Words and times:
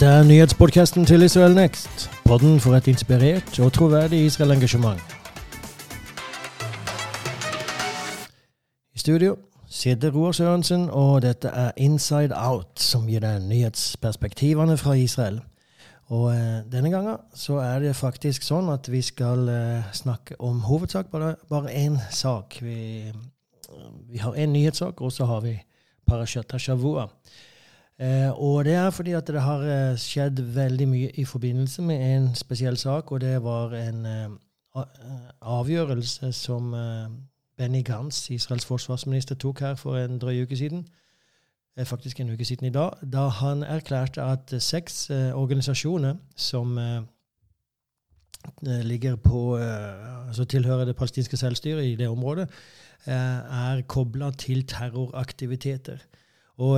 Dette 0.00 0.14
er 0.16 0.22
nyhetspodkasten 0.24 1.04
til 1.04 1.22
Israel 1.22 1.54
Next. 1.54 2.10
Podden 2.24 2.60
for 2.60 2.72
et 2.72 2.86
inspirert 2.88 3.58
og 3.60 3.72
troverdig 3.72 4.24
Israel-engasjement. 4.24 5.00
I 8.94 8.98
studio 8.98 9.36
sitter 9.68 10.10
Roar 10.10 10.32
Sørensen, 10.32 10.86
og 10.90 11.22
dette 11.22 11.48
er 11.48 11.76
Inside 11.76 12.32
Out, 12.32 12.80
som 12.80 13.04
gir 13.12 13.20
deg 13.20 13.42
nyhetsperspektivene 13.44 14.78
fra 14.80 14.96
Israel. 14.96 15.42
Og 16.08 16.32
eh, 16.32 16.64
denne 16.72 16.88
gangen 16.90 17.20
så 17.34 17.60
er 17.60 17.84
det 17.84 17.92
faktisk 17.96 18.48
sånn 18.48 18.72
at 18.72 18.88
vi 18.88 19.04
skal 19.04 19.52
eh, 19.52 19.92
snakke 19.92 20.40
om 20.40 20.64
hovedsak, 20.64 21.12
bare, 21.12 21.34
bare 21.52 21.76
én 21.76 22.00
sak. 22.08 22.56
Vi, 22.64 23.12
vi 24.08 24.24
har 24.24 24.32
én 24.32 24.56
nyhetssak, 24.56 25.04
og 25.04 25.12
så 25.12 25.28
har 25.28 25.44
vi 25.44 25.58
Parashat 26.08 26.56
Shavua. 26.56 27.10
Eh, 28.00 28.30
og 28.40 28.64
det 28.64 28.74
er 28.74 28.90
fordi 28.90 29.12
at 29.12 29.26
det 29.26 29.42
har 29.42 29.64
eh, 29.64 29.96
skjedd 30.00 30.40
veldig 30.54 30.88
mye 30.88 31.10
i 31.20 31.24
forbindelse 31.24 31.82
med 31.82 32.04
en 32.16 32.30
spesiell 32.34 32.76
sak, 32.76 33.12
og 33.12 33.20
det 33.20 33.42
var 33.42 33.74
en 33.76 34.06
eh, 34.06 34.30
avgjørelse 35.40 36.32
som 36.32 36.74
eh, 36.74 37.10
Benny 37.58 37.82
Gantz, 37.84 38.30
Israels 38.30 38.64
forsvarsminister, 38.64 39.34
tok 39.34 39.60
her 39.60 39.74
for 39.74 39.96
en 40.00 40.18
drøy 40.18 40.42
uke 40.42 40.56
siden. 40.56 40.86
Eh, 41.76 41.86
faktisk 41.86 42.20
en 42.20 42.30
uke 42.30 42.44
siden 42.44 42.66
i 42.66 42.70
dag, 42.70 42.90
da 43.12 43.28
han 43.28 43.62
erklærte 43.62 44.22
at 44.22 44.54
seks 44.58 45.10
eh, 45.10 45.36
organisasjoner 45.36 46.14
som 46.36 46.78
eh, 46.78 47.02
ligger 48.62 49.16
på 49.16 49.56
altså 49.56 50.44
tilhører 50.44 50.84
det 50.84 50.96
palestinske 50.96 51.36
selvstyret 51.36 51.84
i 51.84 51.96
det 51.96 52.08
området, 52.08 52.48
er 53.06 53.82
kobla 53.88 54.30
til 54.30 54.66
terroraktiviteter. 54.66 55.96
Og 56.60 56.76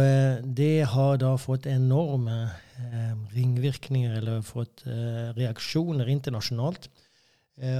det 0.56 0.84
har 0.92 1.16
da 1.18 1.32
fått 1.40 1.66
enorme 1.66 2.36
ringvirkninger, 3.34 4.14
eller 4.20 4.44
fått 4.46 4.84
reaksjoner 4.86 6.06
internasjonalt. 6.12 6.86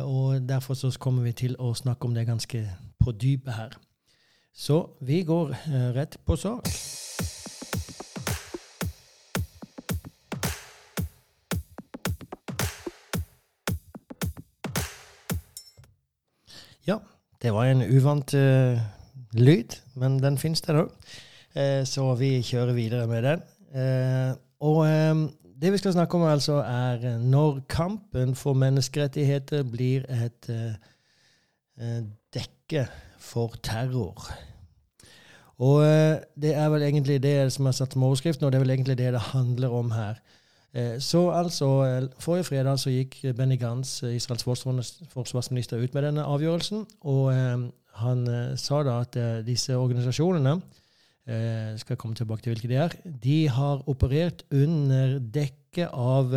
Og 0.02 0.42
derfor 0.48 0.74
så 0.74 0.90
kommer 0.98 1.22
vi 1.28 1.36
til 1.44 1.54
å 1.62 1.70
snakke 1.78 2.08
om 2.08 2.16
det 2.16 2.26
ganske 2.26 2.64
på 2.98 3.14
dypet 3.14 3.54
her. 3.54 3.78
Så 4.52 4.82
vi 5.00 5.22
går 5.22 5.54
rett 5.94 6.18
på 6.26 6.36
sak. 6.36 6.66
Ja, 16.86 16.98
det 17.42 17.52
var 17.54 17.70
en 17.70 17.82
uvant 17.86 18.34
uh, 18.34 18.80
lyd, 19.32 19.78
men 19.94 20.18
den 20.18 20.38
fins 20.38 20.64
der 20.66 20.82
òg. 20.82 21.12
Uh, 21.56 21.82
så 21.88 22.06
vi 22.18 22.40
kjører 22.44 22.72
videre 22.76 23.06
med 23.06 23.22
den. 23.26 23.44
Uh, 23.72 24.32
og 24.62 24.82
um, 24.86 25.26
det 25.62 25.72
vi 25.72 25.78
skal 25.78 25.94
snakke 25.94 26.18
om, 26.18 26.26
altså, 26.26 26.60
er 26.66 27.18
når 27.18 27.60
kampen 27.68 28.34
for 28.34 28.58
menneskerettigheter 28.58 29.62
blir 29.62 30.06
et 30.10 30.48
dekke 32.34 32.86
for 33.18 33.54
terror. 33.62 34.26
Og 35.62 35.82
det 36.42 36.54
er 36.54 36.68
vel 36.68 36.82
egentlig 36.82 37.20
det 37.22 37.52
som 37.54 37.66
er 37.66 37.76
satt 37.78 37.94
som 37.94 38.02
overskriften, 38.02 38.44
og 38.46 38.52
det 38.52 38.58
er 38.58 38.64
vel 38.64 38.74
egentlig 38.74 38.98
det 38.98 39.12
det 39.14 39.20
handler 39.30 39.74
om 39.78 39.90
her. 39.94 40.18
Eh, 40.74 41.00
så 41.00 41.30
altså, 41.30 41.66
eh, 41.84 42.08
Forrige 42.18 42.44
fredag 42.44 42.78
så 42.78 42.90
gikk 42.90 43.16
Benny 43.36 43.58
Gantz, 43.60 44.02
eh, 44.02 44.16
Israels 44.16 44.44
forsvarsminister, 44.44 45.76
ut 45.76 45.94
med 45.94 46.02
denne 46.02 46.24
avgjørelsen. 46.24 46.86
Og 47.00 47.32
han 47.92 48.26
sa 48.56 48.82
da 48.82 49.00
at 49.00 49.44
disse 49.46 49.76
organisasjonene 49.76 50.62
skal 51.78 51.96
komme 51.96 52.18
tilbake 52.18 52.42
til 52.42 52.50
hvilke 52.50 52.68
de 52.68 52.74
er. 52.74 52.88
De 53.22 53.48
har 53.48 53.88
operert 53.88 54.42
under 54.50 55.18
dekke 55.22 55.86
av 55.88 56.34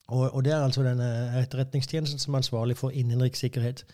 Og, 0.08 0.34
og, 0.34 0.44
det 0.44 0.52
er 0.52 0.64
altså 0.64 0.82
denne 0.82 1.40
etterretningstjenesten 1.42 2.18
som 2.18 2.34
er 2.34 2.38
ansvarlig 2.38 2.76
for 2.76 2.90
innenrikssikkerhet. 2.90 3.84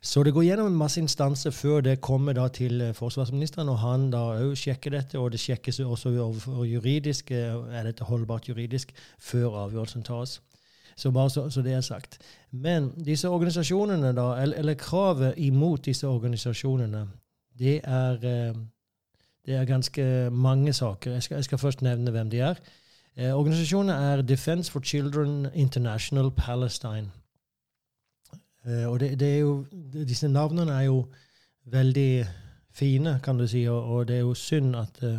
Så 0.00 0.22
det 0.22 0.32
går 0.34 0.42
gjennom 0.42 0.66
en 0.66 0.78
masse 0.78 1.00
instanser 1.00 1.50
før 1.50 1.80
det 1.80 2.00
kommer 2.00 2.48
til 2.48 2.80
eh, 2.80 2.94
forsvarsministeren, 2.94 3.68
og 3.68 3.78
han 3.78 4.10
da 4.10 4.22
òg 4.38 4.54
sjekker 4.56 4.90
dette, 4.90 5.18
og 5.18 5.32
det 5.32 5.40
sjekkes 5.40 5.80
også 5.80 6.12
overfor 6.14 6.64
juridisk, 6.64 7.30
eh, 7.30 7.54
er 7.72 7.88
dette 7.88 8.04
holdbart 8.04 8.48
juridisk, 8.48 8.92
før 9.18 9.64
avgjørelsen 9.66 10.02
tas. 10.02 10.40
Så 10.96 11.10
bare 11.10 11.30
så, 11.30 11.50
så, 11.50 11.62
det 11.62 11.72
er 11.72 11.80
sagt. 11.80 12.18
Men 12.50 12.90
disse 13.04 13.28
organisasjonene, 13.28 14.14
da, 14.16 14.30
eller, 14.42 14.56
eller 14.56 14.74
kravet 14.74 15.34
imot 15.36 15.84
disse 15.84 16.08
organisasjonene, 16.08 17.06
det 17.58 17.80
er, 17.84 18.12
eh, 18.12 18.56
det 19.46 19.54
er 19.54 19.64
ganske 19.64 20.30
mange 20.30 20.72
saker. 20.72 21.12
Jeg 21.12 21.22
skal, 21.22 21.34
jeg 21.34 21.44
skal 21.44 21.58
først 21.58 21.82
nevne 21.82 22.10
hvem 22.10 22.30
de 22.30 22.40
er. 22.40 22.54
Eh, 23.16 23.34
organisasjonen 23.36 23.90
er 23.90 24.22
Defense 24.22 24.72
for 24.72 24.80
Children 24.80 25.46
International 25.54 26.30
Palestine. 26.30 27.10
Eh, 28.66 28.86
og 28.86 29.00
det, 29.00 29.14
det 29.20 29.28
er 29.34 29.38
jo, 29.38 29.66
disse 29.94 30.28
navnene 30.28 30.72
er 30.72 30.88
jo 30.88 31.04
veldig 31.72 32.26
fine, 32.76 33.18
kan 33.22 33.38
du 33.38 33.46
si, 33.48 33.64
og, 33.70 33.92
og 33.92 34.08
det 34.08 34.16
er 34.16 34.24
jo 34.26 34.34
synd 34.36 34.76
at 34.76 34.98
uh, 35.02 35.16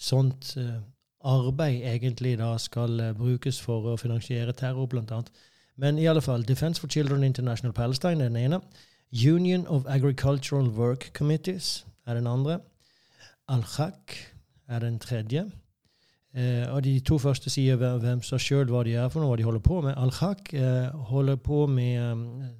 sånt 0.00 0.54
uh, 0.56 0.78
arbeid 1.20 1.84
egentlig 1.84 2.38
da 2.40 2.54
skal 2.58 3.12
brukes 3.18 3.60
for 3.60 3.92
å 3.92 3.98
finansiere 4.00 4.54
terror, 4.56 4.88
annet. 4.96 5.30
Men 5.76 5.98
i 5.98 6.06
alle 6.06 6.22
fall, 6.24 6.46
Defense 6.48 6.80
for 6.80 6.88
Children 6.88 7.24
International 7.24 7.72
Palestine 7.72 8.24
er 8.24 8.28
den 8.28 8.36
ene. 8.36 8.60
Union 9.12 9.66
of 9.66 9.84
Agricultural 9.86 10.70
Work 10.70 11.10
Committees 11.12 11.86
er 12.06 12.14
den 12.14 12.26
andre. 12.26 12.60
Al-Khak 13.48 14.16
er 14.68 14.78
den 14.78 14.98
tredje. 14.98 15.44
Eh, 16.36 16.74
og 16.74 16.84
De 16.84 17.00
to 17.00 17.18
første 17.18 17.50
sier 17.50 17.76
hvem 17.76 18.22
som 18.22 18.40
sjøl 18.40 18.68
hva 18.68 18.82
de 18.84 18.96
er 18.98 19.08
for 19.08 19.22
noe, 19.22 19.30
hva 19.30 19.38
de 19.40 19.46
holder 19.46 19.62
på 19.64 19.80
med. 19.84 19.94
Al-Haq 19.96 20.52
eh, 20.54 20.88
holder 21.10 21.36
på 21.36 21.66
med 21.66 21.96
eh, 21.96 22.50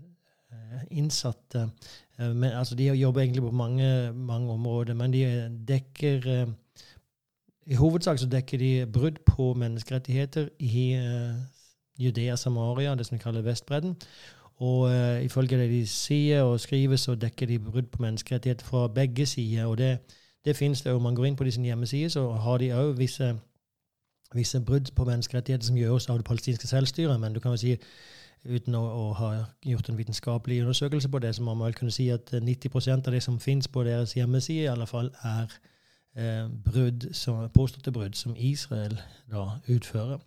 innsatte 0.91 1.71
eh, 2.19 2.35
men, 2.35 2.53
altså 2.53 2.75
De 2.75 2.93
jobber 2.93 3.21
egentlig 3.21 3.43
på 3.43 3.51
mange, 3.51 4.13
mange 4.13 4.53
områder, 4.53 4.95
men 4.95 5.13
de 5.13 5.25
dekker 5.69 6.29
eh, 6.29 6.47
I 7.67 7.75
hovedsak 7.75 8.19
så 8.19 8.29
dekker 8.29 8.59
de 8.59 8.87
brudd 8.93 9.19
på 9.27 9.55
menneskerettigheter 9.55 10.49
i 10.59 10.93
eh, 10.93 11.35
Judea 11.99 12.37
Samaria, 12.37 12.95
det 12.95 13.07
som 13.07 13.19
de 13.19 13.23
kaller 13.23 13.43
Vestbredden. 13.43 13.97
Og 14.57 14.89
uh, 14.89 15.25
ifølge 15.25 15.59
det 15.59 15.71
de 15.71 15.87
sier 15.87 16.43
og 16.43 16.61
skriver, 16.61 16.97
så 16.97 17.15
dekker 17.15 17.47
de 17.47 17.59
brudd 17.59 17.91
på 17.93 18.03
menneskerettigheter 18.03 18.65
fra 18.65 18.89
begge 18.89 19.27
sider. 19.27 19.65
Og 19.65 19.79
det, 19.79 19.99
det 20.45 20.57
finnes 20.57 20.83
det 20.83 20.91
jo. 20.91 20.99
Man 20.99 21.15
går 21.15 21.25
inn 21.25 21.37
på 21.37 21.45
disse 21.45 21.61
hjemmesider, 21.61 22.09
så 22.09 22.31
har 22.31 22.59
de 22.59 22.73
òg 22.73 22.95
visse 22.99 23.35
visse 24.35 24.61
brudd 24.61 24.91
på 24.97 25.05
menneskerettigheter 25.05 25.67
som 25.67 25.77
gjøres 25.77 26.09
av 26.09 26.19
det 26.19 26.25
palestinske 26.25 26.67
selvstyret. 26.67 27.21
Men 27.21 27.35
du 27.35 27.41
kan 27.41 27.51
jo 27.51 27.57
si, 27.57 27.77
uten 28.45 28.75
å, 28.79 28.83
å, 28.83 29.07
ha 29.19 29.31
gjort 29.67 29.89
en 29.91 29.99
vitenskapelig 29.99 30.61
undersøkelse 30.63 31.09
på 31.09 31.19
det, 31.23 31.35
så 31.35 31.43
må 31.43 31.55
man 31.55 31.69
vel 31.71 31.79
kunne 31.79 31.95
si 31.95 32.09
at 32.15 32.31
90% 32.31 33.09
av 33.09 33.17
det 33.17 33.23
som 33.25 33.41
finnes 33.43 33.69
på 33.69 33.85
deres 33.87 34.17
hjemmeside, 34.17 34.67
i 34.67 34.71
alle 34.71 34.87
fall 34.87 35.11
er 35.27 35.57
eh, 36.15 36.45
brudd, 36.69 37.09
som, 37.17 37.49
påståtte 37.55 37.95
brudd 37.95 38.15
som 38.19 38.37
Israel 38.37 38.99
da 39.33 39.49
utfører. 39.73 40.23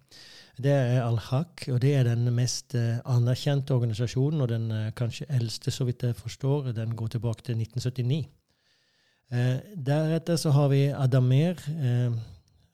Det 0.59 0.73
er 0.75 1.05
Al-Haq, 1.05 1.69
og 1.71 1.79
det 1.81 1.93
er 1.95 2.09
den 2.09 2.27
mest 2.35 2.75
eh, 2.75 2.99
anerkjente 3.07 3.73
organisasjonen, 3.73 4.41
og 4.43 4.51
den 4.51 4.67
eh, 4.75 4.91
kanskje 4.95 5.29
eldste, 5.31 5.71
så 5.71 5.87
vidt 5.87 6.03
jeg 6.03 6.19
forstår. 6.19 6.73
Den 6.75 6.95
går 6.99 7.15
tilbake 7.15 7.45
til 7.45 7.55
1979. 7.61 8.25
Eh, 9.31 9.57
deretter 9.85 10.35
så 10.35 10.51
har 10.51 10.67
vi 10.67 10.87
Adamer, 10.89 11.55
eh, 11.69 12.11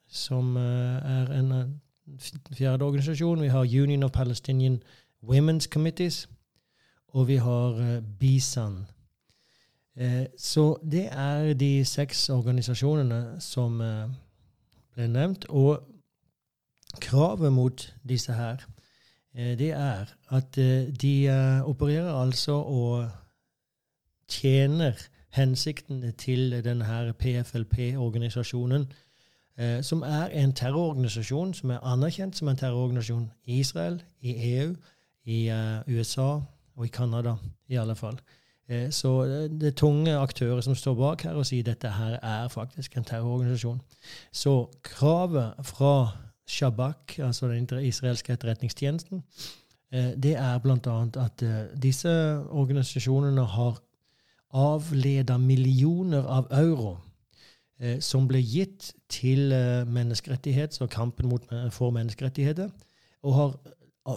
som 0.08 0.58
eh, 0.58 1.18
er 1.20 1.34
en 1.40 1.82
fjerde 2.56 2.86
organisasjon. 2.86 3.42
Vi 3.42 3.48
har 3.48 3.82
Union 3.84 4.04
of 4.04 4.12
Palestinian 4.12 4.80
Women's 5.30 5.68
Committees, 5.68 6.30
og 7.08 7.28
vi 7.28 7.36
har 7.36 8.02
Bisan. 8.20 8.86
Så 10.38 10.80
det 10.92 11.08
er 11.12 11.54
de 11.54 11.86
seks 11.86 12.30
organisasjonene 12.30 13.38
som 13.40 13.78
ble 14.94 15.08
nevnt. 15.08 15.46
Og 15.50 15.80
kravet 17.02 17.54
mot 17.54 17.86
disse 18.10 18.34
her, 18.34 18.66
det 19.34 19.72
er 19.72 20.12
at 20.36 20.56
de 21.02 21.16
opererer 21.64 22.12
altså 22.12 22.52
og 22.52 23.08
tjener 24.28 24.94
hensikten 25.36 26.14
til 26.18 26.64
denne 26.64 27.14
PFLP-organisasjonen, 27.20 28.92
eh, 29.58 29.84
som 29.84 30.02
er 30.02 30.26
en 30.26 30.54
terrororganisasjon 30.54 31.54
som 31.54 31.70
er 31.70 31.84
anerkjent 31.84 32.38
som 32.38 32.48
en 32.48 32.58
terrororganisasjon 32.58 33.32
i 33.46 33.60
Israel, 33.60 34.04
i 34.22 34.58
EU, 34.58 34.76
i 35.26 35.50
uh, 35.50 35.82
USA 35.90 36.40
og 36.76 36.86
i 36.86 36.92
Canada, 36.94 37.36
i 37.68 37.80
alle 37.82 37.96
fall. 37.96 38.18
Eh, 38.68 38.92
så 38.92 39.12
det 39.50 39.68
er 39.68 39.78
tunge 39.78 40.18
aktører 40.18 40.62
som 40.62 40.76
står 40.76 40.96
bak 40.98 41.24
her 41.28 41.38
og 41.38 41.46
sier 41.46 41.66
dette 41.66 41.90
her 41.94 42.18
er 42.18 42.48
faktisk 42.50 42.98
en 42.98 43.06
terrororganisasjon. 43.06 43.82
Så 44.34 44.56
kravet 44.84 45.54
fra 45.66 45.96
Shabak, 46.48 47.20
altså 47.20 47.48
den 47.48 47.68
israelske 47.86 48.34
etterretningstjenesten, 48.34 49.24
eh, 49.92 50.14
det 50.18 50.36
er 50.38 50.58
bl.a. 50.60 50.98
at 51.26 51.42
eh, 51.42 51.62
disse 51.82 52.12
organisasjonene 52.50 53.46
har 53.46 53.82
avleda 54.56 55.38
millioner 55.38 56.26
av 56.26 56.48
euro 56.52 56.98
eh, 57.80 58.00
som 58.00 58.28
ble 58.28 58.42
gitt 58.42 58.94
til 59.10 59.52
eh, 59.52 59.86
menneskerettighets- 59.86 60.82
og 60.82 60.90
kampen 60.90 61.34
eh, 61.34 61.72
for 61.72 61.92
menneskerettigheter, 61.92 62.70
og 63.24 63.34
har 63.34 63.58
eh, 63.66 63.74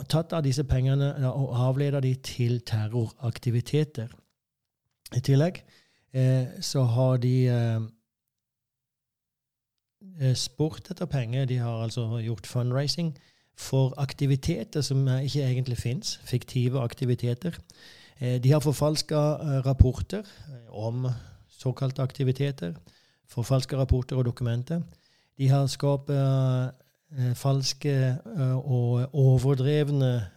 tatt 0.09 0.33
av 0.37 0.43
disse 0.45 0.65
pengene 0.69 1.15
og 1.31 1.55
avleda 1.69 2.01
de 2.05 2.15
til 2.25 2.61
terroraktiviteter. 2.67 4.09
I 5.17 5.21
tillegg 5.25 5.63
eh, 6.13 6.47
så 6.61 6.83
har 6.85 7.17
de 7.23 7.49
eh, 7.49 7.81
spurt 10.37 10.91
etter 10.93 11.07
penger. 11.09 11.49
De 11.49 11.57
har 11.63 11.83
altså 11.83 12.21
gjort 12.21 12.47
fundraising 12.47 13.15
for 13.59 13.95
aktiviteter 13.99 14.81
som 14.85 15.09
ikke 15.09 15.47
egentlig 15.47 15.79
fins, 15.79 16.21
fiktive 16.25 16.81
aktiviteter. 16.81 17.57
Eh, 18.21 18.43
de 18.43 18.51
har 18.51 18.61
forfalska 18.61 19.17
eh, 19.17 19.67
rapporter 19.67 20.19
eh, 20.19 20.75
om 20.75 21.09
såkalte 21.49 22.03
aktiviteter. 22.03 22.75
Forfalska 23.29 23.77
rapporter 23.77 24.17
og 24.17 24.25
dokumenter. 24.25 24.81
De 25.39 25.49
har 25.49 25.67
skapt 25.67 26.11
falske 27.39 27.93
og 28.27 29.15
overdrevne 29.17 30.29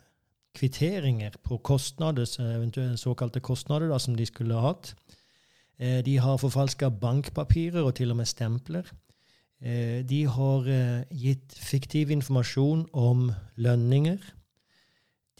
kvitteringer 0.55 1.35
på 1.43 1.57
kostnader, 1.63 2.27
såkalte 2.95 3.41
kostnader 3.43 3.91
da, 3.91 3.99
som 3.99 4.15
de 4.15 4.25
skulle 4.25 4.55
ha 4.55 4.71
hatt. 4.71 4.93
De 6.05 6.17
har 6.21 6.39
forfalska 6.39 6.89
bankpapirer 6.89 7.83
og 7.83 7.95
til 7.99 8.13
og 8.13 8.21
med 8.21 8.29
stempler. 8.29 8.87
De 10.07 10.21
har 10.31 10.69
gitt 11.11 11.57
fiktiv 11.59 12.11
informasjon 12.15 12.85
om 12.93 13.31
lønninger. 13.55 14.31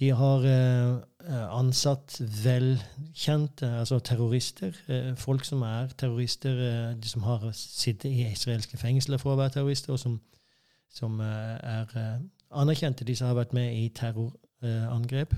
De 0.02 0.10
har 0.18 0.46
eh, 0.50 1.50
ansatt 1.54 2.16
velkjente, 2.44 3.68
altså 3.84 4.00
terrorister. 4.02 4.74
Eh, 4.90 5.12
folk 5.18 5.46
som 5.46 5.62
er 5.62 5.92
terrorister, 5.98 6.58
eh, 6.66 6.96
de 6.98 7.10
som 7.10 7.22
har 7.28 7.46
sittet 7.54 8.10
i 8.10 8.26
israelske 8.32 8.80
fengsler 8.82 9.22
for 9.22 9.36
å 9.36 9.38
være 9.44 9.60
terrorister, 9.60 9.94
og 9.94 10.02
som, 10.02 10.18
som 10.92 11.20
er 11.24 11.92
anerkjente, 12.52 13.08
de 13.08 13.16
som 13.16 13.30
har 13.30 13.38
vært 13.40 13.56
med 13.56 13.74
i 13.78 13.88
terrorangrep 13.96 15.36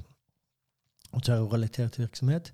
og 1.14 1.24
terrorrelatert 1.24 2.00
virksomhet. 2.02 2.50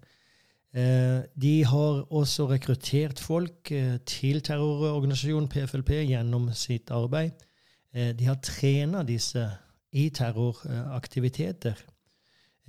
De 0.69 1.53
har 1.65 2.01
også 2.13 2.49
rekruttert 2.51 3.19
folk 3.23 3.71
til 4.05 4.41
terrororganisasjonen 4.43 5.47
PFLP 5.49 5.93
gjennom 6.11 6.51
sitt 6.53 6.91
arbeid. 6.91 7.39
De 7.95 8.27
har 8.27 8.37
trena 8.43 9.01
disse 9.07 9.47
i 9.91 10.09
terroraktiviteter. 10.09 11.79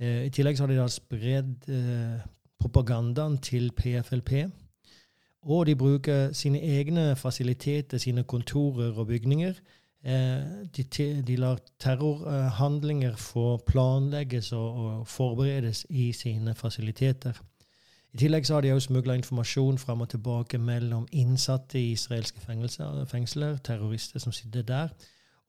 Eh, 0.01 0.25
I 0.25 0.33
tillegg 0.33 0.59
har 0.59 0.69
de 0.71 0.79
da 0.79 0.87
spredd 0.89 1.69
eh, 1.69 2.23
propagandaen 2.61 3.37
til 3.43 3.71
PFLP. 3.77 4.47
Og 5.41 5.65
de 5.65 5.75
bruker 5.75 6.33
sine 6.37 6.61
egne 6.61 7.15
fasiliteter, 7.17 7.97
sine 7.97 8.23
kontorer 8.23 8.97
og 8.97 9.07
bygninger. 9.07 9.53
Eh, 10.03 10.67
de, 10.75 10.83
de 11.27 11.35
lar 11.37 11.59
terrorhandlinger 11.79 13.15
få 13.15 13.57
planlegges 13.67 14.51
og, 14.51 14.85
og, 14.85 15.07
forberedes 15.07 15.85
i 15.89 16.11
sine 16.11 16.55
fasiliteter. 16.55 17.37
I 18.13 18.17
tillegg 18.17 18.47
så 18.47 18.53
har 18.53 18.61
de 18.61 18.71
også 18.73 18.89
smugla 18.89 19.13
informasjon 19.13 19.77
fram 19.77 20.01
og 20.01 20.09
tilbake 20.09 20.57
mellom 20.57 21.05
innsatte 21.11 21.79
i 21.79 21.91
israelske 21.91 22.41
fengsler, 22.41 23.05
fengsler, 23.05 23.57
terrorister 23.57 24.19
som 24.19 24.31
sitter 24.31 24.61
der, 24.61 24.89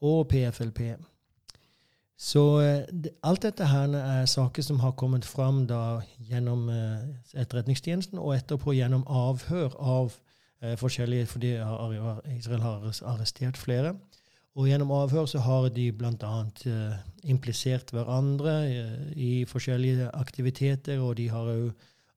og 0.01 0.29
PFLP. 0.29 0.81
Så 2.19 2.61
eh, 2.61 3.09
alt 3.25 3.43
dette 3.43 3.67
her 3.67 3.97
er 3.99 4.27
saker 4.27 4.63
som 4.63 4.81
har 4.81 4.93
kommet 4.93 5.25
fram 5.25 5.65
da 5.67 6.03
gjennom 6.29 6.69
eh, 6.69 7.41
Etterretningstjenesten, 7.41 8.19
og 8.19 8.37
etterpå 8.37 8.77
gjennom 8.77 9.03
avhør 9.09 9.75
av 9.81 10.13
eh, 10.61 10.77
forskjellige 10.79 11.27
Fordi 11.27 11.57
Israel 12.37 12.61
har 12.61 12.85
arrestert 13.03 13.57
flere. 13.57 13.97
Og 14.57 14.69
gjennom 14.69 14.93
avhør 14.93 15.27
så 15.31 15.41
har 15.41 15.71
de 15.73 15.87
bl.a. 15.97 16.35
Uh, 16.67 16.99
implisert 17.25 17.93
hverandre 17.95 18.57
uh, 18.69 19.07
i 19.17 19.45
forskjellige 19.49 20.11
aktiviteter, 20.13 21.01
og 21.01 21.17
de 21.17 21.31
har 21.33 21.49
òg 21.55 21.71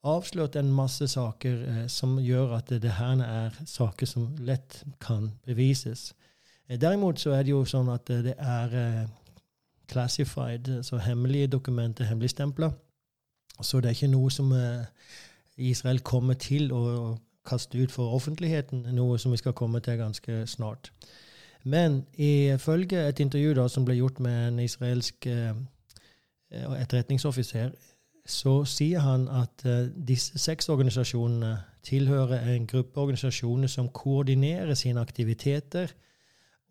avslørt 0.06 0.58
en 0.60 0.74
masse 0.76 1.08
saker 1.08 1.62
uh, 1.64 1.84
som 1.88 2.18
gjør 2.20 2.58
at 2.58 2.74
det 2.84 2.98
her 2.98 3.24
er 3.24 3.60
saker 3.66 4.10
som 4.10 4.34
lett 4.44 4.82
kan 5.00 5.32
bevises. 5.48 6.10
Eh, 6.68 6.80
derimot 6.82 7.22
så 7.22 7.38
er 7.38 7.46
det 7.46 7.56
jo 7.56 7.64
sånn 7.70 7.94
at 7.94 8.12
det 8.26 8.36
er 8.36 9.08
classified, 9.88 10.84
så 10.84 10.98
hemmelige 10.98 11.48
dokumenter, 11.48 12.06
hemmeligstempla. 12.10 12.72
Så 13.62 13.80
det 13.80 13.90
er 13.90 13.98
ikke 13.98 14.12
noe 14.12 14.32
som 14.34 14.52
eh, 14.56 14.88
Israel 15.58 16.02
kommer 16.04 16.36
til 16.40 16.72
å 16.76 17.16
kaste 17.48 17.80
ut 17.80 17.94
for 17.94 18.16
offentligheten, 18.18 18.88
noe 18.98 19.20
som 19.22 19.32
vi 19.32 19.40
skal 19.40 19.56
komme 19.56 19.80
til 19.86 20.00
ganske 20.02 20.44
snart. 20.50 20.92
Men 21.66 22.04
ifølge 22.14 23.08
et 23.10 23.20
intervju 23.20 23.54
da, 23.58 23.68
som 23.68 23.86
ble 23.86 23.96
gjort 23.98 24.20
med 24.22 24.48
en 24.48 24.60
israelsk 24.60 25.28
eh, 25.28 25.56
etterretningsoffiser, 26.52 27.72
så 28.26 28.64
sier 28.70 29.02
han 29.02 29.28
at 29.30 29.66
eh, 29.66 29.88
disse 30.08 30.38
seks 30.42 30.70
organisasjonene 30.70 31.56
tilhører 31.86 32.46
en 32.54 32.68
gruppe 32.68 33.02
organisasjoner 33.02 33.68
som 33.68 33.90
koordinerer 33.90 34.74
sine 34.74 35.02
aktiviteter 35.02 35.94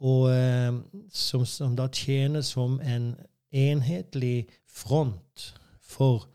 og 0.01 0.31
eh, 0.31 0.73
som, 1.11 1.47
som, 1.47 1.77
da 1.77 1.89
tjener 1.91 2.41
som 2.47 2.81
en 2.81 3.15
enhetlig 3.51 4.47
front 4.71 5.55
for 5.83 6.29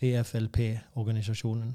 PFLP-organisasjonen. 0.00 1.74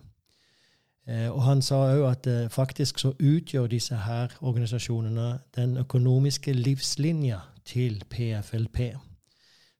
Eh, 1.09 1.29
og 1.31 1.41
han 1.43 1.61
sa 1.65 1.79
òg 1.89 2.03
at 2.11 2.27
eh, 2.29 2.49
faktisk 2.53 2.99
så 3.01 3.13
utgjør 3.17 3.67
disse 3.67 3.95
her 3.95 4.35
organisasjonene 4.41 5.39
den 5.55 5.77
økonomiske 5.77 6.53
livslinja 6.53 7.39
til 7.65 8.03
PFLP. 8.09 8.79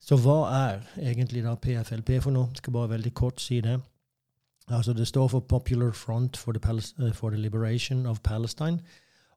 Så 0.01 0.17
hva 0.17 0.39
er 0.49 0.79
egentlig 0.97 1.43
da 1.45 1.53
PFLP 1.55 2.15
for 2.23 2.33
noe? 2.33 2.49
Skal 2.57 2.73
bare 2.73 2.95
veldig 2.95 3.13
kort 3.13 3.41
si 3.41 3.59
det. 3.61 3.77
Altså 4.69 4.93
Det 4.93 5.07
står 5.07 5.27
for 5.27 5.39
Popular 5.39 5.91
Front 5.91 6.37
for 6.37 6.51
the, 6.51 6.81
for 7.13 7.29
the 7.29 7.37
Liberation 7.37 8.05
of 8.05 8.19
Palestine. 8.23 8.79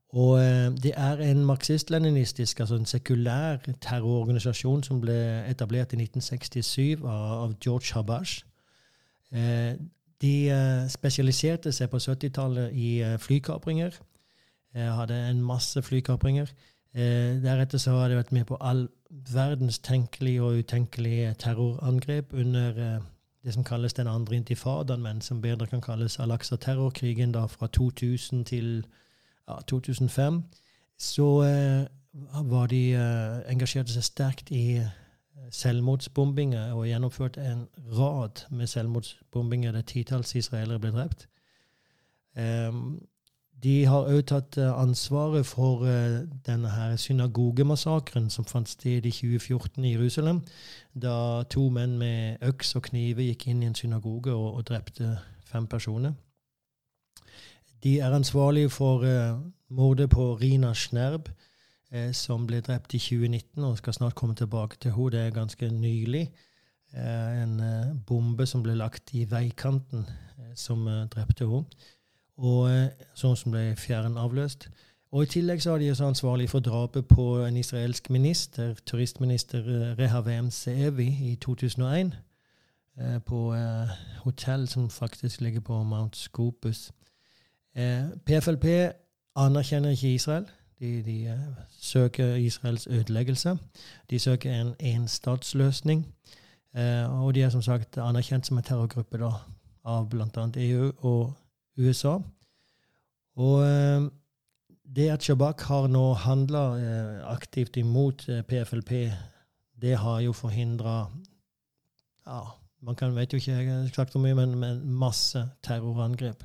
Og 0.08 0.40
eh, 0.40 0.72
det 0.82 0.92
er 0.96 1.16
en 1.16 1.44
marxist-leninistisk, 1.44 2.61
altså 2.61 2.75
en 2.75 2.87
sekulær 2.87 3.56
terrororganisasjon 3.80 4.82
som 4.82 5.00
ble 5.00 5.44
etablert 5.49 5.92
i 5.92 6.00
1967 6.00 7.04
av 7.04 7.54
George 7.64 7.94
Habash. 7.94 8.44
Eh, 9.32 9.75
de 10.23 10.49
eh, 10.50 10.88
spesialiserte 10.91 11.73
seg 11.75 11.91
på 11.91 12.00
70-tallet 12.02 12.73
i 12.73 12.91
flykapringer. 13.19 13.99
Hadde 14.73 15.17
en 15.29 15.43
masse 15.45 15.83
flykapringer. 15.85 16.49
Deretter 16.93 17.81
så 17.81 17.99
har 17.99 18.09
de 18.09 18.17
vært 18.17 18.31
med 18.33 18.47
på 18.49 18.57
all 18.57 18.87
verdens 19.35 19.76
tenkelige 19.85 20.41
og 20.41 20.62
utenkelige 20.62 21.35
terrorangrep 21.43 22.33
under 22.33 23.02
det 23.45 23.52
som 23.52 23.67
kalles 23.69 23.93
den 23.93 24.09
andre 24.09 24.38
intifadaen, 24.38 25.02
men 25.05 25.21
som 25.21 25.43
bedre 25.45 25.67
kan 25.69 25.85
kalles 25.85 26.17
Al-Aqsa-terrorkrigen 26.25 27.37
fra 27.52 27.67
2000 27.67 28.47
til 28.49 28.87
ja, 29.49 29.59
2005, 29.69 30.41
så 30.97 31.29
var 32.49 32.73
de 32.73 32.83
engasjerte 33.52 33.93
seg 33.93 34.09
sterkt 34.09 34.50
i 34.50 34.81
selvmordsbombinger 35.50 36.72
og 36.72 36.87
gjennomført 36.87 37.37
en 37.37 37.68
rad 37.99 38.44
med 38.50 38.66
selvmordsbombinger 38.66 39.72
der 39.72 39.82
titalls 39.82 40.34
israelere 40.34 40.80
ble 40.80 40.90
drept. 40.90 41.28
Um, 42.68 43.02
de 43.62 43.84
har 43.87 44.08
òg 44.11 44.25
tatt 44.26 44.56
eh, 44.58 44.70
ansvaret 44.75 45.46
for 45.46 45.84
uh, 45.87 46.25
denne 46.46 46.96
synagogemassakren 46.99 48.30
som 48.30 48.46
fant 48.49 48.68
sted 48.68 49.06
i 49.06 49.12
2014 49.12 49.84
i 49.84 49.92
Jerusalem, 49.92 50.40
da 50.94 51.44
to 51.50 51.68
menn 51.70 51.94
med 51.99 52.42
øks 52.42 52.75
og 52.78 52.88
kniver 52.88 53.22
gikk 53.28 53.46
inn 53.52 53.62
i 53.62 53.68
en 53.70 53.78
synagoge 53.78 54.34
og, 54.34 54.56
og 54.56 54.66
drepte 54.66 55.12
fem 55.46 55.66
personer. 55.66 56.16
De 57.84 57.99
er 58.00 58.14
ansvarlige 58.14 58.70
for 58.70 59.06
uh, 59.06 59.38
mordet 59.70 60.11
på 60.11 60.34
Rina 60.34 60.75
Schnerb, 60.75 61.28
som 62.16 62.46
ble 62.49 62.62
drept 62.64 62.94
i 62.96 62.99
2019 62.99 63.64
og 63.68 63.78
skal 63.78 63.92
snart 63.92 64.14
komme 64.16 64.34
tilbake 64.34 64.78
til 64.80 64.94
henne. 64.96 65.11
Det 65.12 65.20
er 65.20 65.34
ganske 65.37 65.68
nylig. 65.68 66.30
en 66.94 67.61
bombe 68.06 68.46
som 68.46 68.62
ble 68.62 68.75
lagt 68.75 69.14
i 69.14 69.26
veikanten, 69.30 70.06
som 70.54 70.87
drepte 71.12 71.44
henne 71.44 71.68
og 72.40 72.70
eh, 72.70 72.88
sånn 73.18 73.37
som 73.37 73.54
ble 73.54 73.72
fjernavløst. 73.78 74.68
Og 75.12 75.26
I 75.26 75.32
tillegg 75.34 75.61
så 75.61 75.75
er 75.75 75.82
de 75.82 75.90
også 75.92 76.08
ansvarlig 76.08 76.49
for 76.50 76.64
drapet 76.64 77.08
på 77.08 77.26
en 77.44 77.56
israelsk 77.61 78.08
minister, 78.11 78.75
turistminister 78.88 79.61
eh, 79.61 79.92
Rehavem 79.99 80.50
Seevi, 80.50 81.08
i 81.32 81.37
2001. 81.37 82.14
Eh, 83.00 83.18
på 83.25 83.52
eh, 83.56 83.92
hotell 84.25 84.66
som 84.68 84.90
faktisk 84.90 85.40
ligger 85.40 85.61
på 85.61 85.82
Mount 85.82 86.16
Scopus. 86.16 86.90
Eh, 87.76 88.08
PFLP 88.26 88.66
anerkjenner 89.37 89.94
ikke 89.94 90.14
Israel. 90.14 90.49
De, 90.83 90.97
de 91.07 91.17
uh, 91.31 91.62
søker 91.71 92.35
Israels 92.43 92.87
ødeleggelse. 92.91 93.57
De 94.11 94.19
søker 94.19 94.51
en 94.51 94.75
enstatsløsning. 94.81 96.03
Eh, 96.77 97.23
og 97.23 97.35
de 97.35 97.43
er 97.43 97.51
som 97.53 97.62
sagt 97.62 97.99
anerkjent 98.01 98.49
som 98.49 98.59
en 98.59 98.65
terrorgruppe 98.65 99.21
da, 99.21 99.33
av 99.85 100.09
bl.a. 100.09 100.47
EU 100.57 100.89
og 101.05 101.35
USA. 101.79 102.17
Og 103.37 103.65
eh, 103.67 104.07
det 104.97 105.11
at 105.12 105.25
Shabak 105.25 105.65
har 105.69 105.91
nå 105.93 106.05
handla 106.25 106.65
eh, 106.79 107.21
aktivt 107.33 107.77
imot 107.81 108.25
PFLP, 108.49 108.93
eh, 108.93 109.21
det 109.83 109.99
har 109.99 110.21
jo 110.21 110.33
forhindra 110.33 111.07
ja, 112.27 112.43
Man 112.83 112.97
kan, 112.99 113.15
vet 113.15 113.33
jo 113.33 113.39
ikke 113.39 113.85
eksakt 113.87 114.15
hvor 114.15 114.23
mye, 114.23 114.35
men, 114.35 114.57
men 114.59 114.81
masse 114.83 115.39
terrorangrep. 115.62 116.43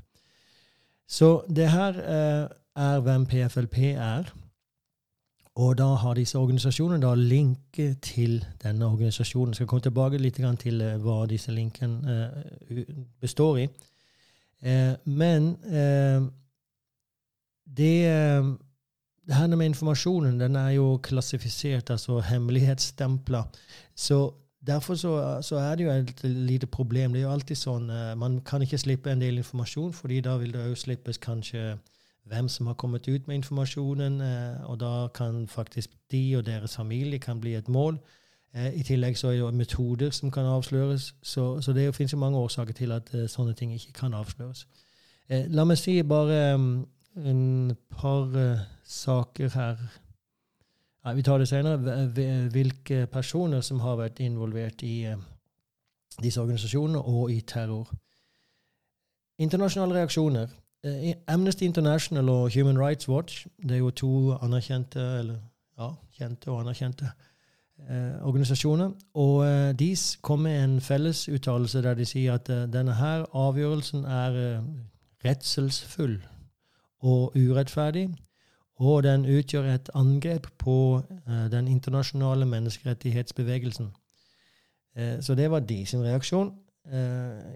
Så 1.09 1.41
det 1.49 1.69
her 1.71 1.97
er 2.77 3.01
hvem 3.05 3.25
PFLP 3.25 3.77
er. 3.95 4.31
Og 5.57 5.77
da 5.77 5.87
har 5.97 6.13
disse 6.13 6.37
organisasjonene 6.37 7.01
da 7.01 7.15
linke 7.17 7.95
til 8.05 8.43
denne 8.61 8.85
organisasjonen. 8.85 9.55
Jeg 9.55 9.63
skal 9.63 9.67
komme 9.67 9.81
tilbake 9.81 10.19
litt 10.21 10.37
til 10.61 10.83
hva 11.01 11.25
disse 11.25 11.51
linkene 11.51 12.17
består 13.21 13.63
i. 13.63 13.67
Eh, 14.61 14.93
men 15.05 15.57
eh, 15.65 16.21
det, 17.77 17.95
eh, 18.05 18.45
det 19.27 19.35
her 19.35 19.55
med 19.55 19.65
informasjonen 19.65 20.39
den 20.39 20.55
er 20.55 20.69
jo 20.69 20.99
klassifisert, 21.03 21.89
altså 21.89 22.19
hemmelighetsstempla. 22.19 23.43
Så 23.95 24.33
derfor 24.67 24.95
så, 24.95 25.41
så, 25.41 25.55
er 25.55 25.75
det 25.75 25.83
jo 25.83 25.91
et 25.91 26.23
lite 26.23 26.67
problem. 26.67 27.13
Det 27.13 27.21
er 27.21 27.27
jo 27.27 27.33
alltid 27.33 27.55
sånn 27.55 27.91
Man 28.17 28.41
kan 28.45 28.61
ikke 28.61 28.77
slippe 28.77 29.11
en 29.11 29.21
del 29.21 29.37
informasjon, 29.37 29.93
fordi 29.93 30.21
da 30.21 30.37
vil 30.37 30.53
det 30.53 30.65
òg 30.65 30.77
slippes 30.77 31.17
kanskje 31.17 31.77
hvem 32.27 32.47
som 32.49 32.67
har 32.67 32.75
kommet 32.79 33.07
ut 33.07 33.27
med 33.27 33.35
informasjonen, 33.35 34.21
og 34.65 34.79
da 34.79 35.07
kan 35.15 35.47
faktisk 35.47 35.89
de 36.11 36.37
og 36.37 36.45
deres 36.45 36.75
familie 36.75 37.19
kan 37.19 37.39
bli 37.39 37.55
et 37.55 37.67
mål. 37.67 37.99
Eh, 38.57 38.79
I 38.79 38.83
tillegg 38.83 39.17
så 39.17 39.27
er 39.27 39.45
det 39.45 39.53
metoder 39.53 40.11
som 40.11 40.31
kan 40.31 40.45
avsløres. 40.45 41.15
Så, 41.21 41.61
så 41.61 41.73
det 41.73 41.95
finnes 41.95 42.13
jo 42.13 42.19
mange 42.19 42.37
årsaker 42.37 42.73
til 42.73 42.91
at 42.91 43.09
uh, 43.13 43.27
sånne 43.29 43.53
ting 43.53 43.73
ikke 43.73 43.93
kan 43.93 44.13
avsløres. 44.13 44.67
Eh, 45.29 45.45
la 45.51 45.65
meg 45.67 45.77
si 45.77 45.99
bare 46.03 46.55
um, 46.55 46.87
en 47.17 47.75
par 47.91 48.33
saker 48.83 49.49
her. 49.53 49.81
Ja, 51.05 51.13
vi 51.13 51.23
tar 51.23 51.37
det 51.37 51.47
senere. 51.47 52.07
Hvilke 52.51 53.05
personer 53.07 53.61
som 53.61 53.79
har 53.79 53.95
vært 53.95 54.19
involvert 54.19 54.83
i 54.83 55.05
disse 56.23 56.41
organisasjonene 56.41 56.99
og 56.99 57.31
i 57.31 57.41
terror. 57.41 57.91
Internasjonale 59.39 59.99
reaksjoner. 59.99 60.47
Amnesty 61.27 61.63
International 61.65 62.29
og 62.29 62.51
Human 62.53 62.79
Rights 62.79 63.09
Watch 63.09 63.47
det 63.63 63.71
er 63.71 63.77
jo 63.77 63.89
to 63.89 64.33
anerkjente, 64.33 64.99
eller 65.19 65.39
ja, 65.79 65.89
kjente 66.17 66.51
og 66.51 66.61
anerkjente 66.61 67.09
eh, 67.89 68.25
organisasjoner. 68.25 68.91
Og 69.13 69.45
eh, 69.47 69.73
de 69.79 69.95
kom 70.21 70.39
med 70.39 70.63
en 70.63 70.81
fellesuttalelse 70.81 71.81
der 71.81 71.93
de 71.93 72.05
sier 72.05 72.33
at 72.33 72.49
eh, 72.49 72.65
denne 72.73 72.95
her 72.97 73.25
avgjørelsen 73.33 74.05
er 74.05 74.39
eh, 74.43 74.63
redselsfull 75.25 76.17
og 76.99 77.37
urettferdig. 77.37 78.09
Og 78.77 79.03
den 79.03 79.25
utgjør 79.25 79.71
et 79.73 79.89
angrep 79.93 80.47
på 80.57 81.01
eh, 81.27 81.51
den 81.51 81.67
internasjonale 81.67 82.45
menneskerettighetsbevegelsen. 82.45 83.91
Eh, 84.95 85.21
så 85.21 85.35
det 85.35 85.51
var 85.51 85.59
de 85.59 85.85
sin 85.85 86.03
reaksjon. 86.03 86.53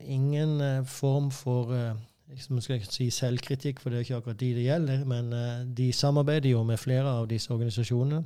ingen 0.01 0.85
form 0.85 1.31
for 1.31 1.95
liksom 2.31 2.61
skal 2.61 2.75
ikke 2.75 2.93
si 2.93 3.09
selvkritikk, 3.09 3.79
for 3.79 3.89
det 3.89 3.97
er 3.97 4.05
ikke 4.05 4.15
akkurat 4.15 4.39
de 4.39 4.49
det 4.55 4.65
gjelder, 4.65 5.05
men 5.05 5.33
uh, 5.33 5.77
de 5.77 5.91
samarbeider 5.93 6.49
jo 6.49 6.63
med 6.63 6.77
flere 6.77 7.09
av 7.09 7.27
disse 7.29 7.51
organisasjonene. 7.53 8.23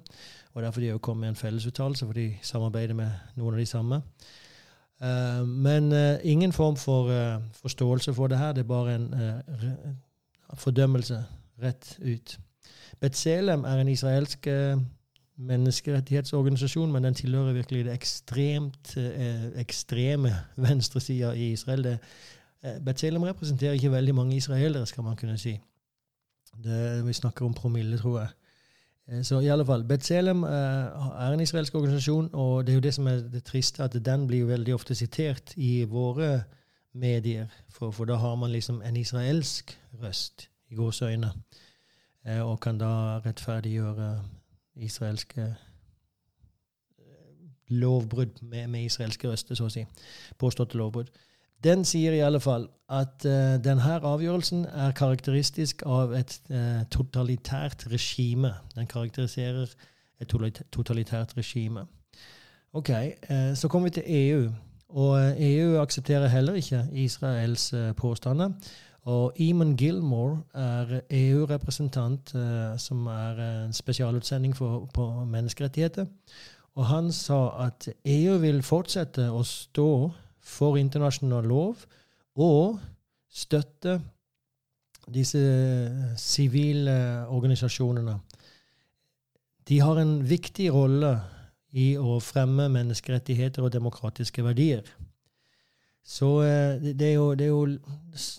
Og 0.54 0.64
derfor 0.64 0.82
de 0.82 0.88
jo 0.88 0.98
kommet 0.98 1.22
med 1.22 1.30
en 1.30 1.36
fellesuttalelse, 1.36 2.06
for 2.06 2.14
de 2.14 2.38
samarbeider 2.42 2.94
med 2.94 3.12
noen 3.36 3.54
av 3.54 3.60
de 3.60 3.66
samme. 3.66 4.02
Uh, 5.02 5.42
men 5.48 5.92
uh, 5.94 6.16
ingen 6.24 6.54
form 6.54 6.76
for 6.76 7.12
forståelse 7.62 8.14
for 8.14 8.28
det 8.28 8.38
her. 8.38 8.54
Det 8.54 8.64
er 8.64 8.70
bare 8.70 8.96
en 8.96 9.14
fordømmelse 10.54 11.26
rett 11.64 11.98
ut. 12.02 12.40
Betzelem 13.00 13.64
er 13.64 13.82
en 13.82 13.88
israelsk 13.88 14.48
menneskerettighetsorganisasjon, 15.36 16.92
men 16.92 17.04
den 17.04 17.14
tilhører 17.14 17.54
virkelig 17.54 17.86
det 17.86 17.94
ekstremt 17.94 18.94
ekstreme 19.60 20.32
venstresida 20.56 21.34
i 21.34 21.52
Israel. 21.52 21.84
Det 21.84 21.98
Eh, 21.98 22.00
Betzelem 22.86 23.24
representerer 23.24 23.74
ikke 23.77 23.91
veldig 23.91 24.15
mange 24.15 24.36
israelere, 24.36 24.86
skal 24.86 25.03
man 25.03 25.15
kunne 25.15 25.38
si. 25.38 25.60
Det, 26.63 27.05
vi 27.05 27.13
snakker 27.13 27.45
om 27.45 27.53
promille, 27.53 27.98
tror 27.98 28.19
jeg. 28.19 28.29
Eh, 29.07 29.24
så 29.24 29.39
i 29.39 29.48
alle 29.48 29.65
fall, 29.65 29.84
Betzelem 29.84 30.43
eh, 30.43 30.50
er 31.25 31.34
en 31.34 31.39
israelsk 31.39 31.75
organisasjon, 31.75 32.29
og 32.34 32.65
det 32.67 32.74
er 32.74 32.75
jo 32.75 32.86
det 32.88 32.93
som 32.93 33.07
er 33.07 33.15
det 33.34 33.43
triste, 33.43 33.84
at 33.84 34.05
den 34.05 34.27
blir 34.27 34.39
jo 34.39 34.48
veldig 34.48 34.74
ofte 34.74 34.95
sitert 34.95 35.53
i 35.55 35.84
våre 35.84 36.43
medier. 36.93 37.48
For, 37.69 37.91
for 37.91 38.05
da 38.05 38.15
har 38.15 38.36
man 38.36 38.51
liksom 38.51 38.81
en 38.81 38.98
israelsk 38.98 39.79
røst 40.01 40.50
i 40.69 40.75
gåseøyne, 40.75 41.31
og 42.41 42.60
kan 42.60 42.77
da 42.81 43.19
rettferdiggjøre 43.22 44.24
israelske 44.75 45.55
lovbrudd 47.67 48.41
med, 48.41 48.67
med 48.67 48.84
israelske 48.84 49.29
røster, 49.29 49.55
så 49.55 49.67
å 49.67 49.74
si. 49.74 49.86
Påståtte 50.41 50.77
lovbrudd. 50.77 51.12
Den 51.65 51.86
sier 51.86 52.13
i 52.13 52.22
alle 52.22 52.39
fall 52.39 52.67
at 52.93 53.25
uh, 53.25 53.55
denne 53.63 53.98
avgjørelsen 54.05 54.67
er 54.69 54.91
karakteristisk 54.93 55.81
av 55.89 56.12
et 56.13 56.38
uh, 56.53 56.84
totalitært 56.93 57.88
regime. 57.89 58.51
Den 58.75 58.86
karakteriserer 58.88 59.72
et 60.22 60.36
totalitært 60.72 61.34
regime. 61.38 61.88
Ok, 62.74 62.89
uh, 63.29 63.55
Så 63.55 63.67
kommer 63.67 63.89
vi 63.89 63.93
til 63.98 64.03
EU. 64.05 64.51
Og 64.89 65.41
EU 65.41 65.81
aksepterer 65.81 66.27
heller 66.27 66.53
ikke 66.53 66.86
Israels 66.93 67.74
påstander. 67.98 68.50
Og 69.05 69.34
Eamon 69.39 69.75
Gilmore 69.77 70.43
er 70.53 71.01
EU-representant 71.10 72.29
som 72.77 73.07
er 73.07 73.41
en 73.65 73.74
spesialutsending 73.74 74.55
for, 74.55 74.86
på 74.93 75.25
menneskerettigheter. 75.25 76.05
Og 76.75 76.86
han 76.86 77.12
sa 77.12 77.65
at 77.65 77.89
EU 78.05 78.38
vil 78.38 78.63
fortsette 78.63 79.27
å 79.31 79.43
stå 79.43 79.89
for 80.46 80.78
internasjonal 80.78 81.48
lov 81.50 81.86
og 82.36 82.80
støtte 83.32 84.00
disse 85.12 85.42
sivile 86.18 87.25
organisasjonene. 87.30 88.20
De 89.66 89.80
har 89.82 90.00
en 90.02 90.20
viktig 90.25 90.70
rolle 90.74 91.16
i 91.75 91.96
å 91.98 92.20
fremme 92.24 92.70
menneskerettigheter 92.72 93.66
og 93.66 93.74
demokratiske 93.74 94.44
verdier. 94.46 94.86
Så 96.06 96.30
eh, 96.46 96.78
det 96.94 97.08
er 97.10 97.16
jo, 97.18 97.32
det 97.34 97.48
er 97.48 97.52
jo 97.52 97.66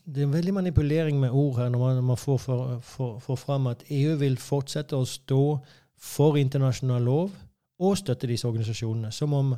det 0.07 0.23
er 0.23 0.31
veldig 0.31 0.55
manipulering 0.55 1.19
med 1.21 1.35
ord 1.35 1.59
her 1.59 1.73
når 1.75 1.83
man, 1.83 2.05
man 2.13 2.21
får, 2.21 2.39
for, 2.39 2.77
for, 2.83 3.19
får 3.19 3.41
fram 3.43 3.67
at 3.73 3.83
EU 3.91 4.15
vil 4.21 4.39
fortsette 4.39 4.95
å 4.97 5.09
stå 5.09 5.43
for 5.99 6.39
internasjonal 6.39 7.03
lov 7.03 7.35
og 7.83 7.99
støtte 7.99 8.31
disse 8.31 8.47
organisasjonene. 8.47 9.11
Som 9.13 9.35
om 9.35 9.57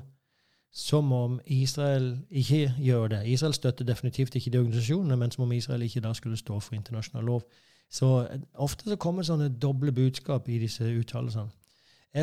som 0.72 1.12
om 1.12 1.40
Israel 1.46 2.18
ikke 2.30 2.74
gjør 2.78 3.08
det. 3.08 3.22
Israel 3.26 3.54
støtter 3.54 3.84
definitivt 3.84 4.34
ikke 4.34 4.50
de 4.50 4.58
organisasjonene, 4.58 5.16
men 5.16 5.30
som 5.30 5.44
om 5.44 5.52
Israel 5.52 5.82
ikke 5.82 6.00
da 6.04 6.12
skulle 6.12 6.36
stå 6.36 6.60
for 6.60 6.74
internasjonal 6.74 7.24
lov. 7.24 7.42
Så 7.90 8.28
eh, 8.30 8.40
ofte 8.54 8.90
så 8.90 8.96
kommer 8.96 9.24
sånne 9.24 9.48
doble 9.48 9.92
budskap 9.92 10.48
i 10.48 10.58
disse 10.58 10.84
uttalelsene. 10.84 11.50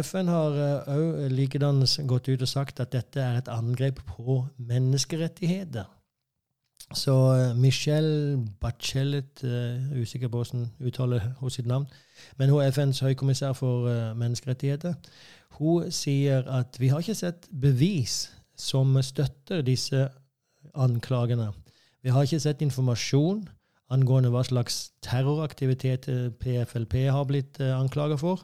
FN 0.02 0.30
har 0.32 0.56
òg 0.90 1.04
uh, 1.22 1.28
likedan 1.30 1.84
gått 2.10 2.30
ut 2.32 2.42
og 2.42 2.50
sagt 2.50 2.80
at 2.82 2.94
dette 2.96 3.22
er 3.22 3.38
et 3.38 3.52
angrep 3.54 4.02
på 4.08 4.40
menneskerettigheter. 4.58 5.86
Så 6.94 7.14
uh, 7.14 7.58
Michelle 7.58 8.40
Bachelet, 8.62 9.44
uh, 9.46 10.02
usikker 10.02 10.28
på 10.28 10.42
hvordan 10.42 10.66
uttaler 10.82 11.30
hun 11.40 11.54
sitt 11.54 11.70
navn, 11.70 11.86
men 12.38 12.50
hun 12.50 12.64
er 12.64 12.74
FNs 12.74 13.04
høykommissær 13.06 13.54
for 13.54 13.90
menneskerettigheter, 14.18 14.94
hun 15.60 15.92
sier 15.94 16.46
at 16.52 16.80
vi 16.80 16.90
har 16.92 17.04
ikke 17.04 17.18
sett 17.18 17.48
bevis 17.52 18.26
som 18.60 18.96
støtter 19.04 19.64
disse 19.66 20.08
anklagene. 20.76 21.52
Vi 22.04 22.14
har 22.14 22.26
ikke 22.26 22.42
sett 22.44 22.64
informasjon 22.66 23.46
angående 23.94 24.32
hva 24.34 24.42
slags 24.46 24.92
terroraktivitet 25.06 26.08
PFLP 26.42 27.06
har 27.14 27.28
blitt 27.30 27.60
anklaget 27.62 28.22
for. 28.22 28.42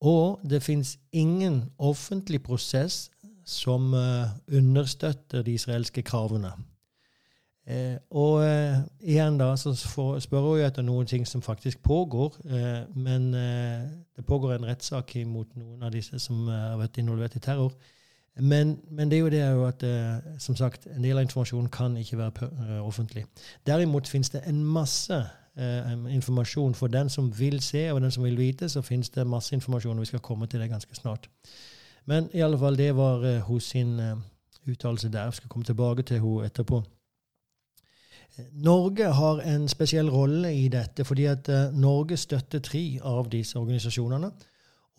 Og 0.00 0.40
det 0.48 0.62
fins 0.64 0.96
ingen 1.12 1.62
offentlig 1.78 2.42
prosess 2.42 3.10
som 3.44 3.92
uh, 3.94 4.30
understøtter 4.52 5.42
de 5.42 5.56
israelske 5.58 6.02
kravene. 6.06 6.52
Eh, 7.70 7.96
og 8.18 8.40
eh, 8.42 8.80
igjen 9.12 9.38
da, 9.38 9.52
så 9.60 9.72
får, 9.76 10.18
spør 10.24 10.46
hun 10.46 10.58
jo 10.58 10.66
etter 10.66 10.86
noen 10.86 11.06
ting 11.06 11.26
som 11.28 11.42
faktisk 11.44 11.82
pågår. 11.86 12.36
Eh, 12.50 12.82
men 12.98 13.30
eh, 13.36 13.86
det 14.16 14.26
pågår 14.26 14.56
en 14.56 14.66
rettssak 14.66 15.14
mot 15.30 15.48
noen 15.60 15.86
av 15.86 15.94
disse 15.94 16.18
som 16.18 16.48
eh, 16.48 16.68
har 16.72 16.80
vært 16.80 16.98
involvert 17.02 17.36
i 17.38 17.44
terror. 17.44 17.76
Men, 18.40 18.78
men, 18.90 19.10
det 19.10 19.18
er 19.18 19.20
jo 19.20 19.30
det 19.30 19.42
at 19.66 19.82
som 20.40 20.56
sagt, 20.56 20.86
en 20.88 21.02
del 21.02 21.18
av 21.18 21.26
informasjonen 21.26 21.68
kan 21.68 21.96
ikke 21.98 22.16
være 22.16 22.78
offentlig. 22.80 23.26
Derimot 23.66 24.08
finnes 24.08 24.30
det 24.32 24.44
en 24.48 24.62
masse 24.64 25.18
eh, 25.60 26.14
informasjon. 26.14 26.74
For 26.74 26.86
den 26.86 27.08
som 27.08 27.38
vil 27.38 27.60
se, 27.62 27.92
og 27.92 28.00
den 28.00 28.10
som 28.10 28.24
vil 28.24 28.38
vite, 28.38 28.68
så 28.68 28.82
finnes 28.82 29.10
det 29.10 29.26
masse 29.26 29.54
informasjon, 29.54 29.98
og 29.98 30.00
vi 30.00 30.06
skal 30.06 30.24
komme 30.24 30.46
til 30.46 30.60
det 30.60 30.70
ganske 30.70 30.94
snart. 30.94 31.28
Men 32.06 32.30
i 32.32 32.40
alle 32.40 32.58
fall, 32.58 32.78
det 32.78 32.96
var 32.96 33.24
eh, 33.24 33.40
hos 33.40 33.64
sin 33.64 34.00
eh, 34.00 34.16
uttalelse 34.68 35.08
der. 35.08 35.24
Jeg 35.24 35.32
skal 35.32 35.48
komme 35.48 35.64
tilbake 35.64 36.02
til 36.02 36.20
henne 36.20 36.46
etterpå. 36.46 36.82
Norge 38.52 39.12
har 39.14 39.42
en 39.46 39.68
spesiell 39.68 40.10
rolle 40.10 40.52
i 40.54 40.68
dette, 40.68 41.04
fordi 41.04 41.26
at 41.30 41.48
uh, 41.48 41.74
Norge 41.76 42.16
støtter 42.16 42.62
tre 42.64 42.84
av 43.02 43.28
disse 43.32 43.58
organisasjonene. 43.58 44.30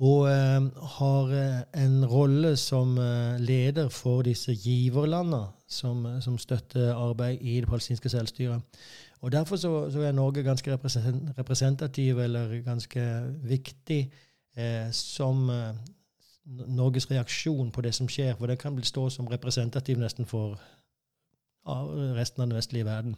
Og 0.02 0.26
uh, 0.26 0.88
har 0.98 1.34
uh, 1.36 1.62
en 1.84 2.06
rolle 2.10 2.56
som 2.58 2.98
leder 3.40 3.90
for 3.90 4.26
disse 4.26 4.54
giverlandene 4.54 5.46
som, 5.72 6.06
som, 6.22 6.38
støtter 6.38 6.94
arbeid 6.96 7.38
i 7.42 7.60
det 7.62 7.70
palestinske 7.70 8.10
selvstyret. 8.10 8.62
Og 9.22 9.32
Derfor 9.32 9.56
så, 9.56 9.92
så 9.92 10.02
er 10.02 10.12
Norge 10.12 10.44
ganske 10.44 10.78
representativ, 11.38 12.20
eller 12.20 12.62
ganske 12.62 13.02
viktig, 13.44 14.12
eh, 14.58 14.92
som 14.92 15.50
eh, 15.50 15.76
Norges 16.68 17.12
reaksjon 17.12 17.72
på 17.72 17.82
det 17.82 17.94
som 17.94 18.10
skjer. 18.10 18.36
For 18.36 18.48
det 18.48 18.60
kan 18.60 18.84
stå 18.84 19.10
som 19.10 19.28
representativ 19.28 20.00
nesten 20.00 20.26
for 20.26 20.60
ja, 21.68 21.78
resten 22.18 22.42
av 22.42 22.48
den 22.48 22.58
vestlige 22.58 22.86
verden. 22.86 23.16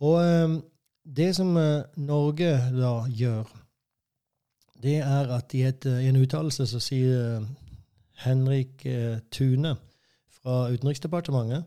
Og 0.00 0.18
eh, 0.24 0.58
det 1.16 1.30
som 1.36 1.56
eh, 1.56 1.86
Norge 1.96 2.50
da 2.74 2.96
gjør, 3.08 3.46
det 4.82 4.96
er 4.96 5.30
at 5.36 5.54
i, 5.54 5.62
et, 5.62 5.84
i 5.86 6.08
en 6.10 6.20
uttalelse 6.20 6.66
så 6.68 6.80
sier 6.82 7.38
eh, 7.38 7.46
Henrik 8.26 8.86
eh, 8.86 9.18
Tune 9.32 9.76
fra 10.38 10.66
Utenriksdepartementet 10.72 11.64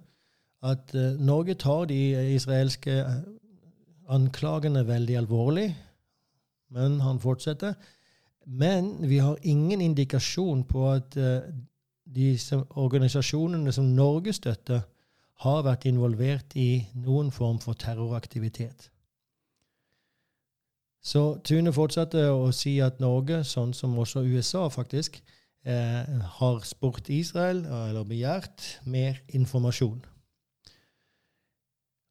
at 0.59 0.91
Norge 1.23 1.55
tar 1.55 1.85
de 1.87 1.99
israelske 2.35 2.97
eh, 2.99 3.19
anklagene 4.11 4.83
veldig 4.87 5.15
alvorlig. 5.17 5.69
Men 6.69 6.99
han 7.01 7.19
fortsetter. 7.19 7.73
Men 8.45 8.91
vi 9.09 9.17
har 9.17 9.37
ingen 9.43 9.81
indikasjon 9.81 10.63
på 10.69 10.91
at 10.91 11.15
de 12.05 12.27
organisasjonene 12.69 13.71
som 13.73 13.85
Norge 13.95 14.33
støtter, 14.33 14.81
har 15.39 15.63
vært 15.63 15.85
involvert 15.87 16.55
i 16.59 16.85
noen 16.99 17.31
form 17.31 17.59
for 17.63 17.77
terroraktivitet. 17.79 18.89
Så 20.99 21.39
Tune 21.47 21.71
fortsatte 21.71 22.25
å 22.33 22.49
si 22.51 22.75
at 22.83 22.99
Norge, 22.99 23.43
sånn 23.47 23.71
som 23.73 23.95
også 23.97 24.25
USA 24.27 24.65
faktisk, 24.69 25.21
eh, 25.65 26.03
har 26.39 26.59
spurt 26.67 27.09
Israel, 27.09 27.63
eller 27.65 28.03
begjært, 28.03 28.79
mer 28.85 29.21
informasjon. 29.27 30.01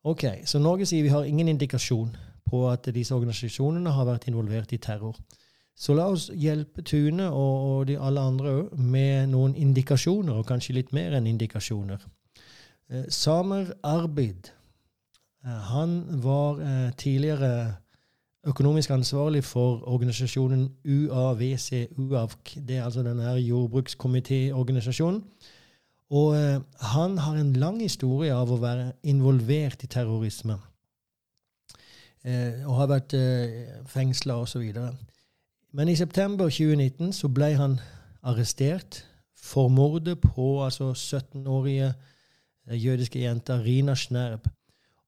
Ok, 0.04 0.24
Så 0.44 0.58
Norge 0.58 0.86
sier 0.86 1.02
vi 1.02 1.08
har 1.08 1.24
ingen 1.24 1.48
indikasjon 1.48 2.16
på 2.46 2.70
at 2.70 2.88
disse 2.94 3.14
organisasjonene 3.14 3.90
har 3.92 4.06
vært 4.06 4.28
involvert 4.28 4.72
i 4.72 4.78
terror. 4.78 5.16
Så 5.76 5.94
la 5.94 6.06
oss 6.06 6.30
hjelpe 6.34 6.82
Tune 6.82 7.28
og, 7.30 7.56
og 7.68 7.86
de 7.86 7.98
alle 7.98 8.20
andre 8.20 8.68
med 8.72 9.28
noen 9.28 9.54
indikasjoner, 9.54 10.32
og 10.32 10.46
kanskje 10.46 10.74
litt 10.74 10.92
mer 10.92 11.12
enn 11.12 11.26
indikasjoner. 11.26 11.98
Eh, 12.90 13.04
Samer 13.08 13.72
Arbid 13.82 14.52
eh, 15.44 15.50
han 15.50 16.22
var 16.22 16.60
eh, 16.60 16.92
tidligere 16.96 17.74
økonomisk 18.46 18.90
ansvarlig 18.90 19.44
for 19.44 19.88
organisasjonen 19.88 20.68
UAVC-UAVK. 20.84 22.54
Det 22.68 22.76
er 22.76 22.84
altså 22.84 23.02
denne 23.02 23.34
jordbrukskomité-organisasjonen. 23.34 25.24
Og 26.10 26.62
han 26.80 27.18
har 27.18 27.34
en 27.36 27.52
lang 27.52 27.82
historie 27.82 28.32
av 28.32 28.48
å 28.48 28.56
være 28.56 28.92
involvert 29.02 29.82
i 29.84 29.90
terrorisme. 29.92 30.54
Og 32.64 32.74
har 32.78 32.88
vært 32.88 33.12
eh, 33.12 33.68
fengsla 33.86 34.38
osv. 34.40 34.64
Men 35.72 35.88
i 35.88 35.96
september 35.96 36.48
2019 36.48 37.12
så 37.12 37.28
ble 37.28 37.52
han 37.60 37.76
arrestert 38.22 39.02
for 39.36 39.68
mordet 39.68 40.16
på 40.20 40.64
altså 40.64 40.92
17-årige 40.92 41.92
eh, 41.92 42.16
jødiske 42.70 43.20
jenta 43.20 43.58
Rina 43.62 43.94
Schnerb. 43.94 44.48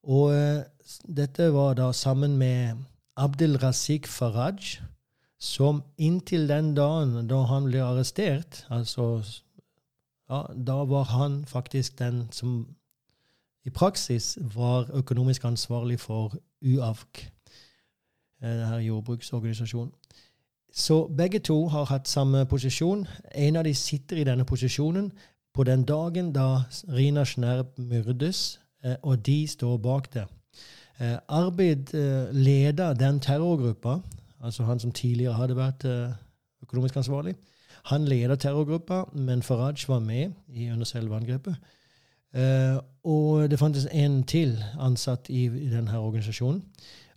Og 0.03 0.33
eh, 0.33 0.63
dette 1.17 1.53
var 1.53 1.73
da 1.73 1.91
sammen 1.91 2.37
med 2.37 2.77
Abdel 3.15 3.57
Razik 3.57 4.07
Faraj, 4.07 4.81
som 5.39 5.83
inntil 5.97 6.47
den 6.49 6.75
dagen 6.75 7.27
da 7.29 7.41
han 7.49 7.65
ble 7.69 7.81
arrestert, 7.81 8.65
altså 8.69 9.23
ja, 10.29 10.43
da 10.53 10.83
var 10.85 11.03
han 11.03 11.45
faktisk 11.45 11.99
den 11.99 12.27
som 12.31 12.67
i 13.65 13.69
praksis 13.69 14.37
var 14.55 14.89
økonomisk 14.93 15.45
ansvarlig 15.45 15.99
for 15.99 16.35
UAVK, 16.61 17.31
eh, 18.41 18.49
denne 18.49 18.75
jordbruksorganisasjonen. 18.75 19.93
Så 20.73 21.07
begge 21.17 21.39
to 21.39 21.67
har 21.67 21.83
hatt 21.85 22.07
samme 22.07 22.45
posisjon. 22.45 23.07
En 23.35 23.55
av 23.55 23.63
de 23.63 23.73
sitter 23.75 24.17
i 24.17 24.23
denne 24.23 24.45
posisjonen 24.45 25.11
på 25.53 25.63
den 25.63 25.83
dagen 25.83 26.33
da 26.33 26.63
Rina 26.89 27.23
Schnerb 27.25 27.77
myrdes, 27.77 28.59
eh, 28.83 28.95
og 29.01 29.25
de 29.25 29.47
står 29.47 29.77
bak 29.77 30.13
det. 30.13 30.25
Eh, 30.99 31.17
Arvid 31.27 31.93
leder 32.31 32.93
den 32.93 33.19
terrorgruppa, 33.19 33.99
altså 34.43 34.63
han 34.63 34.79
som 34.79 34.91
tidligere 34.91 35.33
hadde 35.33 35.55
vært 35.55 35.85
økonomisk 36.63 36.95
ansvarlig. 36.97 37.35
Han 37.85 38.05
leder 38.05 38.35
terrorgruppa, 38.35 39.03
men 39.13 39.41
Faraj 39.41 39.87
var 39.87 39.99
med 39.99 40.31
under 40.73 40.85
selve 40.85 41.15
angrepet. 41.15 41.55
Og 43.03 43.51
det 43.51 43.59
fantes 43.59 43.87
en 43.91 44.23
til 44.23 44.63
ansatt 44.79 45.29
i 45.29 45.47
denne 45.47 45.99
organisasjonen. 45.99 46.63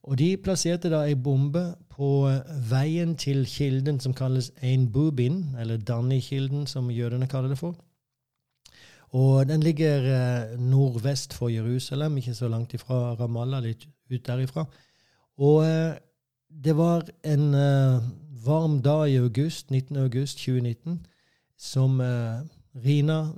Og 0.04 0.18
de 0.18 0.36
plasserte 0.36 0.90
da 0.92 1.04
ei 1.08 1.14
bombe 1.16 1.62
på 1.94 2.08
veien 2.70 3.14
til 3.16 3.46
kilden 3.48 4.00
som 4.00 4.14
kalles 4.16 4.50
Ein 4.62 4.90
Bubin, 4.92 5.56
eller 5.60 5.76
Danny-kilden, 5.76 6.66
som 6.66 6.90
jødene 6.90 7.26
kaller 7.26 7.48
det 7.48 7.58
for. 7.58 7.76
Og 9.14 9.46
den 9.46 9.62
ligger 9.62 10.08
uh, 10.10 10.60
nordvest 10.60 11.34
for 11.34 11.48
Jerusalem, 11.48 12.16
ikke 12.18 12.34
så 12.34 12.48
langt 12.50 12.74
ifra 12.74 13.14
Ramallah, 13.14 13.62
litt 13.62 13.86
ut 14.10 14.26
derifra. 14.26 14.66
Og 15.38 15.62
uh, 15.62 15.94
det 16.50 16.74
var 16.76 17.06
en 17.24 17.54
varm 18.44 18.82
dag 18.82 19.10
i 19.10 19.18
august, 19.18 19.70
19. 19.70 19.96
august 19.96 20.38
2019 20.38 21.00
som 21.58 22.00
eh, 22.00 22.40
Rina 22.84 23.32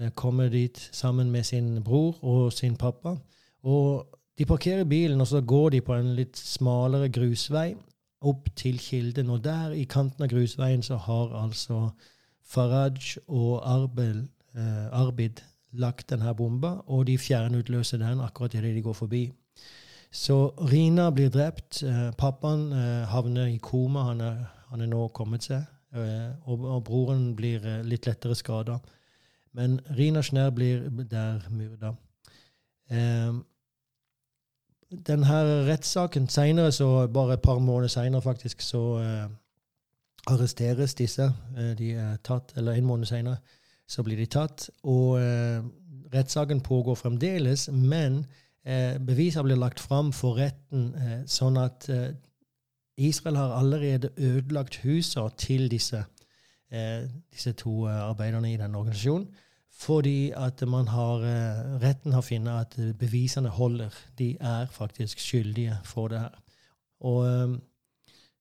eh, 0.00 0.10
kommer 0.10 0.48
dit 0.48 0.88
sammen 0.92 1.30
med 1.30 1.44
sin 1.44 1.82
bror 1.84 2.24
og 2.24 2.52
sin 2.52 2.76
pappa. 2.76 3.16
Og 3.62 4.06
de 4.38 4.44
parkerer 4.44 4.84
bilen, 4.84 5.20
og 5.20 5.26
så 5.26 5.40
går 5.40 5.70
de 5.70 5.80
på 5.80 5.94
en 5.94 6.14
litt 6.14 6.36
smalere 6.38 7.08
grusvei 7.08 7.74
opp 8.20 8.48
til 8.56 8.78
Kilden. 8.78 9.30
Og 9.30 9.44
der 9.44 9.72
i 9.72 9.84
kanten 9.84 10.24
av 10.24 10.30
grusveien 10.30 10.82
så 10.82 10.96
har 10.96 11.34
altså 11.42 11.90
Faraj 12.46 13.18
og 13.26 13.62
Arbel, 13.64 14.28
eh, 14.56 14.86
Arbid 14.92 15.42
lagt 15.76 16.10
denne 16.10 16.34
bomba, 16.34 16.78
og 16.86 17.06
de 17.06 17.18
fjernutløser 17.18 17.98
den 18.00 18.20
akkurat 18.20 18.54
idet 18.54 18.74
de 18.74 18.82
går 18.82 18.92
forbi. 18.92 19.32
Så 20.10 20.54
Rina 20.70 21.10
blir 21.10 21.30
drept. 21.30 21.82
Eh, 21.82 22.10
pappaen 22.18 22.72
eh, 22.72 23.08
havner 23.10 23.46
i 23.46 23.58
koma. 23.62 24.06
Han 24.10 24.20
er, 24.20 24.36
han 24.70 24.80
er 24.80 24.90
nå 24.90 25.08
kommet 25.08 25.44
seg. 25.44 25.66
Eh, 25.94 26.30
og, 26.46 26.64
og, 26.64 26.84
broren 26.84 27.34
blir 27.36 27.64
litt 27.84 28.06
lettere 28.06 28.34
skada. 28.34 28.78
Men 29.56 29.80
Rina 29.98 30.22
Schnær 30.22 30.50
blir 30.50 30.88
der 31.10 31.44
myrda. 31.50 31.94
denne 35.06 35.38
rettssaken 35.66 36.28
seinere, 36.28 36.72
så 36.72 37.06
bare 37.06 37.32
et 37.34 37.42
par 37.42 37.58
måneder 37.58 37.88
seinere 37.88 38.22
faktisk, 38.22 38.60
så 38.60 38.82
arresteres 40.26 40.94
disse. 40.94 41.32
De 41.78 41.90
er 41.92 42.16
tatt, 42.22 42.52
eller 42.56 42.72
en 42.72 42.84
måned 42.84 43.06
seinere 43.06 43.36
så 43.86 44.02
blir 44.02 44.18
de 44.20 44.26
tatt. 44.26 44.68
Og 44.84 45.20
eh, 45.20 45.62
rettssaken 46.14 46.60
pågår 46.60 46.98
fremdeles, 47.02 47.68
men 47.72 48.24
beviser 49.06 49.44
blir 49.46 49.60
lagt 49.62 49.78
fram 49.78 50.08
for 50.10 50.40
retten 50.40 50.88
sånn 51.30 51.54
at 51.54 51.84
Israel 52.98 53.36
har 53.38 53.52
allerede 53.60 54.08
ødelagt 54.18 54.80
husene 54.82 55.30
til 55.38 55.68
disse, 55.70 56.00
disse 57.30 57.52
to 57.60 57.84
arbeiderne 57.86 58.50
i 58.50 58.56
denne 58.58 58.80
organisasjonen. 58.80 59.28
Fordi 59.76 60.30
at 60.30 60.62
har, 60.88 61.16
eh, 61.16 61.80
retten 61.82 62.12
har 62.12 62.20
funnet 62.20 62.60
at 62.60 62.98
bevisene 62.98 63.48
holder. 63.48 63.90
De 64.18 64.36
er 64.40 64.66
faktisk 64.66 65.18
skyldige 65.18 65.78
for 65.84 66.08
det 66.08 66.18
her. 66.18 66.42
Og 67.00 67.26
eh, 67.26 67.58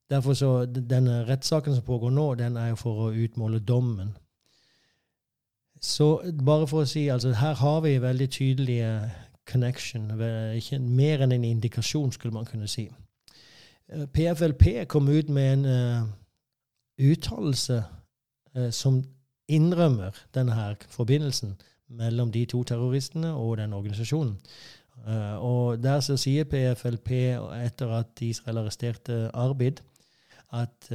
derfor 0.10 0.34
så, 0.34 0.65
Denne 0.65 1.27
rettssaken 1.27 1.75
som 1.75 1.84
pågår 1.84 2.10
nå, 2.10 2.36
den 2.36 2.58
er 2.58 2.67
jo 2.67 2.75
for 2.75 3.08
å 3.08 3.13
utmåle 3.13 3.60
dommen. 3.60 4.17
Så 5.81 6.21
bare 6.45 6.67
for 6.67 6.81
å 6.83 6.89
si, 6.89 7.07
altså 7.07 7.33
her 7.35 7.53
har 7.59 7.81
vi 7.81 8.01
veldig 8.01 8.29
tydelige 8.29 9.11
connection. 9.45 10.11
Ikke 10.55 10.79
mer 10.79 11.23
enn 11.25 11.35
en 11.35 11.43
indikasjon, 11.43 12.11
skulle 12.11 12.33
man 12.33 12.47
kunne 12.49 12.67
si. 12.67 12.88
PFLP 14.13 14.67
eh, 14.67 14.85
kom 14.85 15.07
ut 15.07 15.29
med 15.29 15.53
en 15.53 15.65
uh, 15.65 16.07
uttalelse 17.11 17.83
uh, 18.57 18.69
som 18.71 19.03
innrømmer 19.47 20.15
denne 20.33 20.55
her 20.57 20.75
forbindelsen 20.89 21.53
mellom 21.88 22.31
de 22.31 22.45
to 22.49 22.63
terroristene 22.63 23.33
og 23.33 23.57
den 23.57 23.73
organisasjonen. 23.73 24.39
Uh, 25.05 25.35
og 25.43 25.83
Der 25.83 25.99
så 25.99 26.17
sier 26.17 26.43
PFLP, 26.49 27.11
etter 27.61 27.93
at 27.99 28.21
Israel 28.21 28.63
arresterte 28.63 29.29
Arbid, 29.33 29.83
at 30.51 30.88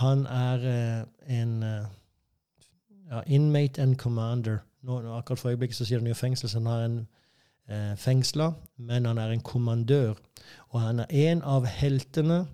han 0.00 0.24
er 0.26 1.04
en 1.28 1.64
ja, 3.10 3.22
inmate 3.26 3.82
and 3.82 3.96
commander. 3.96 4.58
Nå, 4.82 5.00
akkurat 5.16 5.38
for 5.38 5.50
øyeblikket 5.50 5.76
så 5.76 5.86
sier 5.86 5.98
han 5.98 6.08
jo 6.08 6.14
fengsel, 6.14 6.48
så 6.48 6.58
han 6.58 6.66
har 6.66 6.84
en 6.84 7.06
fengsla, 7.98 8.52
men 8.78 9.08
han 9.08 9.18
er 9.18 9.32
en 9.34 9.40
kommandør. 9.42 10.14
Og 10.70 10.80
han 10.80 11.00
er 11.02 11.06
en 11.10 11.42
av 11.42 11.66
heltene 11.66 12.44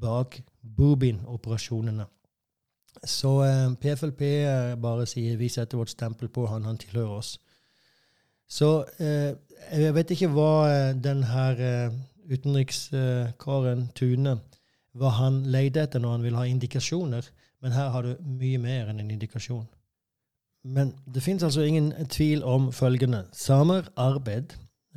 bak 0.00 0.40
Boobin-operasjonene. 0.76 2.06
Så 3.04 3.30
eh, 3.44 3.74
PFLP 3.80 4.22
eh, 4.22 4.74
bare 4.80 5.06
sier 5.08 5.36
vi 5.36 5.48
setter 5.52 5.78
vårt 5.78 5.92
stempel 5.92 6.30
på 6.32 6.46
han, 6.50 6.64
han 6.64 6.78
tilhører 6.80 7.18
oss. 7.18 7.36
Så 8.48 8.86
eh, 9.02 9.34
jeg 9.72 9.94
vet 9.96 10.12
ikke 10.14 10.30
hva 10.32 10.50
eh, 10.70 10.92
den 11.02 11.24
her 11.26 11.60
eh, 11.60 11.96
utenrikskaren 12.30 13.88
Tune 13.94 14.38
hva 14.96 15.12
han 15.18 15.42
leide 15.52 15.82
etter 15.84 16.00
når 16.00 16.14
han 16.16 16.24
vil 16.24 16.38
ha 16.38 16.46
indikasjoner, 16.48 17.26
men 17.60 17.74
her 17.76 17.90
har 17.92 18.06
du 18.06 18.28
mye 18.40 18.58
mer 18.58 18.88
enn 18.88 19.02
en 19.02 19.10
indikasjon. 19.12 19.66
Men 20.66 20.94
det 21.14 21.22
fins 21.22 21.42
altså 21.46 21.62
ingen 21.62 21.92
tvil 22.10 22.42
om 22.44 22.72
følgende. 22.72 23.24
Samer 23.32 23.86
Arbeid 23.96 24.56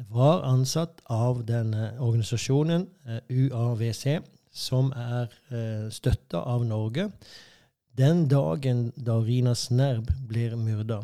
var 0.10 0.42
ansatt 0.48 1.04
av 1.06 1.44
denne 1.46 1.92
organisasjonen, 2.00 2.88
UAVC, 3.06 3.28
UAWC, 3.30 4.06
som 4.52 4.90
er 4.96 5.30
eh, 5.54 5.86
støtta 5.94 6.42
av 6.42 6.66
Norge 6.66 7.12
den 8.00 8.28
dagen 8.32 8.92
da 8.96 9.20
Rina 9.20 9.54
Snerb 9.56 10.12
blir 10.28 10.56
myrda. 10.56 11.02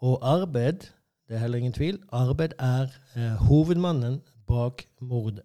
Og 0.00 0.18
arbeid, 0.22 0.88
det 1.28 1.36
er 1.36 1.42
heller 1.44 1.58
ingen 1.58 1.76
tvil, 1.76 1.98
arbeid 2.12 2.54
er 2.58 2.88
eh, 3.16 3.34
hovedmannen 3.48 4.22
bak 4.48 4.86
mordet. 5.00 5.44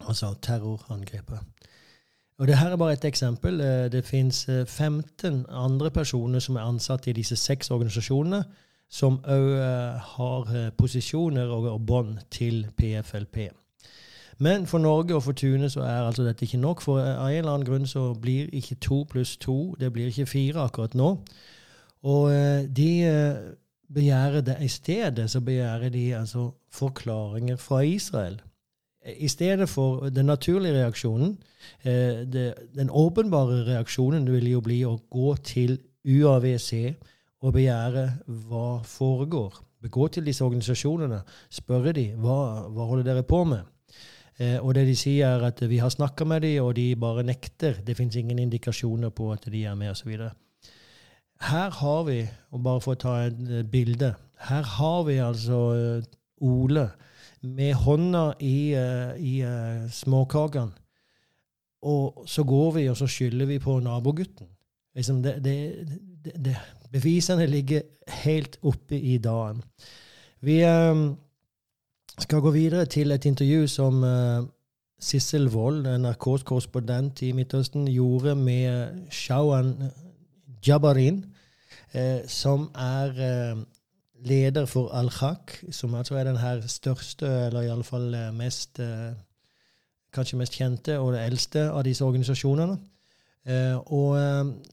Altså 0.00 0.34
terrorangrepet. 0.42 1.40
Og 2.40 2.46
det 2.48 2.56
her 2.58 2.72
er 2.72 2.76
bare 2.76 2.92
et 2.92 3.04
eksempel. 3.04 3.60
Eh, 3.60 3.92
det 3.92 4.04
fins 4.04 4.46
15 4.66 5.00
eh, 5.24 5.44
andre 5.48 5.90
personer 5.90 6.38
som 6.38 6.56
er 6.56 6.60
ansatt 6.60 7.06
i 7.06 7.12
disse 7.12 7.36
seks 7.36 7.70
organisasjonene, 7.70 8.44
som 8.90 9.18
òg 9.28 9.48
eh, 9.60 9.98
har 10.14 10.70
posisjoner 10.78 11.52
og 11.52 11.80
bånd 11.86 12.16
til 12.30 12.66
PFLP. 12.76 13.38
Men 14.38 14.66
for 14.66 14.78
Norge 14.78 15.14
og 15.14 15.22
for 15.22 15.32
Tune 15.32 15.68
så 15.70 15.80
er 15.80 16.06
altså 16.06 16.24
dette 16.24 16.44
ikke 16.44 16.58
nok. 16.58 16.80
For 16.80 16.98
av 17.00 17.28
en 17.28 17.36
eller 17.36 17.52
annen 17.52 17.68
grunn 17.68 17.86
så 17.86 18.14
blir 18.14 18.48
ikke 18.56 18.80
to 18.80 19.04
pluss 19.04 19.36
to 19.36 19.76
det 19.80 19.92
blir 19.92 20.08
ikke 20.08 20.26
fire 20.26 20.64
akkurat 20.64 20.94
nå. 20.94 21.10
Og 22.02 22.32
de 22.76 22.92
begjærer 23.94 24.40
det 24.40 24.56
i 24.64 24.68
stedet 24.68 25.30
så 25.30 25.40
begjærer 25.40 25.88
de 25.88 26.14
altså 26.16 26.50
forklaringer 26.72 27.56
fra 27.56 27.80
Israel. 27.80 28.40
I 29.00 29.28
stedet 29.28 29.68
for 29.68 30.10
den 30.12 30.26
naturlige 30.26 30.74
reaksjonen, 30.74 31.38
eh, 31.82 32.26
det, 32.28 32.54
den 32.76 32.90
åpenbare 32.90 33.64
reaksjonen 33.64 34.28
vil 34.32 34.50
jo 34.50 34.60
bli 34.60 34.82
å 34.84 34.98
gå 35.10 35.34
til 35.44 35.78
UAVC 36.04 36.72
og 37.40 37.54
begjære 37.56 38.04
hva 38.48 38.82
foregår. 38.84 39.56
Gå 39.88 40.08
til 40.12 40.26
disse 40.28 40.44
organisasjonene, 40.44 41.22
spørre 41.48 41.94
dem 41.96 42.20
hva, 42.20 42.68
hva 42.68 42.88
holder 42.90 43.08
dere 43.08 43.24
på 43.24 43.44
med. 43.48 43.64
Eh, 44.36 44.58
og 44.60 44.74
det 44.76 44.84
de 44.88 44.96
sier, 44.96 45.32
er 45.32 45.48
at 45.48 45.64
vi 45.68 45.80
har 45.80 45.92
snakka 45.92 46.24
med 46.28 46.44
dem, 46.44 46.60
og 46.64 46.74
de 46.76 46.92
bare 46.96 47.24
nekter. 47.24 47.80
Det 47.86 47.96
fins 47.96 48.16
ingen 48.16 48.38
indikasjoner 48.38 49.12
på 49.16 49.32
at 49.32 49.48
de 49.52 49.64
er 49.64 49.74
med, 49.80 49.94
osv. 49.94 50.12
Her 51.48 51.70
har 51.80 52.02
vi, 52.04 52.20
og 52.52 52.62
bare 52.64 52.84
for 52.84 52.96
å 52.96 53.00
ta 53.00 53.20
et 53.24 53.40
eh, 53.48 53.64
bilde 53.64 54.14
Her 54.40 54.64
har 54.76 55.04
vi 55.04 55.16
altså 55.20 55.60
Ole 56.40 56.86
med 57.42 57.74
hånda 57.74 58.32
i, 58.40 58.74
uh, 58.76 59.14
i 59.16 59.40
uh, 59.44 59.90
småkakene. 59.90 60.76
Og 61.82 62.24
så 62.28 62.44
går 62.44 62.72
vi, 62.76 62.88
og 62.88 62.96
så 62.96 63.06
skylder 63.08 63.46
vi 63.46 63.58
på 63.58 63.78
nabogutten. 63.80 64.46
Liksom 64.94 65.22
det, 65.22 65.38
det, 65.44 66.34
det, 66.44 66.56
bevisene 66.92 67.46
ligger 67.46 67.82
helt 68.24 68.58
oppe 68.62 68.98
i 68.98 69.18
dagen. 69.18 69.62
Vi 70.40 70.60
um, 70.64 71.16
skal 72.18 72.40
gå 72.40 72.50
videre 72.50 72.84
til 72.86 73.12
et 73.12 73.24
intervju 73.24 73.66
som 73.68 74.02
uh, 74.04 74.44
Sissel 75.00 75.48
Wold, 75.48 75.86
NRKs 75.98 76.42
korrespondent 76.42 77.22
i 77.22 77.32
Midtøsten, 77.32 77.88
gjorde 77.88 78.34
med 78.34 79.06
Shawan 79.10 79.74
Jabarin, 80.66 81.24
uh, 81.94 82.20
som 82.26 82.68
er 82.74 83.08
uh, 83.54 83.62
leder 84.24 84.66
for 84.66 84.90
Al-Haq, 84.96 85.56
som 85.72 85.94
altså 85.94 86.14
er 86.20 86.24
den 86.28 86.40
her 86.40 86.60
største, 86.66 87.26
eller 87.46 87.68
iallfall 87.68 88.14
mest 88.36 88.80
Kanskje 90.10 90.40
mest 90.40 90.56
kjente 90.58 90.96
og 90.98 91.12
det 91.14 91.20
eldste 91.22 91.68
av 91.70 91.84
disse 91.86 92.02
organisasjonene. 92.02 92.74
og 93.94 94.16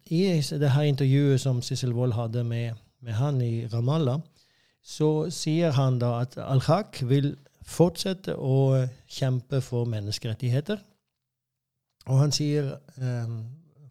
i 0.10 0.22
det 0.42 0.72
her 0.74 0.88
intervjuet 0.90 1.40
som 1.40 1.62
Sissel 1.62 1.94
Wold 1.94 2.16
hadde 2.18 2.44
med, 2.44 2.74
med 3.02 3.14
han 3.14 3.38
i 3.42 3.68
Ramallah, 3.70 4.18
så 4.82 5.30
sier 5.30 5.72
han 5.78 6.00
da 6.00 6.24
at 6.24 6.40
Al-Haq 6.42 7.04
vil 7.06 7.36
fortsette 7.62 8.34
å 8.34 8.88
kjempe 9.06 9.62
for 9.62 9.86
menneskerettigheter. 9.86 10.82
Og 12.08 12.18
han 12.18 12.32
sier 12.32 12.74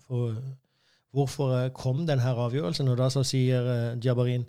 for, 0.09 0.35
Hvorfor 1.17 1.69
kom 1.73 2.03
denne 2.05 2.29
avgjørelsen? 2.29 2.89
Og 2.93 2.99
da 2.99 3.07
så 3.09 3.23
sier 3.25 3.97
Jabarin 4.05 4.45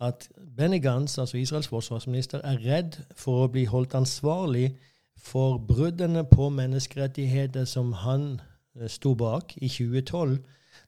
at 0.00 0.28
Benny 0.56 0.78
Gantz, 0.82 1.18
altså 1.18 1.36
Israels 1.36 1.68
forsvarsminister, 1.68 2.40
er 2.44 2.60
redd 2.64 3.00
for 3.16 3.44
å 3.44 3.50
bli 3.50 3.64
holdt 3.66 3.96
ansvarlig 3.98 4.76
for 5.18 5.58
bruddene 5.58 6.22
på 6.24 6.48
menneskerettigheter 6.54 7.66
som 7.66 7.92
han 8.04 8.38
uh, 8.38 8.86
sto 8.86 9.14
bak 9.18 9.56
i 9.56 9.68
2012, 9.68 10.38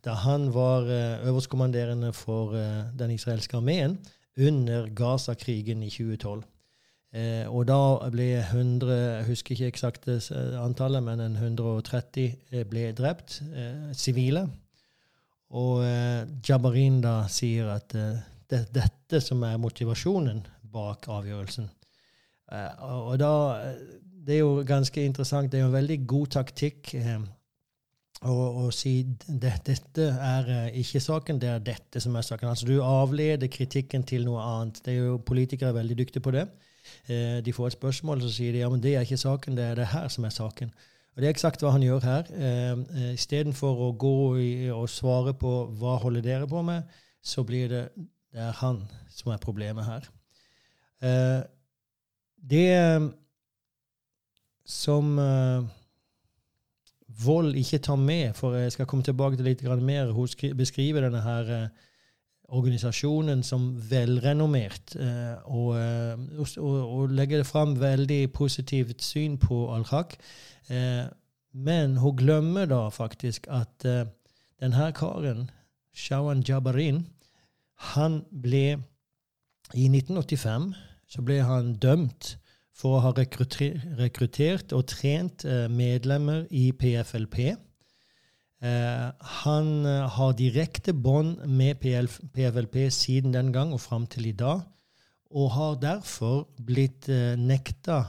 da 0.06 0.14
han 0.22 0.48
var 0.54 0.86
uh, 0.86 1.26
øverstkommanderende 1.26 2.12
for 2.12 2.54
den 2.98 3.10
israelske 3.10 3.56
armeen 3.56 3.98
under 4.38 4.88
Gaza-krigen 4.94 5.82
i 5.82 5.90
2012. 5.90 6.42
Eh, 7.10 7.46
og 7.50 7.64
da 7.66 8.08
ble 8.12 8.28
100, 8.38 8.90
jeg 8.94 9.26
husker 9.26 9.56
ikke 9.56 9.70
eksakt 9.72 10.06
antallet, 10.60 11.02
men 11.02 11.22
130 11.34 12.28
eh, 12.52 12.66
ble 12.70 12.92
drept, 12.94 13.40
eh, 13.50 13.90
sivile. 13.92 14.46
og 15.50 15.82
eh, 15.82 16.28
Jabarin 16.48 17.00
da 17.02 17.24
sier 17.26 17.72
at 17.74 17.94
eh, 17.98 18.20
det 18.50 18.58
er 18.58 18.70
dette 18.74 19.20
som 19.22 19.42
er 19.46 19.60
motivasjonen 19.62 20.42
bak 20.72 21.08
avgjørelsen. 21.10 21.68
Eh, 22.52 22.86
og 22.86 23.18
da 23.20 23.34
Det 24.20 24.34
er 24.34 24.42
jo 24.42 24.62
ganske 24.66 25.04
interessant. 25.04 25.50
Det 25.50 25.58
er 25.58 25.62
jo 25.62 25.70
en 25.70 25.78
veldig 25.78 26.06
god 26.06 26.26
taktikk 26.26 26.90
å, 28.20 28.66
si 28.70 28.92
det, 29.26 29.54
dette 29.64 30.08
er 30.12 30.74
ikke 30.76 31.00
saken, 31.00 31.38
det 31.40 31.48
er 31.48 31.62
dette 31.64 32.02
som 32.04 32.16
er 32.16 32.26
saken. 32.26 32.50
Altså 32.50 32.66
Du 32.68 32.82
avleder 32.84 33.48
kritikken 33.48 34.04
til 34.04 34.26
noe 34.28 34.42
annet. 34.44 34.82
Det 34.84 34.92
er 34.92 34.98
jo 35.06 35.22
Politikere 35.24 35.72
er 35.72 35.78
veldig 35.80 35.96
dyktige 36.02 36.22
på 36.22 36.34
det. 36.36 36.44
De 37.08 37.52
får 37.52 37.70
et 37.70 37.78
spørsmål, 37.78 38.20
så 38.20 38.28
sier 38.34 38.52
de 38.52 38.60
ja, 38.60 38.68
men 38.68 38.82
det 38.82 38.94
er 38.94 39.08
ikke 39.08 39.16
saken, 39.16 39.56
det 39.56 39.64
er 39.64 39.74
det 39.80 39.88
her 39.88 40.08
som 40.08 40.24
er 40.24 40.36
saken. 40.36 40.70
Og 41.16 41.22
Det 41.22 41.26
er 41.26 41.32
eksakt 41.32 41.64
hva 41.64 41.72
han 41.72 41.82
gjør 41.82 42.04
her. 42.04 42.30
Istedenfor 43.16 43.86
å 43.88 43.90
gå 43.96 44.14
og 44.76 44.88
svare 44.92 45.32
på 45.32 45.54
hva 45.80 45.96
holder 46.04 46.28
dere 46.28 46.46
på 46.50 46.60
med, 46.62 46.84
så 47.24 47.42
blir 47.42 47.72
det 47.72 47.84
det 48.30 48.42
er 48.44 48.56
han 48.60 48.84
som 49.10 49.32
er 49.32 49.42
problemet 49.42 49.86
her. 49.86 50.06
Eh, 51.02 51.42
det 52.50 53.12
som 54.64 55.18
eh, 55.18 55.68
Vold 57.20 57.56
ikke 57.58 57.82
tar 57.84 57.98
med, 58.00 58.32
for 58.38 58.54
jeg 58.56 58.72
skal 58.72 58.86
komme 58.88 59.04
tilbake 59.04 59.36
til 59.36 59.44
litt 59.44 59.62
mer. 59.82 60.12
Hun 60.14 60.28
beskriver 60.56 61.04
denne 61.04 61.20
her 61.20 61.50
eh, 61.52 61.68
organisasjonen 62.50 63.42
som 63.46 63.76
velrenommert, 63.90 64.96
uh, 64.98 65.36
og, 65.46 65.76
og, 66.58 66.72
og, 66.96 67.12
legger 67.14 67.44
fram 67.46 67.76
veldig 67.78 68.32
positivt 68.34 69.04
syn 69.06 69.36
på 69.38 69.68
Al-Haq. 69.70 70.16
men 71.52 71.96
hun 71.96 72.16
glemmer 72.16 72.66
da 72.66 72.88
faktisk 72.88 73.46
at 73.50 73.86
denne 74.58 74.90
karen, 74.92 75.50
Shawan 75.94 76.42
Jabarin, 76.42 77.04
han 77.80 78.20
ble 78.30 78.78
I 79.70 79.86
1985 79.86 80.72
så 81.10 81.22
ble 81.26 81.40
han 81.42 81.74
dømt 81.82 82.36
for 82.80 82.96
å 82.96 83.02
ha 83.04 83.10
rekruttert 83.14 84.72
og 84.76 84.86
trent 84.88 85.44
eh, 85.44 85.66
medlemmer 85.68 86.46
i 86.54 86.70
PFLP. 86.72 87.38
Eh, 88.60 89.06
han 89.42 89.70
eh, 89.88 90.06
har 90.16 90.36
direkte 90.38 90.94
bånd 90.94 91.42
med 91.46 91.80
PFLP 91.82 92.82
siden 92.94 93.34
den 93.34 93.52
gang 93.52 93.74
og 93.76 93.82
fram 93.84 94.06
til 94.10 94.30
i 94.30 94.36
dag, 94.36 94.62
og 95.30 95.52
har 95.54 95.76
derfor 95.82 96.48
blitt 96.66 97.06
nekta 97.38 98.00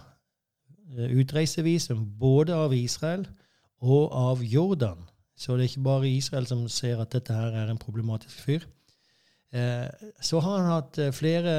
utreisevisum 0.89 2.01
både 2.17 2.55
av 2.57 2.73
Israel 2.73 3.27
og 3.77 4.07
av 4.17 4.41
Jordan. 4.41 5.03
Så 5.38 5.53
det 5.53 5.67
er 5.67 5.69
ikke 5.69 5.86
bare 5.86 6.10
Israel 6.10 6.47
som 6.49 6.63
ser 6.69 7.03
at 7.03 7.13
dette 7.13 7.36
her 7.36 7.53
er 7.62 7.69
en 7.69 7.81
problematisk 7.81 8.41
fyr. 8.41 8.65
Så 9.51 10.39
har 10.39 10.57
han 10.61 10.69
hatt 10.71 10.99
flere 11.11 11.53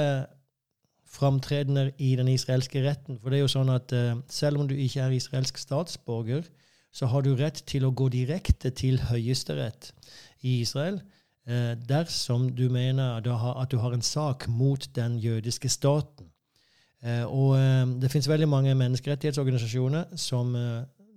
framtredener 1.12 1.90
i 2.00 2.14
den 2.16 2.31
israelske 2.33 2.81
retten. 2.87 3.18
For 3.20 3.28
det 3.28 3.38
er 3.38 3.44
jo 3.44 3.52
sånn 3.52 3.72
at 3.72 3.92
uh, 3.92 4.14
selv 4.33 4.62
om 4.62 4.68
du 4.70 4.72
ikke 4.72 5.05
er 5.05 5.16
israelsk 5.16 5.61
statsborger, 5.61 6.46
så 6.92 7.09
har 7.09 7.24
du 7.24 7.35
rett 7.37 7.62
til 7.68 7.85
å 7.85 7.92
gå 7.96 8.09
direkte 8.12 8.72
til 8.76 8.98
høyesterett 9.09 9.92
i 10.44 10.61
Israel 10.61 11.02
dersom 11.88 12.44
du 12.55 12.68
mener 12.70 13.16
at 13.18 13.70
du 13.72 13.78
har 13.81 13.94
en 13.96 14.05
sak 14.05 14.44
mot 14.46 14.85
den 14.94 15.16
jødiske 15.18 15.66
staten. 15.72 16.28
Og 17.26 17.57
det 17.98 18.11
finnes 18.12 18.28
veldig 18.31 18.46
mange 18.46 18.74
menneskerettighetsorganisasjoner 18.78 20.12
som 20.14 20.52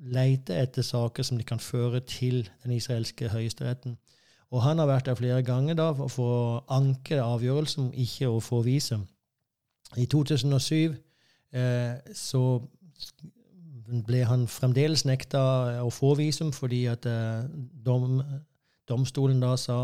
leter 0.02 0.64
etter 0.64 0.82
saker 0.82 1.28
som 1.28 1.38
de 1.38 1.46
kan 1.46 1.62
føre 1.62 2.02
til 2.10 2.48
den 2.64 2.74
israelske 2.74 3.30
høyesteretten. 3.30 4.00
Og 4.56 4.64
han 4.64 4.80
har 4.80 4.88
vært 4.88 5.10
der 5.10 5.18
flere 5.20 5.44
ganger 5.44 5.76
da 5.76 5.90
for 5.92 6.24
å 6.24 6.64
anke 6.72 7.20
avgjørelsen 7.20 7.90
om 7.90 7.92
ikke 8.06 8.30
å 8.32 8.40
få 8.44 8.62
visum. 8.64 9.04
I 10.00 10.08
2007 10.08 10.96
eh, 11.52 12.14
så 12.16 12.44
ble 14.08 14.24
han 14.26 14.48
fremdeles 14.50 15.04
nekta 15.06 15.42
å 15.84 15.92
få 15.94 16.16
visum 16.20 16.54
fordi 16.56 16.86
at 16.90 17.06
eh, 17.10 17.44
dom, 17.86 18.22
domstolen 18.90 19.44
da 19.44 19.54
sa 19.60 19.80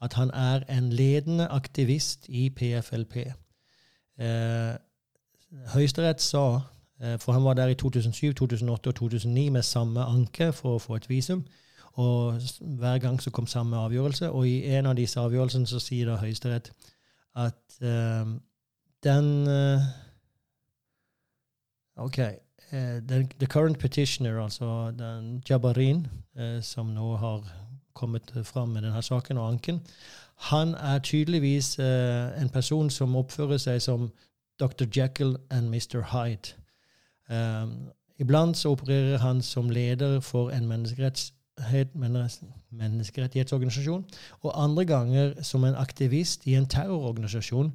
at 0.00 0.16
han 0.16 0.32
er 0.34 0.64
en 0.72 0.90
ledende 0.96 1.46
aktivist 1.52 2.26
i 2.28 2.48
PFLP. 2.56 3.16
Eh, 4.20 4.74
Høyesterett 5.74 6.22
sa, 6.22 6.60
eh, 7.00 7.18
for 7.18 7.32
han 7.32 7.44
var 7.44 7.54
der 7.54 7.72
i 7.72 7.74
2007, 7.74 8.32
2008 8.34 8.88
og 8.90 8.94
2009 8.94 9.50
med 9.50 9.62
samme 9.62 10.04
anke 10.04 10.52
for 10.52 10.76
å 10.76 10.82
få 10.82 10.98
et 11.00 11.08
visum, 11.10 11.44
og 11.98 12.40
hver 12.60 12.98
gang 12.98 13.22
så 13.22 13.30
kom 13.30 13.46
samme 13.46 13.76
avgjørelse, 13.76 14.30
og 14.30 14.48
i 14.48 14.62
en 14.76 14.86
av 14.86 14.96
disse 14.96 15.20
avgjørelsene 15.20 15.66
så 15.66 15.80
sier 15.82 16.06
da 16.06 16.20
Høyesterett 16.20 16.70
at 17.36 17.80
uh, 17.82 18.30
den 19.04 19.48
uh, 19.48 19.82
OK. 21.96 22.18
Uh, 22.72 23.00
den, 23.08 23.30
the 23.38 23.46
current 23.46 23.78
petitioner, 23.78 24.42
altså 24.42 24.90
den 24.98 25.42
Jabarin, 25.48 26.06
som 26.62 26.86
nå 26.86 27.16
har 27.16 27.44
kommet 27.94 28.32
fram 28.44 28.68
med 28.68 28.82
denne 28.82 29.02
saken 29.02 29.38
og 29.38 29.48
anken, 29.48 29.80
han 30.36 30.74
er 30.74 30.98
tydeligvis 30.98 31.78
en 31.78 32.48
person 32.48 32.90
som 32.90 33.16
oppfører 33.16 33.58
seg 33.60 33.82
som 33.82 34.06
Dr. 34.60 34.86
Jekyll 34.96 35.36
and 35.50 35.68
Mr. 35.68 36.00
Hyde. 36.14 36.54
Iblant 38.18 38.56
så 38.56 38.70
opererer 38.72 39.18
han 39.18 39.42
som 39.42 39.70
leder 39.70 40.20
for 40.20 40.50
en 40.50 40.68
menneskerettighetsorganisasjon, 42.70 44.04
og 44.40 44.64
andre 44.64 44.84
ganger 44.84 45.42
som 45.42 45.64
en 45.64 45.74
aktivist 45.78 46.46
i 46.46 46.54
en 46.58 46.68
terrororganisasjon 46.68 47.72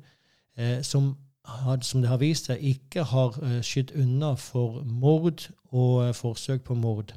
eh, 0.57 0.81
som, 0.83 1.17
had, 1.45 1.83
som, 1.83 2.01
det 2.01 2.09
har 2.09 2.21
vist 2.21 2.45
seg 2.49 2.57
ikke 2.63 3.03
har 3.11 3.37
eh, 3.43 3.61
skydd 3.65 3.91
unna 4.01 4.35
for 4.39 4.83
mord 4.83 5.47
og 5.71 6.07
eh, 6.07 6.13
forsøk 6.15 6.63
på 6.67 6.73
mord. 6.79 7.13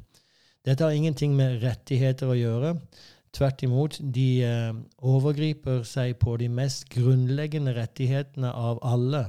Dette 0.65 0.83
har 0.83 0.91
ingenting 0.91 1.35
med 1.35 1.63
rettigheter 1.63 2.29
å 2.29 2.37
gjøre. 2.37 2.75
Tvert 3.33 3.63
imot, 3.63 3.99
de 4.01 4.29
eh, 4.43 4.73
overgriper 5.05 5.83
seg 5.87 6.17
på 6.21 6.37
de 6.41 6.49
mest 6.49 6.87
grunnleggende 6.93 7.75
rettighetene 7.77 8.51
av 8.51 8.81
alle. 8.85 9.27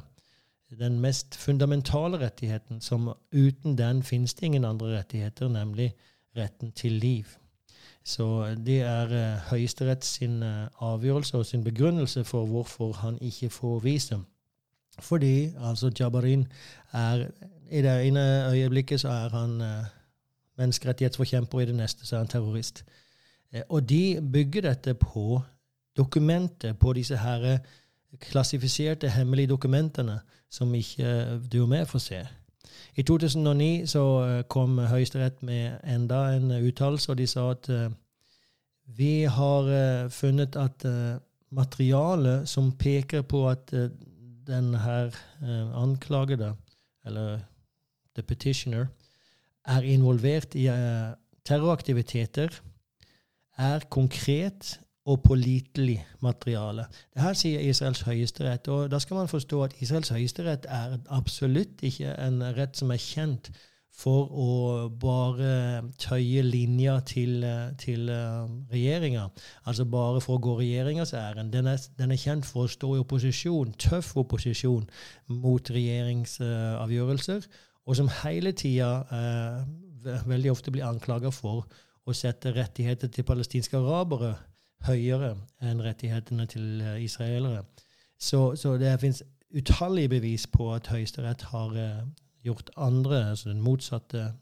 Den 0.79 1.01
mest 1.03 1.35
fundamentale 1.35 2.21
rettigheten, 2.21 2.81
som 2.81 3.11
uten 3.33 3.77
den 3.79 4.03
finnes 4.07 4.35
det 4.35 4.47
ingen 4.47 4.65
andre 4.65 4.95
rettigheter, 4.99 5.49
nemlig 5.49 5.93
retten 6.37 6.73
til 6.73 6.93
liv. 6.93 7.25
Så 8.05 8.57
det 8.67 8.81
er 8.81 9.07
uh, 9.07 9.41
Høyesterett 9.51 10.05
sin 10.05 10.43
uh, 10.43 10.67
avgjørelse 10.81 11.39
og 11.39 11.47
sin 11.47 11.65
begrunnelse 11.65 12.25
for 12.25 12.47
hvorfor 12.47 12.93
han 12.93 13.19
ikke 13.21 13.51
får 13.51 13.79
visum. 13.79 14.27
Fordi 14.99 15.53
altså 15.59 15.93
Jabarin 16.01 16.47
er 16.93 17.27
I 17.71 17.83
det 17.83 18.07
ene 18.07 18.51
øyeblikket 18.51 19.01
så 19.01 19.09
er 19.09 19.29
han 19.29 19.61
uh, 19.61 19.85
menneskerettighetsforkjemper, 20.59 21.61
i 21.61 21.67
det 21.67 21.75
neste 21.75 22.07
så 22.07 22.17
er 22.17 22.19
han 22.21 22.29
terrorist. 22.29 22.85
og 23.69 23.89
de 23.89 24.29
bygger 24.33 24.61
dette 24.63 24.95
på 24.95 25.41
dokumentet, 25.97 26.79
på 26.79 26.93
disse 26.93 27.17
her 27.17 27.59
klassifiserte, 28.21 29.11
hemmelige 29.11 29.47
dokumentene 29.47 30.21
som 30.51 30.75
ikke 30.75 31.41
du 31.53 31.63
og 31.63 31.71
vi 31.71 31.85
får 31.87 31.99
se. 31.99 32.27
I 32.97 33.03
2009 33.03 33.87
så 33.87 34.05
eh, 34.25 34.43
kom 34.49 34.79
Høyesterett 34.79 35.43
med 35.47 35.79
enda 35.85 36.23
en 36.37 36.51
uttalelse, 36.59 37.13
og 37.13 37.19
de 37.19 37.27
sa 37.31 37.51
at 37.55 37.71
uh, 37.71 37.89
vi 38.99 39.23
har 39.31 40.09
funnet 40.11 40.57
at 40.59 40.83
materialet 41.55 42.49
som 42.49 42.73
peker 42.75 43.23
på 43.23 43.45
at 43.49 43.71
den 44.47 44.73
her 44.75 45.15
anklagede, 45.79 46.49
eller 47.07 47.39
the 48.19 48.23
petitioner, 48.27 48.89
er 49.63 49.87
involvert 49.87 50.57
i 50.59 50.67
terroraktiviteter, 51.47 52.51
er 53.57 53.87
konkret 53.91 54.81
og 55.11 55.23
pålitelig 55.25 55.99
materiale. 56.23 56.85
Det 57.15 57.23
her 57.25 57.35
sier 57.39 57.65
Israels 57.67 58.05
høyesterett. 58.07 58.69
og 58.69 58.91
Da 58.91 58.99
skal 59.03 59.17
man 59.17 59.29
forstå 59.29 59.65
at 59.65 59.75
Israels 59.81 60.13
høyesterett 60.15 60.69
er 60.69 60.99
absolutt 61.09 61.83
ikke 61.83 62.15
en 62.27 62.43
rett 62.57 62.79
som 62.79 62.91
er 62.95 63.03
kjent 63.03 63.51
for 64.01 64.31
å 64.33 64.53
bare 65.03 65.83
tøye 66.01 66.43
linja 66.47 66.97
til, 67.05 67.45
til 67.81 68.09
uh, 68.09 68.47
regjeringa. 68.73 69.27
Altså 69.69 69.85
bare 69.85 70.23
for 70.25 70.39
å 70.39 70.45
gå 70.45 70.57
regjeringas 70.61 71.13
ærend. 71.19 71.53
Den, 71.53 71.69
den, 71.99 72.15
er 72.15 72.23
kjent 72.23 72.49
for 72.49 72.65
å 72.65 72.71
stå 72.71 72.95
i 72.97 73.03
opposisjon, 73.03 73.75
tøff 73.81 74.15
opposisjon 74.23 74.87
mot 75.43 75.73
regjeringsavgjørelser, 75.75 77.51
og 77.87 77.99
som 77.99 78.11
hele 78.23 78.53
tida 78.55 78.91
eh, 79.17 80.19
veldig 80.29 80.53
ofte 80.53 80.71
blir 80.71 80.87
anklaga 80.87 81.33
for 81.35 81.65
å 82.07 82.15
sette 82.15 82.53
rettigheter 82.55 83.11
til 83.13 83.27
palestinske 83.27 83.79
arabere 83.81 84.35
høyere 84.87 85.35
enn 85.63 85.83
rettighetene 85.85 86.47
til 86.51 86.81
eh, 86.81 87.03
israelere. 87.05 87.65
Så, 88.21 88.57
så 88.57 88.77
det 88.81 89.01
fins 89.01 89.23
utallige 89.57 90.09
bevis 90.09 90.47
på 90.47 90.71
at 90.75 90.87
Høyesterett 90.87 91.43
har 91.51 91.71
uh, 91.75 92.09
gjort 92.45 92.71
andre, 92.77 93.31
altså 93.31 93.49
den 93.49 93.63
motsatte 93.65 94.33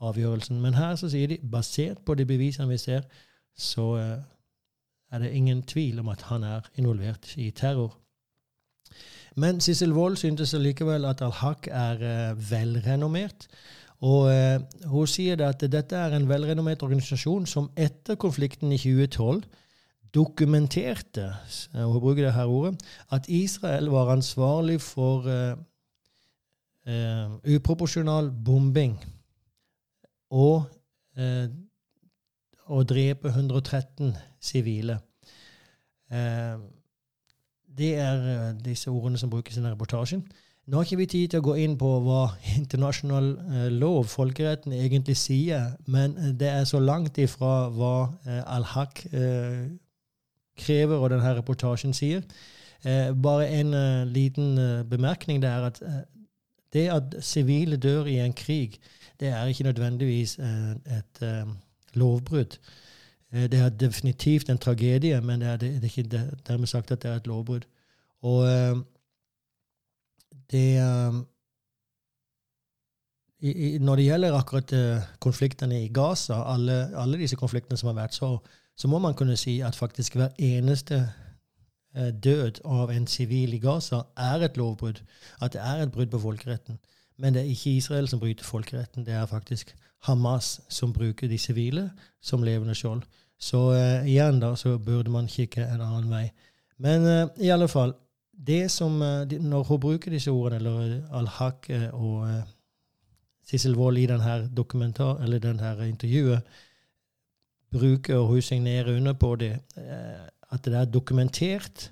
avgjørelsen. 0.00 0.60
Men 0.60 0.74
her 0.74 0.94
så 0.96 1.08
sier 1.10 1.26
de, 1.32 1.38
basert 1.52 2.04
på 2.06 2.14
de 2.14 2.26
bevisene 2.26 2.68
vi 2.68 2.76
ser, 2.78 3.08
så 3.56 3.86
uh, 3.96 4.20
er 5.10 5.24
det 5.24 5.32
ingen 5.32 5.62
tvil 5.62 5.98
om 6.00 6.12
at 6.12 6.22
han 6.28 6.44
er 6.44 6.68
involvert 6.76 7.32
i 7.36 7.50
terror. 7.50 7.96
Men 9.36 9.60
Sissel 9.60 9.92
Wold 9.94 10.16
syntes 10.16 10.52
likevel 10.52 11.04
at 11.04 11.22
Al-Haq 11.22 11.66
er 11.70 12.34
velrenommert. 12.50 13.48
Og 14.06 14.28
eh, 14.30 14.60
Hun 14.86 15.06
sier 15.10 15.40
at 15.42 15.64
dette 15.66 15.96
er 15.96 16.14
en 16.14 16.28
velrenommert 16.28 16.82
organisasjon 16.86 17.46
som 17.50 17.70
etter 17.76 18.14
konflikten 18.14 18.72
i 18.72 18.78
2012 18.78 19.42
dokumenterte 20.14 21.26
og 21.74 21.92
hun 21.92 22.00
bruker 22.00 22.24
det 22.24 22.32
her 22.32 22.46
ordet, 22.48 22.80
at 23.12 23.28
Israel 23.28 23.90
var 23.90 24.12
ansvarlig 24.12 24.80
for 24.80 25.28
eh, 25.28 25.56
eh, 26.86 27.54
uproporsjonal 27.56 28.30
bombing 28.44 28.96
og 30.30 30.64
eh, 31.16 31.48
å 32.68 32.82
drepe 32.84 33.28
113 33.28 34.16
sivile. 34.40 34.98
Eh, 36.12 36.56
det 37.78 37.94
er 38.00 38.28
eh, 38.32 38.50
disse 38.64 38.90
ordene 38.90 39.20
som 39.20 39.30
brukes 39.30 39.56
i 39.56 39.60
denne 39.60 39.72
reportasjen. 39.72 40.24
Nå 40.68 40.76
har 40.76 40.84
ikke 40.84 40.98
vi 41.00 41.06
tid 41.08 41.30
til 41.32 41.40
å 41.40 41.46
gå 41.46 41.54
inn 41.62 41.78
på 41.80 41.90
hva 42.04 42.26
internasjonal 42.58 43.28
eh, 43.40 43.68
lov, 43.72 44.02
folkeretten, 44.12 44.74
egentlig 44.76 45.16
sier, 45.16 45.72
men 45.88 46.16
eh, 46.20 46.34
det 46.36 46.50
er 46.52 46.66
så 46.68 46.80
langt 46.82 47.16
ifra 47.20 47.70
hva 47.72 47.94
eh, 48.28 48.42
Al-Haq 48.56 49.00
krever, 50.58 50.98
og 50.98 51.12
denne 51.12 51.32
reportasjen 51.38 51.94
sier. 51.94 52.24
Bare 53.22 53.46
en 53.54 53.70
liten 54.10 54.56
bemerkning 54.90 55.38
det 55.42 55.50
er 55.50 55.66
at 55.68 55.78
det 56.74 56.84
at 56.90 57.14
sivile 57.22 57.78
dør 57.78 58.10
i 58.10 58.16
en 58.22 58.34
krig, 58.34 58.74
det 59.22 59.30
er 59.30 59.46
ikke 59.50 59.66
nødvendigvis 59.68 60.36
et 60.42 61.22
lovbrudd. 61.94 62.58
Det 63.30 63.60
er 63.62 63.70
definitivt 63.70 64.50
en 64.50 64.58
tragedie, 64.58 65.20
men 65.22 65.46
det 65.46 65.70
er 65.70 65.86
ikke 65.86 66.06
dermed 66.48 66.66
sagt 66.66 66.90
at 66.90 67.02
det 67.02 67.10
er 67.10 67.22
et 67.22 67.30
lovbrudd. 67.30 67.66
Og 68.26 68.82
det 70.50 70.80
um, 70.82 71.26
i, 73.40 73.52
i, 73.52 73.78
Når 73.78 73.96
det 73.96 74.04
gjelder 74.04 74.34
akkurat 74.34 74.72
uh, 74.72 75.02
konfliktene 75.20 75.84
i 75.84 75.88
Gaza, 75.94 76.42
alle, 76.52 76.96
alle, 76.96 77.18
disse 77.18 77.36
konfliktene 77.36 77.76
som 77.78 77.92
har 77.92 77.94
vært, 78.00 78.14
så, 78.14 78.38
så, 78.76 78.88
må 78.88 78.98
man 78.98 79.14
kunne 79.14 79.36
si 79.36 79.60
at 79.60 79.76
faktisk 79.76 80.16
hver 80.18 80.34
eneste 80.38 81.04
uh, 81.96 82.08
død 82.24 82.60
av 82.64 82.90
en 82.90 83.06
sivil 83.06 83.54
i 83.54 83.60
Gaza 83.62 84.02
er 84.16 84.42
et 84.48 84.56
lovbrudd. 84.56 85.02
At 85.40 85.52
det 85.52 85.62
er 85.62 85.82
et 85.82 85.92
brudd 85.92 86.10
på 86.10 86.18
folkeretten. 86.18 86.78
Men 87.18 87.34
det 87.34 87.42
er 87.42 87.52
ikke 87.52 87.76
Israel 87.76 88.08
som 88.08 88.20
bryter 88.20 88.44
folkeretten. 88.44 89.06
Det 89.06 89.14
er 89.14 89.26
faktisk 89.26 89.74
Hamas 90.06 90.60
som 90.68 90.92
bruker 90.92 91.28
de 91.28 91.38
sivile 91.38 91.90
som 92.22 92.42
levende 92.42 92.74
skjold. 92.74 93.02
Så 93.38 93.58
uh, 93.70 94.06
igjen 94.06 94.40
da, 94.42 94.54
så 94.56 94.78
burde 94.78 95.10
man 95.10 95.30
kikke 95.30 95.62
en 95.62 95.80
annen 95.80 96.10
vei. 96.10 96.28
Men 96.78 97.30
i 97.42 97.48
alle 97.50 97.66
fall, 97.68 97.92
det 98.46 98.70
som, 98.70 99.02
eh, 99.02 99.40
Når 99.40 99.62
hun 99.62 99.80
bruker 99.80 100.10
disse 100.10 100.30
ordene, 100.30 100.56
eller 100.56 101.02
Al-Haq 101.12 101.70
eh, 101.70 101.94
og 101.94 102.42
Sissel 103.46 103.76
Wold 103.76 103.98
i 103.98 104.06
denne 104.06 104.50
dokumentar, 104.56 105.22
eller 105.22 105.38
denne 105.38 105.88
intervjuet, 105.88 106.42
bruker 107.72 108.16
og 108.16 108.26
hun 108.26 108.42
signerer 108.42 108.96
under 108.96 109.12
på 109.12 109.36
det, 109.36 109.58
at 110.52 110.64
det 110.64 110.74
er 110.74 110.84
dokumentert 110.84 111.90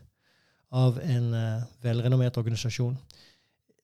av 0.73 0.99
en 1.03 1.35
velrenommert 1.83 2.37
organisasjon. 2.37 2.99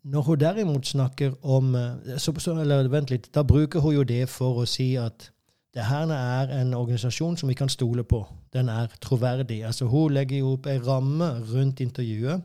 Når 0.05 0.23
hun 0.23 0.39
derimot 0.39 0.87
snakker 0.87 1.33
om 1.43 1.75
eller 1.75 2.89
Vent 2.89 3.11
litt. 3.11 3.35
Da 3.35 3.43
bruker 3.43 3.81
hun 3.81 3.95
jo 3.95 4.03
det 4.03 4.29
for 4.29 4.63
å 4.63 4.67
si 4.67 4.97
at 4.97 5.32
det 5.75 5.85
her 5.89 6.11
er 6.13 6.51
en 6.61 6.75
organisasjon 6.75 7.37
som 7.37 7.49
vi 7.49 7.55
kan 7.55 7.69
stole 7.69 8.05
på. 8.05 8.27
Den 8.53 8.69
er 8.69 8.87
troverdig. 9.01 9.65
Altså 9.65 9.87
Hun 9.87 10.13
legger 10.13 10.39
jo 10.39 10.53
opp 10.53 10.67
ei 10.67 10.79
ramme 10.79 11.31
rundt 11.55 11.81
intervjuet. 11.81 12.43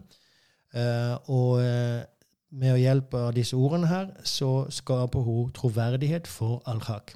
Uh, 0.76 1.16
og 1.32 1.52
uh, 1.60 2.04
med 2.52 2.78
hjelp 2.80 3.14
av 3.14 3.34
disse 3.36 3.56
ordene 3.56 3.88
her, 3.88 4.08
så 4.24 4.68
skaper 4.70 5.20
hun 5.20 5.52
troverdighet 5.52 6.28
for 6.28 6.62
al-Haq. 6.66 7.16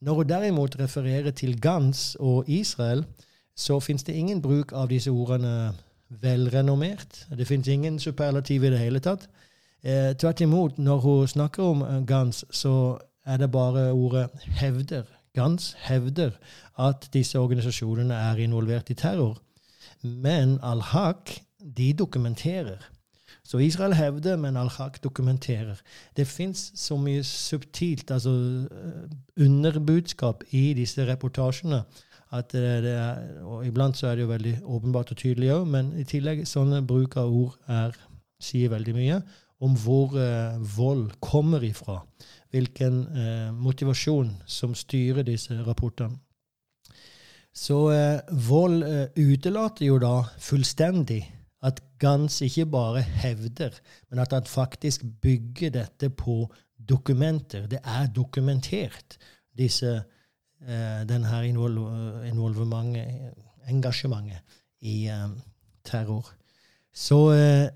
Når 0.00 0.14
hun 0.14 0.28
derimot 0.28 0.78
refererer 0.78 1.30
til 1.30 1.60
Gans 1.60 2.16
og 2.20 2.48
Israel, 2.50 3.04
så 3.56 3.80
fins 3.80 4.04
det 4.04 4.14
ingen 4.14 4.42
bruk 4.42 4.72
av 4.72 4.88
disse 4.90 5.10
ordene 5.10 5.72
velrenommert. 6.08 7.26
Det 7.38 7.46
fins 7.46 7.68
ingen 7.68 7.98
superlativ 7.98 8.64
i 8.64 8.70
det 8.70 8.78
hele 8.78 8.98
tatt. 8.98 9.28
Eh, 9.84 10.16
tvert 10.18 10.40
imot, 10.40 10.78
når 10.78 10.98
hun 10.98 11.26
snakker 11.26 11.62
om 11.62 12.06
Gans, 12.06 12.44
så 12.50 12.98
er 13.26 13.36
det 13.36 13.50
bare 13.50 13.92
ordet 13.92 14.28
'hevder'. 14.32 15.23
Gans 15.34 15.72
hevder 15.88 16.30
at 16.78 17.08
disse 17.12 17.38
organisasjonene 17.38 18.14
er 18.14 18.40
involvert 18.44 18.90
i 18.90 18.98
terror. 18.98 19.38
Men 20.02 20.58
al-Haq 20.62 21.38
de 21.76 21.92
dokumenterer. 21.92 22.90
Så 23.44 23.58
Israel 23.58 23.94
hevder, 23.94 24.36
men 24.36 24.56
al-Haq 24.56 25.02
dokumenterer. 25.02 25.80
Det 26.16 26.26
fins 26.26 26.72
så 26.76 26.96
mye 26.96 27.24
subtilt, 27.24 28.10
altså 28.10 28.30
eh, 28.70 29.44
underbudskap 29.44 30.44
i 30.50 30.72
disse 30.74 31.06
reportasjene 31.06 31.82
at 32.34 32.50
det 32.52 32.90
er, 32.90 33.42
og 33.46 33.66
Iblant 33.66 33.96
så 33.96 34.08
er 34.08 34.16
det 34.16 34.24
jo 34.24 34.32
veldig 34.32 34.54
åpenbart 34.64 35.12
og 35.14 35.18
tydelig 35.20 35.52
òg, 35.54 35.66
men 35.70 35.92
i 36.00 36.06
tillegg 36.08 36.42
sånne 36.48 36.80
bruk 36.86 37.16
av 37.20 37.30
ord 37.30 37.58
er, 37.70 37.94
sier 38.42 38.72
veldig 38.72 38.94
mye 38.96 39.20
om 39.64 39.76
hvor 39.78 40.16
eh, 40.18 40.56
vold 40.76 41.12
kommer 41.22 41.62
ifra 41.64 42.00
hvilken 42.54 43.00
eh, 43.18 43.50
motivasjon 43.54 44.30
som 44.46 44.74
styrer 44.78 45.26
disse 45.26 45.56
rapportene. 45.66 46.20
Så 47.54 47.78
eh, 47.94 48.20
vold 48.48 48.82
eh, 48.86 49.08
utelater 49.18 49.86
jo 49.86 49.98
da 50.02 50.16
fullstendig 50.42 51.22
at 51.64 51.80
Gans 52.02 52.40
ikke 52.44 52.66
bare 52.68 53.02
hevder, 53.02 53.78
men 54.10 54.20
at 54.22 54.34
han 54.36 54.46
faktisk 54.46 55.04
bygger 55.22 55.70
dette 55.70 56.10
på 56.10 56.44
dokumenter. 56.76 57.66
Det 57.70 57.78
er 57.84 58.10
dokumentert, 58.12 59.16
disse, 59.56 60.02
eh, 60.66 61.00
denne 61.08 61.40
involvementet, 61.48 63.38
engasjementet 63.70 64.60
i 64.84 65.06
eh, 65.08 65.30
terror. 65.84 66.28
Så 66.92 67.32
eh, 67.32 67.70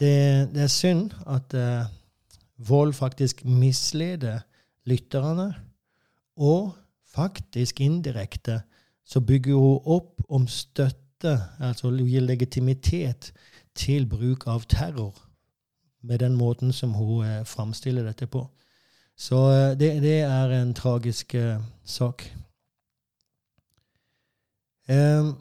det, 0.00 0.14
det, 0.54 0.62
er 0.62 0.72
synd 0.72 1.10
at 1.26 1.54
eh, 1.54 1.84
vold 2.58 2.92
faktisk 2.92 3.44
misleder 3.44 4.40
lytterne, 4.84 5.54
og 6.36 6.74
faktisk 7.14 7.80
indirekte 7.80 8.62
så 9.04 9.20
bygger 9.20 9.54
hun 9.54 9.80
opp 9.84 10.22
om 10.28 10.46
støtte, 10.48 11.38
altså 11.60 11.90
gir 11.90 12.24
legitimitet 12.24 13.32
til 13.74 14.06
bruk 14.06 14.46
av 14.46 14.66
terror 14.68 15.14
med 16.04 16.18
den 16.18 16.36
måten 16.36 16.72
som 16.72 16.92
hun 16.92 17.24
eh, 17.24 17.44
framstiller 17.44 18.04
dette 18.04 18.26
på. 18.26 18.44
Så 19.16 19.36
eh, 19.50 19.78
det, 19.78 20.02
det, 20.02 20.20
er 20.20 20.52
en 20.52 20.74
tragisk 20.74 21.34
eh, 21.34 21.60
sak. 21.84 22.26
Um, 24.88 25.38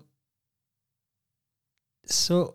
så 2.07 2.45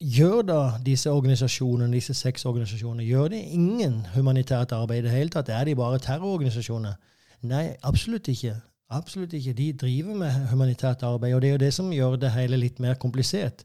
gjør 0.00 0.42
da 0.48 0.60
disse 0.84 1.10
organisasjonene, 1.12 1.92
disse 1.92 2.14
seks 2.16 2.44
organisasjonene, 2.48 3.04
gjør 3.04 3.28
de 3.34 3.40
ingen 3.56 4.00
humanitært 4.14 4.72
arbeid 4.72 5.04
i 5.04 5.08
det 5.08 5.14
hele 5.14 5.34
tatt? 5.34 5.52
Er 5.52 5.68
de 5.68 5.76
bare 5.76 6.00
terrororganisasjoner? 6.02 6.96
Nei, 7.50 7.66
absolutt 7.82 8.28
ikke. 8.28 8.56
Absolutt 8.90 9.32
ikke. 9.36 9.54
De 9.54 9.72
driver 9.84 10.16
med 10.24 10.48
humanitært 10.50 11.04
arbeid, 11.06 11.34
og 11.34 11.42
det 11.42 11.48
er 11.48 11.52
jo 11.52 11.62
det 11.64 11.72
som 11.74 11.92
gjør 11.92 12.16
det 12.20 12.32
hele 12.34 12.58
litt 12.58 12.80
mer 12.80 12.98
komplisert. 13.00 13.64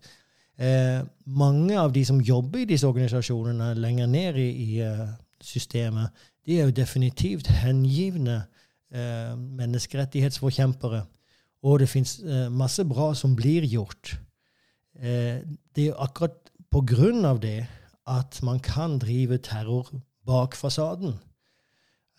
Eh, 0.59 1.01
mange 1.25 1.79
av 1.79 1.91
de 1.91 2.05
som 2.05 2.21
jobber 2.21 2.63
i 2.63 2.69
disse 2.69 2.87
organisasjonene 2.87 3.73
lenger 3.79 4.07
ned 4.07 4.37
i, 4.39 4.49
i 4.63 4.83
uh, 4.85 5.09
systemet, 5.43 6.13
de 6.45 6.59
er 6.59 6.69
jo 6.69 6.75
definitivt 6.77 7.47
hengivne 7.47 8.43
eh, 8.93 9.33
menneskerettighetsforkjempere. 9.35 11.01
Og 11.65 11.79
det 11.81 11.89
fins 11.89 12.19
eh, 12.21 12.47
masse 12.53 12.85
bra 12.85 13.13
som 13.17 13.35
blir 13.35 13.65
gjort. 13.65 14.13
Eh, 14.99 15.41
det 15.75 15.87
er 15.87 16.01
akkurat 16.01 16.51
på 16.71 16.81
grunn 16.87 17.25
av 17.25 17.39
det 17.43 17.65
at 18.07 18.39
man 18.43 18.59
kan 18.59 18.99
drive 18.99 19.37
terror 19.37 19.89
bak 20.25 20.55
fasaden. 20.55 21.15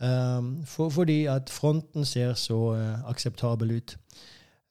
Um, 0.00 0.66
for, 0.66 0.88
fordi 0.88 1.24
at 1.24 1.50
fronten 1.50 2.04
ser 2.04 2.34
så 2.34 2.58
uh, 2.74 3.10
akseptabel 3.10 3.70
ut. 3.70 3.96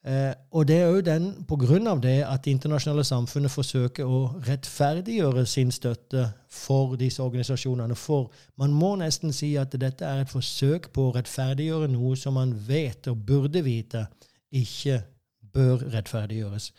Uh, 0.07 0.33
og 0.51 0.67
det 0.67 0.75
er 0.75 0.87
jo 0.87 1.01
den 1.01 1.45
på 1.49 1.55
grunn 1.55 1.87
av 1.87 2.01
det 2.01 2.19
at 2.29 2.45
det 2.45 2.51
internasjonale 2.51 3.03
samfunnet 3.03 3.51
forsøker 3.51 4.05
å 4.05 4.19
rettferdiggjøre 4.45 5.45
sin 5.49 5.71
støtte 5.73 6.27
for 6.49 6.93
disse 6.95 7.23
organisasjonene. 7.23 7.97
For 7.97 8.29
man 8.61 8.73
må 8.73 8.91
nesten 9.01 9.33
si 9.33 9.55
at 9.57 9.73
dette 9.81 10.05
er 10.05 10.21
et 10.21 10.29
forsøk 10.29 10.91
på 10.93 11.07
å 11.07 11.15
rettferdiggjøre 11.15 11.89
noe 11.95 12.13
som 12.15 12.37
man 12.37 12.53
vet 12.67 13.09
og 13.09 13.25
burde 13.25 13.65
vite 13.65 14.05
ikke 14.53 15.01
bør 15.55 15.87
rettferdiggjøres. 15.95 16.69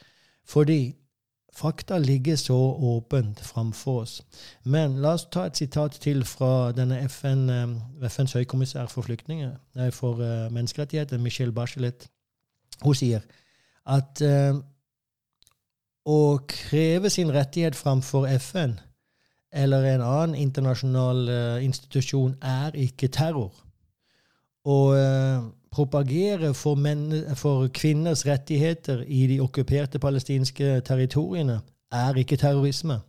Fordi 0.46 0.94
Fakta 1.56 1.98
ligger 1.98 2.36
så 2.36 2.56
åpent 2.78 3.40
framfor 3.40 4.00
oss. 4.02 4.22
Men 4.64 4.98
la 5.00 5.14
oss 5.16 5.24
ta 5.32 5.46
et 5.48 5.56
sitat 5.56 5.96
til 6.04 6.24
fra 6.28 6.72
denne 6.76 6.98
FN, 7.08 7.48
eh, 7.50 8.08
FNs 8.10 8.36
høykommissær 8.36 8.90
for 8.92 9.06
flyktninger, 9.06 9.54
nei, 9.74 9.90
for 9.90 10.20
uh, 10.20 10.52
menneskerettigheter, 10.52 11.18
Michelle 11.18 11.52
Bachelet. 11.56 12.08
Hun 12.82 12.94
sier 12.94 13.24
at 13.88 14.20
uh, 14.20 14.58
å 16.04 16.18
kreve 16.48 17.10
sin 17.10 17.32
rettighet 17.32 17.78
framfor 17.78 18.28
FN 18.36 18.76
eller 19.56 19.88
en 19.94 20.04
annen 20.04 20.36
internasjonal 20.36 21.28
uh, 21.28 21.64
institusjon 21.64 22.36
er 22.44 22.76
ikke 22.76 23.08
terror. 23.08 23.54
Og 24.66 24.92
propagere 25.76 26.54
for, 26.54 26.78
for, 27.36 27.68
kvinners 27.68 28.24
rettigheter 28.26 29.02
i 29.06 29.26
de 29.28 29.40
okkuperte 29.44 30.00
palestinske 30.00 30.80
territoriene 30.86 31.60
er 31.92 32.16
ikke 32.16 32.38
terrorisme. 32.40 33.00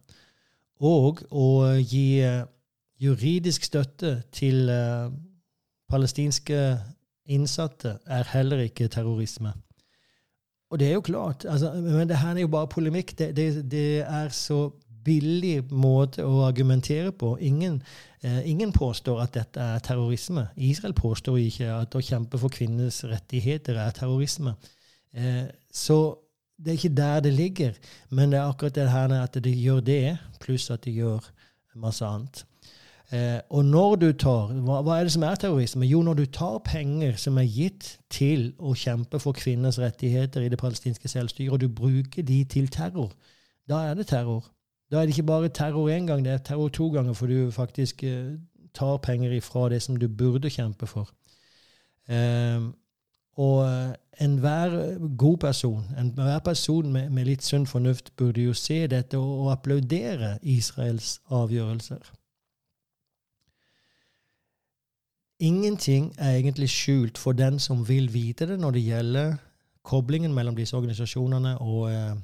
Og 0.83 1.23
å 1.31 1.47
gi 1.79 2.19
eh, 2.21 2.43
juridisk 3.01 3.63
støtte 3.65 4.11
til 4.33 4.69
uh, 4.73 5.07
palestinske 5.89 6.57
innsatte 7.29 7.97
er 8.09 8.29
heller 8.33 8.63
ikke 8.65 8.87
terrorisme. 8.89 9.53
Og 10.73 10.79
det 10.81 10.89
er 10.89 10.97
jo 10.97 11.05
klart, 11.05 11.45
altså, 11.45 11.71
men 11.73 12.09
det 12.09 12.17
her 12.17 12.35
er 12.35 12.43
jo 12.43 12.51
bare 12.51 12.67
polemikk. 12.67 13.13
Det, 13.17 13.29
det, 13.37 13.47
det 13.71 14.01
er 14.01 14.33
så 14.33 14.71
billig 15.07 15.55
måte 15.71 16.25
å 16.27 16.43
argumentere 16.45 17.13
på. 17.15 17.33
Ingen, 17.39 17.81
eh, 18.21 18.41
ingen, 18.49 18.73
påstår 18.75 19.23
at 19.23 19.33
dette 19.33 19.63
er 19.63 19.79
terrorisme. 19.79 20.47
Israel 20.55 20.93
påstår 20.93 21.39
ikke 21.41 21.71
at 21.81 21.95
å 21.95 22.03
kjempe 22.03 22.39
for 22.41 22.53
kvinners 22.53 23.03
rettigheter 23.07 23.79
er 23.79 23.95
terrorisme. 23.95 24.55
Eh, 25.15 25.47
så 25.71 26.17
det 26.57 26.73
er 26.73 26.77
ikke 26.77 26.97
der 26.97 27.19
det 27.21 27.33
ligger. 27.33 27.73
Men 28.09 28.31
det 28.31 28.39
er 28.39 28.49
akkurat 28.49 28.75
det 28.75 28.89
her 28.89 29.13
at 29.21 29.43
de 29.43 29.51
gjør 29.51 29.79
det, 29.79 30.17
pluss 30.39 30.69
at 30.69 30.83
de 30.85 30.91
gjør 30.91 31.31
masse 31.75 32.05
annet. 32.05 32.43
Eh, 33.11 33.39
og 33.49 33.63
når 33.65 33.95
du 34.01 34.09
tar 34.19 34.49
hva, 34.51 34.81
hva, 34.83 34.97
er 34.97 35.07
det 35.07 35.13
som 35.13 35.23
er 35.23 35.39
terrorisme? 35.39 35.87
Jo, 35.87 36.01
når 36.03 36.17
du 36.19 36.25
tar 36.25 36.57
penger 36.65 37.15
som 37.15 37.37
er 37.39 37.47
gitt 37.47 37.93
til 38.11 38.49
å 38.59 38.73
kjempe 38.75 39.21
for 39.23 39.37
kvinners 39.37 39.79
rettigheter 39.79 40.43
i 40.43 40.49
det 40.51 40.59
palestinske 40.59 41.07
selvstyret, 41.07 41.53
og 41.55 41.61
du 41.63 41.69
bruker 41.71 42.25
de 42.27 42.41
til 42.51 42.67
terror, 42.73 43.13
da 43.69 43.85
er 43.87 43.95
det 43.95 44.09
terror. 44.11 44.43
Da 44.91 44.97
er 44.97 45.05
det 45.05 45.17
ikke 45.17 45.23
bare 45.23 45.49
terror 45.49 45.89
én 45.89 46.05
gang, 46.07 46.25
det 46.25 46.33
er 46.33 46.37
terror 46.37 46.67
to 46.69 46.89
ganger, 46.89 47.13
for 47.13 47.27
du 47.27 47.51
faktisk 47.51 48.03
eh, 48.03 48.37
tar 48.73 48.97
penger 48.97 49.31
ifra 49.31 49.69
det 49.69 49.81
som 49.81 49.95
du 49.95 50.07
burde 50.07 50.49
kjempe 50.49 50.87
for. 50.87 51.09
Eh, 52.09 52.61
og 53.37 53.65
eh, 53.67 53.93
enhver 54.21 54.97
god 55.17 55.37
person, 55.37 55.83
enhver 55.97 56.39
person 56.39 56.91
med, 56.91 57.25
litt 57.25 57.43
sunn 57.43 57.67
fornuft, 57.67 58.15
burde 58.15 58.41
jo 58.41 58.53
se 58.53 58.87
dette 58.87 59.17
og 59.17 59.51
applaudere 59.51 60.37
Israels 60.41 61.19
avgjørelser. 61.29 62.13
Ingenting 65.39 66.13
er 66.17 66.39
egentlig 66.39 66.69
skjult 66.69 67.17
for 67.17 67.31
den 67.37 67.59
som 67.59 67.83
vil 67.89 68.13
vite 68.13 68.47
det 68.49 68.57
når 68.59 68.71
det 68.71 68.83
gjelder 68.87 69.35
koblingen 69.85 70.33
mellom 70.33 70.55
disse 70.55 70.77
organisasjonene 70.77 71.57
og, 71.61 71.91
eh, 71.91 72.15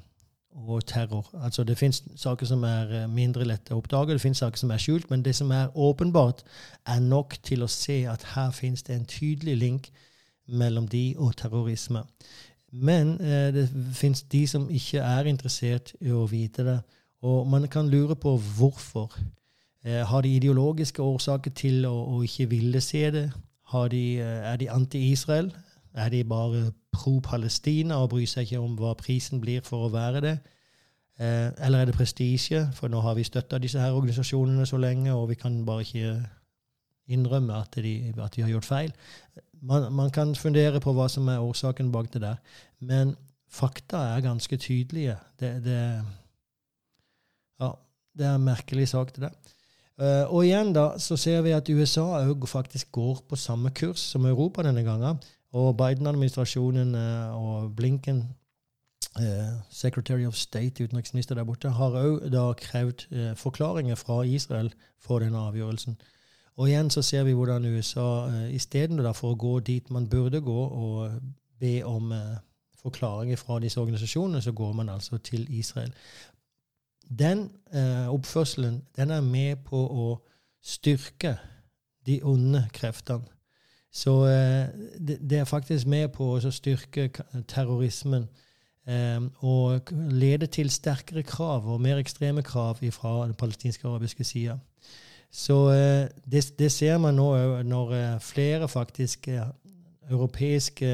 og 0.54 0.86
terror. 0.86 1.30
Altså 1.42 1.64
Det 1.64 1.78
fins 1.78 2.04
saker 2.16 2.46
som 2.46 2.62
er 2.62 2.92
eh, 3.02 3.10
mindre 3.10 3.44
lette 3.44 3.74
å 3.74 3.82
oppdage, 3.82 4.12
det 4.12 4.22
fins 4.22 4.38
saker 4.38 4.58
som 4.58 4.70
er 4.70 4.82
skjult, 4.82 5.10
men 5.10 5.24
det 5.24 5.34
som 5.34 5.50
er 5.50 5.74
åpenbart, 5.74 6.42
er 6.86 7.00
nok 7.00 7.36
til 7.42 7.62
å 7.62 7.70
se 7.70 8.04
at 8.10 8.24
her 8.34 8.50
fins 8.50 8.82
det 8.82 8.96
en 8.96 9.06
tydelig 9.06 9.56
link 9.56 9.92
mellom 10.48 10.88
de 10.88 11.14
og 11.18 11.36
terrorisme. 11.36 12.04
Men 12.72 13.20
eh, 13.20 13.50
det 13.54 13.68
fins 13.94 14.22
de 14.22 14.46
som 14.50 14.68
ikke 14.70 15.02
er 15.02 15.30
interessert 15.30 15.94
i 16.00 16.10
å 16.10 16.26
vite 16.30 16.64
det, 16.66 16.78
og 17.24 17.46
man 17.48 17.68
kan 17.68 17.88
lure 17.88 18.16
på 18.16 18.36
hvorfor. 18.58 19.14
Eh, 19.84 20.02
har 20.06 20.20
de 20.20 20.36
ideologiske 20.36 21.02
årsaker 21.02 21.50
til 21.50 21.86
å, 21.86 21.94
å 22.16 22.22
ikke 22.22 22.48
ville 22.50 22.80
se 22.80 23.10
det? 23.10 23.28
De, 23.90 24.02
eh, 24.20 24.52
er 24.52 24.56
de 24.56 24.70
anti-Israel? 24.70 25.52
Er 25.94 26.08
de 26.08 26.24
bare 26.24 26.72
pro-Palestina 26.94 28.00
og 28.02 28.10
bryr 28.14 28.28
seg 28.30 28.46
ikke 28.46 28.62
om 28.62 28.76
hva 28.78 28.94
prisen 28.98 29.42
blir 29.42 29.64
for 29.66 29.86
å 29.86 29.92
være 29.94 30.22
det? 30.24 30.34
Eh, 31.18 31.50
eller 31.66 31.82
er 31.82 31.90
det 31.90 31.96
prestisje? 31.98 32.64
For 32.74 32.90
nå 32.90 33.02
har 33.04 33.14
vi 33.14 33.26
støtta 33.26 33.60
disse 33.62 33.80
her 33.80 33.94
organisasjonene 33.94 34.66
så 34.66 34.80
lenge, 34.82 35.12
og 35.14 35.28
vi 35.30 35.38
kan 35.38 35.60
bare 35.66 35.86
ikke 35.86 36.14
innrømme 37.14 37.54
at, 37.60 37.76
de, 37.84 38.14
at 38.18 38.34
de 38.34 38.42
har 38.42 38.50
gjort 38.50 38.68
feil. 38.68 38.92
Man, 39.62 39.92
man, 39.92 40.10
kan 40.10 40.34
fundere 40.34 40.80
på 40.80 40.92
hva 40.96 41.06
som 41.08 41.28
er 41.28 41.44
årsaken 41.44 41.92
bak 41.92 42.10
det 42.12 42.24
der. 42.24 42.40
Men 42.80 43.14
fakta 43.48 44.00
er 44.14 44.24
ganske 44.24 44.56
tydelige. 44.56 45.16
Det, 45.40 45.54
det, 45.64 45.80
ja, 47.60 47.70
det 48.18 48.26
er 48.26 48.34
en 48.34 48.48
merkelig 48.48 48.88
sak, 48.92 49.14
det 49.16 49.28
der. 49.28 49.52
Uh, 49.94 50.26
og 50.34 50.40
igjen 50.42 50.72
da, 50.74 50.96
så 50.98 51.14
ser 51.14 51.44
vi 51.46 51.52
at 51.54 51.68
USA 51.70 52.24
faktisk 52.50 52.90
går 52.92 53.20
på 53.30 53.36
samme 53.38 53.70
kurs 53.70 54.02
som 54.02 54.26
Europa 54.26 54.64
denne 54.66 54.82
gangen. 54.82 55.20
Og 55.54 55.76
Biden-administrasjonen 55.78 56.94
uh, 56.98 57.34
og 57.38 57.76
Blinken, 57.76 58.22
uh, 59.18 59.54
Secretary 59.70 60.26
of 60.26 60.34
State, 60.34 60.84
utenriksminister 60.84 61.34
der 61.38 61.46
borte, 61.46 61.70
har 61.70 61.94
òg 61.98 62.54
krevd 62.58 63.06
forklaringer 63.38 63.94
fra 63.94 64.22
Israel 64.22 64.72
for 64.98 65.22
denne 65.22 65.38
avgjørelsen. 65.38 65.98
Og 66.56 66.68
igjen 66.68 66.90
så 66.90 67.02
ser 67.02 67.24
vi 67.26 67.32
hvordan 67.34 67.64
USA 67.66 68.30
istedenfor 68.50 69.32
å 69.32 69.38
gå 69.38 69.58
dit 69.66 69.90
man 69.90 70.06
burde 70.10 70.40
gå 70.40 70.60
og 70.66 71.16
be 71.60 71.80
om 71.86 72.12
forklaringer 72.78 73.36
fra 73.36 73.58
disse 73.58 73.80
organisasjonene, 73.80 74.42
så 74.42 74.52
går 74.52 74.72
man 74.72 74.88
altså 74.88 75.18
til 75.18 75.46
Israel 75.50 75.90
den 77.18 77.50
eh, 77.74 78.08
oppførselen 78.08 78.82
den 78.96 79.10
er 79.10 79.20
med 79.20 79.56
på 79.68 79.76
å 79.76 80.08
styrke 80.64 81.36
de 82.06 82.20
onde 82.24 82.66
kreftene. 82.72 83.33
Så 83.94 84.26
eh, 84.26 84.66
det, 84.98 85.18
det, 85.30 85.38
er 85.38 85.44
faktisk 85.44 85.86
med 85.86 86.08
på 86.16 86.32
å 86.34 86.50
styrke 86.50 87.06
terrorismen 87.46 88.26
eh, 88.90 89.22
og 89.46 89.92
lede 90.10 90.48
til 90.50 90.70
sterkere 90.74 91.22
krav 91.22 91.68
og 91.70 91.82
mer 91.82 92.00
ekstreme 92.02 92.42
krav 92.42 92.82
fra 92.96 93.12
den 93.22 93.36
palestinske 93.38 93.86
arabiske 93.86 94.26
sida. 94.26 94.58
Så 95.30 95.58
eh, 95.70 96.08
det, 96.26 96.42
det, 96.58 96.72
ser 96.74 96.98
man 96.98 97.14
nå 97.14 97.28
når 97.62 98.18
flere 98.22 98.68
faktisk 98.68 99.28
europeiske 100.10 100.90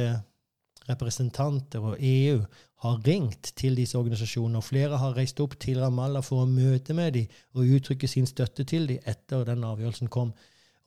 representanter 0.91 1.81
og 1.81 1.97
EU 2.01 2.43
har 2.85 3.01
ringt 3.07 3.53
til 3.57 3.77
disse 3.77 3.99
organisasjonene, 3.99 4.61
og 4.61 4.65
flere 4.65 5.01
har 5.01 5.17
reist 5.17 5.41
opp 5.41 5.57
til 5.61 5.81
Ramallah 5.81 6.25
for 6.25 6.45
å 6.45 6.49
møte 6.49 6.97
med 6.97 7.17
dem 7.17 7.33
og 7.57 7.77
uttrykke 7.77 8.09
sin 8.09 8.29
støtte 8.29 8.65
til 8.65 8.89
dem 8.89 9.09
etter 9.09 9.45
den 9.49 9.65
avgjørelsen 9.65 10.13
kom. 10.13 10.33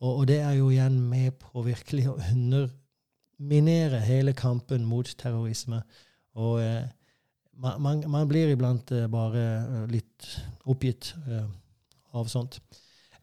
Og, 0.04 0.18
og 0.20 0.26
det 0.28 0.42
er 0.44 0.58
jo 0.58 0.68
igjen 0.68 0.98
med 1.08 1.38
på 1.40 1.64
virkelig 1.64 2.10
å 2.10 2.18
underminere 2.20 4.02
hele 4.04 4.34
kampen 4.36 4.84
mot 4.84 5.08
terrorisme. 5.18 5.80
Og 6.36 6.60
eh, 6.60 6.84
man, 7.56 8.04
man, 8.10 8.28
blir 8.28 8.52
iblant 8.52 8.92
eh, 8.92 9.06
bare 9.10 9.44
eh, 9.44 9.84
litt 9.90 10.28
oppgitt 10.68 11.14
eh, 11.28 11.46
av 12.14 12.28
sånt. 12.30 12.60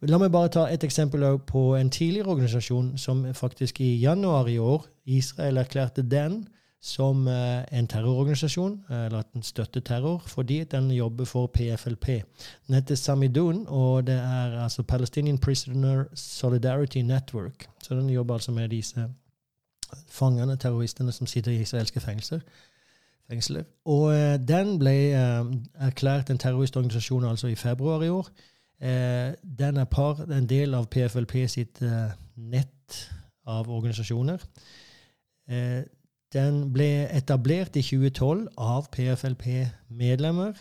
La 0.09 0.17
meg 0.17 0.31
bare 0.33 0.49
ta 0.49 0.63
et 0.71 0.81
eksempel 0.81 1.23
på 1.45 1.75
en 1.77 1.91
tidligere 1.93 2.33
organisasjon 2.33 2.95
som 2.97 3.21
faktisk 3.37 3.83
i 3.85 3.99
januar 4.01 4.49
i 4.49 4.57
år 4.57 4.87
Israel 5.05 5.61
erklærte 5.61 6.01
den 6.01 6.41
som 6.81 7.27
eh, 7.27 7.63
en 7.77 7.87
terrororganisasjon, 7.87 8.83
eller 8.89 9.19
at 9.19 9.33
den 9.33 9.43
støtter 9.43 9.81
terror, 9.85 10.23
fordi 10.27 10.63
den 10.63 10.91
jobber 10.91 11.25
for 11.25 11.47
PFLP. 11.47 12.07
Den 12.67 12.75
heter 12.75 12.95
Samidun, 12.95 13.65
og 13.67 14.07
det 14.07 14.15
er 14.15 14.63
altså 14.63 14.83
Palestinian 14.83 15.37
Prisoner 15.37 16.03
Solidarity 16.13 16.97
Network. 16.97 17.69
Så 17.83 17.95
den 17.95 18.09
jobber 18.09 18.33
altså 18.33 18.51
med 18.51 18.69
disse 18.69 19.07
fangene, 20.09 20.57
terroristene, 20.57 21.11
som 21.11 21.27
sitter 21.27 21.51
i 21.51 21.61
israelske 21.61 21.99
fengsler. 21.99 22.39
fengsler. 23.29 23.63
Og 23.85 24.15
eh, 24.15 24.39
den 24.47 24.79
ble 24.79 24.95
eh, 25.11 25.45
erklært 25.87 26.29
en 26.29 26.37
terroristorganisasjon 26.37 27.25
altså 27.25 27.47
i 27.47 27.55
februar 27.55 28.03
i 28.03 28.09
år. 28.09 28.27
Eh, 28.81 29.33
den 29.59 29.77
er 29.77 29.85
par, 29.85 30.25
en 30.31 30.49
del 30.49 30.73
av 30.73 30.89
PFLP 30.89 31.47
sitt 31.47 31.81
eh, 31.81 32.11
nett 32.35 33.01
av 33.45 33.69
organisasjoner. 33.69 34.41
Eh, 36.31 36.41
den 36.41 36.71
ble 36.73 37.07
etablert 37.11 37.75
i 37.75 37.81
2012 37.81 38.47
av 38.57 38.89
PFLP-medlemmer. 38.91 40.53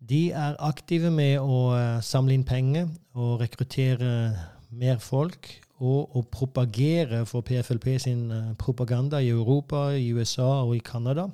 De 0.00 0.32
er 0.32 0.56
aktive 0.58 1.10
med 1.10 1.38
å 1.40 1.74
eh, 1.76 2.00
samle 2.02 2.34
inn 2.34 2.44
penger 2.44 2.88
og 3.14 3.40
rekruttere 3.40 4.32
mer 4.70 4.98
folk. 4.98 5.60
Og 5.82 6.14
å 6.14 6.22
propagere 6.22 7.24
for 7.26 7.42
PFLP 7.42 7.98
sin 7.98 8.30
eh, 8.30 8.54
propaganda 8.58 9.20
i 9.20 9.30
Europa, 9.30 9.92
i 9.94 10.12
USA 10.12 10.62
og 10.64 10.76
i 10.76 10.84
Canada. 10.84 11.28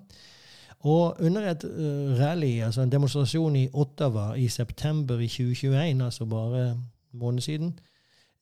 Og 0.87 1.17
under 1.19 1.43
et 1.51 1.65
uh, 1.65 2.15
rally, 2.15 2.61
altså 2.63 2.85
en 2.85 2.93
demonstrasjon 2.93 3.57
i 3.57 3.69
Ottawa 3.75 4.37
i 4.39 4.47
september 4.49 5.19
i 5.19 5.27
2021, 5.27 6.05
altså 6.05 6.25
bare 6.25 6.61
en 6.71 6.85
måned 7.19 7.43
siden, 7.43 7.73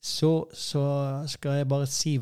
så, 0.03 0.45
så, 0.55 0.83
skal 1.27 1.61
jeg 1.61 1.69
bare 1.69 1.87
si 1.91 2.17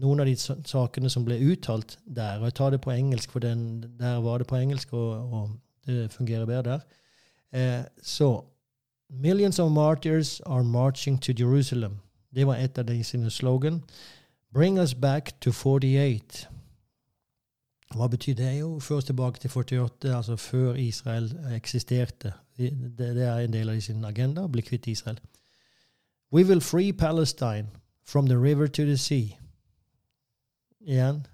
noen 0.00 0.20
av 0.22 0.28
de 0.28 0.34
sakene 0.38 1.10
som 1.10 1.24
ble 1.26 1.40
uttalt 1.50 1.96
der. 2.06 2.38
Og 2.38 2.48
jeg 2.48 2.54
tar 2.54 2.74
det 2.74 2.80
på 2.84 2.92
engelsk, 2.94 3.32
for 3.32 3.42
den, 3.42 3.84
der 3.98 4.20
var 4.22 4.38
det 4.38 4.46
på 4.46 4.58
engelsk, 4.58 4.92
og, 4.92 5.32
og 5.32 5.50
det 5.86 6.12
fungerer 6.12 6.46
bedre 6.46 6.62
der. 6.62 6.84
Eh, 7.54 7.84
så 8.02 8.44
Millions 9.10 9.58
of 9.58 9.70
martyrs 9.70 10.40
are 10.46 10.64
marching 10.64 11.18
to 11.18 11.32
Jerusalem. 11.32 12.00
Det 12.34 12.46
var 12.46 12.56
et 12.56 12.78
av 12.78 12.86
de 12.86 13.04
sine 13.04 13.30
slogan. 13.30 13.82
Bring 14.54 14.78
us 14.78 14.94
back 14.94 15.40
to 15.40 15.52
48. 15.52 16.48
Hva 17.94 18.08
betyr 18.08 18.34
det? 18.34 18.58
Jo, 18.58 18.78
før 18.80 18.96
oss 18.96 19.04
tilbake 19.04 19.38
til 19.38 19.50
48, 19.50 20.16
altså 20.16 20.36
før 20.36 20.74
Israel 20.74 21.30
eksisterte. 21.54 22.32
Det, 22.56 22.72
det 22.98 23.22
er 23.22 23.44
en 23.44 23.52
del 23.52 23.70
av 23.70 23.80
sin 23.80 24.04
agenda, 24.04 24.44
å 24.44 24.50
bli 24.50 24.62
kvitt 24.62 24.88
Israel. 24.90 25.20
We 26.34 26.42
will 26.42 26.60
free 26.60 26.92
Palestine 26.92 27.68
from 28.02 28.26
the 28.26 28.36
river 28.36 28.66
to 28.66 28.84
the 28.84 28.96
sea. 28.96 29.38
Igjen, 30.80 31.26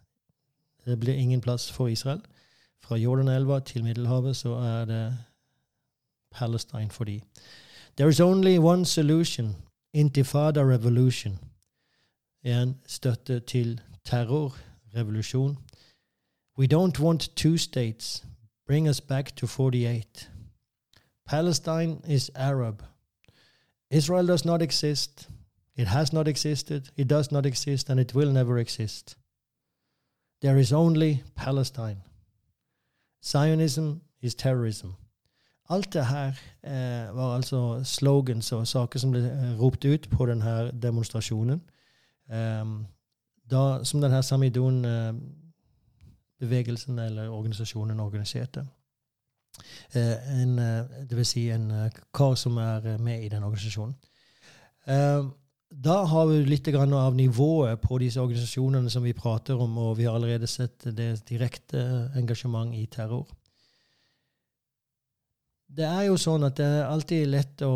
det 0.85 1.01
blir 1.01 1.15
ingen 1.15 1.41
plass 1.41 1.71
for 1.71 1.89
Israel. 1.89 2.21
Fra 2.81 2.97
Jordanelva 2.97 3.61
til 3.61 3.85
Middelhavet 3.85 4.37
så 4.37 4.49
er 4.49 4.85
det 4.85 5.19
Palestine 6.31 6.91
for 6.91 7.05
de. 7.05 7.21
There 7.97 8.09
is 8.09 8.21
only 8.21 8.59
one 8.59 8.87
solution. 8.87 9.57
Intifada 9.93 10.61
revolution. 10.61 11.39
Igjen 12.45 12.77
støtte 12.87 13.41
til 13.41 13.81
terrorrevolusjon. 14.05 15.59
We 16.59 16.67
don't 16.67 17.01
want 17.01 17.37
two 17.37 17.57
states. 17.57 18.25
Bring 18.67 18.89
us 18.89 19.01
back 19.01 19.37
to 19.37 19.47
48. 19.47 20.29
Palestine 21.27 22.01
is 22.09 22.31
Arab. 22.35 22.90
Israel 23.91 24.27
does 24.27 24.45
not 24.45 24.63
exist. 24.63 25.29
It 25.77 25.87
has 25.87 26.13
not 26.13 26.29
existed, 26.29 26.91
it 26.97 27.09
does 27.09 27.33
not 27.33 27.47
exist, 27.47 27.91
and 27.91 28.01
it 28.01 28.15
will 28.15 28.33
never 28.33 28.59
exist. 28.59 29.17
There 30.43 30.59
is 30.59 30.73
only 30.73 31.23
Palestine. 31.37 32.03
Zionism 33.25 33.93
is 34.21 34.35
terrorism. 34.35 34.89
Alt 35.69 35.93
det 35.93 36.07
her 36.07 36.33
eh, 36.65 37.17
var 37.17 37.35
altså 37.35 37.85
slogans 37.85 38.53
og 38.53 38.67
saker 38.67 38.99
som 38.99 39.11
ble 39.11 39.31
eh, 39.31 39.61
ropt 39.61 39.85
ut 39.85 40.09
på 40.11 40.27
denne 40.27 40.73
demonstrasjonen. 40.83 41.61
Um, 42.29 42.87
da, 43.51 43.85
som 43.85 44.01
denne 44.01 44.23
Samidon-bevegelsen 44.23 46.99
eh, 46.99 47.07
eller 47.07 47.29
organisasjonen 47.29 48.01
organiserte. 48.01 48.67
Eh, 49.93 50.43
en, 50.43 50.59
eh, 50.59 50.85
det 51.09 51.17
vil 51.19 51.27
si 51.27 51.49
en 51.51 51.71
eh, 51.71 51.99
kar 52.15 52.37
som 52.39 52.59
er 52.63 52.97
med 53.03 53.25
i 53.25 53.29
den 53.29 53.43
organisasjonen. 53.43 53.97
Da 55.71 55.97
har 56.09 56.25
vi 56.27 56.39
litt 56.49 56.67
av 56.75 57.15
nivået 57.15 57.79
på 57.81 57.99
disse 58.03 58.19
organisasjonene 58.19 58.91
som 58.91 59.05
vi 59.05 59.13
prater 59.15 59.55
om, 59.61 59.77
og 59.79 59.99
vi 59.99 60.07
har 60.09 60.17
allerede 60.17 60.49
sett 60.51 60.89
det 60.97 61.23
direkte 61.29 62.11
engasjement 62.19 62.75
i 62.75 62.87
terror. 62.91 63.29
Det 65.69 65.87
er 65.87 66.09
jo 66.09 66.17
sånn 66.19 66.49
at 66.49 66.57
det 66.59 66.67
er 66.67 66.89
alltid 66.89 67.29
lett 67.31 67.63
å 67.63 67.75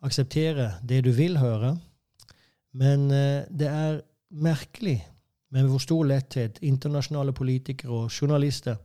akseptere 0.00 0.78
det 0.80 1.02
du 1.04 1.10
vil 1.12 1.36
høre, 1.36 1.74
men 2.72 3.08
det 3.10 3.68
er 3.68 4.00
merkelig 4.30 5.02
med 5.52 5.68
hvor 5.68 5.82
stor 5.82 6.08
letthet 6.08 6.62
internasjonale 6.62 7.36
politikere 7.36 8.06
og 8.06 8.08
journalister 8.08 8.80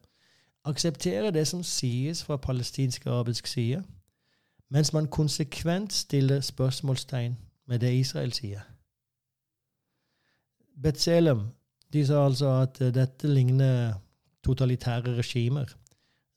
aksepterer 0.66 1.32
det 1.32 1.48
som 1.48 1.64
sies 1.64 2.24
fra 2.24 2.38
palestinsk-arabisk 2.38 3.48
side, 3.48 3.84
mens 4.70 4.94
man 4.94 5.08
konsekvent 5.08 5.94
stiller 5.94 6.42
spørsmålstegn 6.42 7.38
med 7.68 7.80
det 7.80 7.94
Israel 7.94 8.34
sier. 8.34 8.62
Betzelem 10.82 11.48
de 11.94 12.06
sa 12.06 12.26
altså 12.26 12.50
at 12.62 12.82
uh, 12.82 12.92
dette 12.94 13.28
ligner 13.28 13.94
totalitære 14.44 15.16
regimer. 15.18 15.66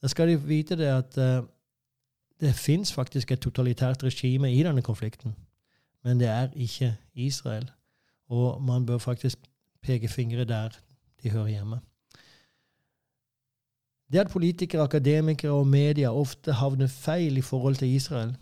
Da 0.03 0.09
skal 0.09 0.29
de 0.29 0.43
vite 0.43 0.77
det 0.77 0.87
at 0.87 1.19
uh, 1.19 1.49
det 2.41 2.55
fins 2.55 2.93
faktisk 2.93 3.33
et 3.33 3.41
totalitært 3.41 4.05
regime 4.05 4.53
i 4.55 4.63
denne 4.63 4.83
konflikten, 4.83 5.35
men 6.05 6.21
det 6.21 6.29
er 6.29 6.49
ikke 6.55 6.97
Israel. 7.15 7.71
Og 8.29 8.63
man 8.63 8.87
bør 8.87 8.99
faktisk 8.99 9.39
peke 9.83 10.09
fingre 10.09 10.45
der 10.45 10.69
de 11.23 11.31
hører 11.31 11.49
hjemme. 11.49 11.81
Det 14.13 14.19
at 14.19 14.31
politikere, 14.31 14.83
akademikere 14.83 15.53
og 15.53 15.67
media 15.67 16.13
ofte 16.13 16.53
havner 16.53 16.87
feil 16.87 17.37
i 17.37 17.45
forhold 17.45 17.77
til 17.77 17.89
Israel, 17.89 18.37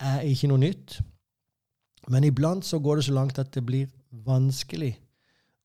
er 0.00 0.20
ikke 0.20 0.50
noe 0.50 0.58
nytt. 0.58 1.00
Men 2.08 2.24
iblant 2.24 2.64
så 2.64 2.78
går 2.78 2.94
det 2.96 3.04
så 3.04 3.12
langt 3.12 3.38
at 3.38 3.54
det 3.54 3.66
blir 3.66 3.86
vanskelig 4.10 4.96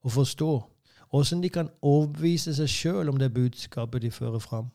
å 0.04 0.10
forstå 0.10 0.52
åssen 1.12 1.42
de 1.42 1.50
kan 1.50 1.70
overbevise 1.82 2.54
seg 2.56 2.70
sjøl 2.72 3.10
om 3.12 3.20
det 3.20 3.34
budskapet 3.34 4.02
de 4.02 4.12
fører 4.12 4.39
fram. 4.39 4.70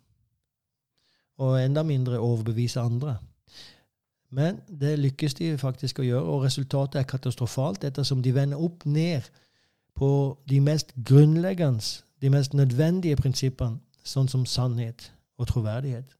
Og 1.38 1.56
enda 1.60 1.82
mindre 1.82 2.20
overbevise 2.20 2.80
andre. 2.80 3.16
Men 4.30 4.60
det 4.68 4.98
lykkes 4.98 5.34
de 5.34 5.56
faktisk 5.58 6.00
å 6.00 6.06
gjøre, 6.06 6.24
og 6.24 6.44
resultatet 6.44 7.00
er 7.00 7.08
katastrofalt 7.08 7.84
ettersom 7.84 8.22
de 8.22 8.34
vender 8.34 8.60
opp 8.60 8.84
ned 8.84 9.28
på 9.96 10.10
de 10.48 10.60
mest 10.60 10.92
grunnleggende, 11.04 11.84
de 12.20 12.30
mest 12.30 12.54
nødvendige 12.54 13.16
prinsippene, 13.16 13.78
sånn 14.06 14.28
som 14.30 14.46
sannhet 14.46 15.10
og 15.38 15.50
troverdighet. 15.50 16.16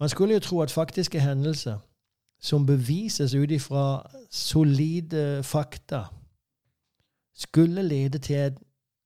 Man 0.00 0.08
skulle 0.08 0.34
jo 0.34 0.44
tro 0.44 0.60
at 0.62 0.70
faktiske 0.70 1.20
hendelser 1.20 1.80
som 2.40 2.66
bevises 2.66 3.34
ut 3.34 3.50
ifra 3.50 4.02
solide 4.30 5.42
fakta, 5.42 6.04
skulle 7.34 7.82
lede 7.82 8.18
til 8.18 8.56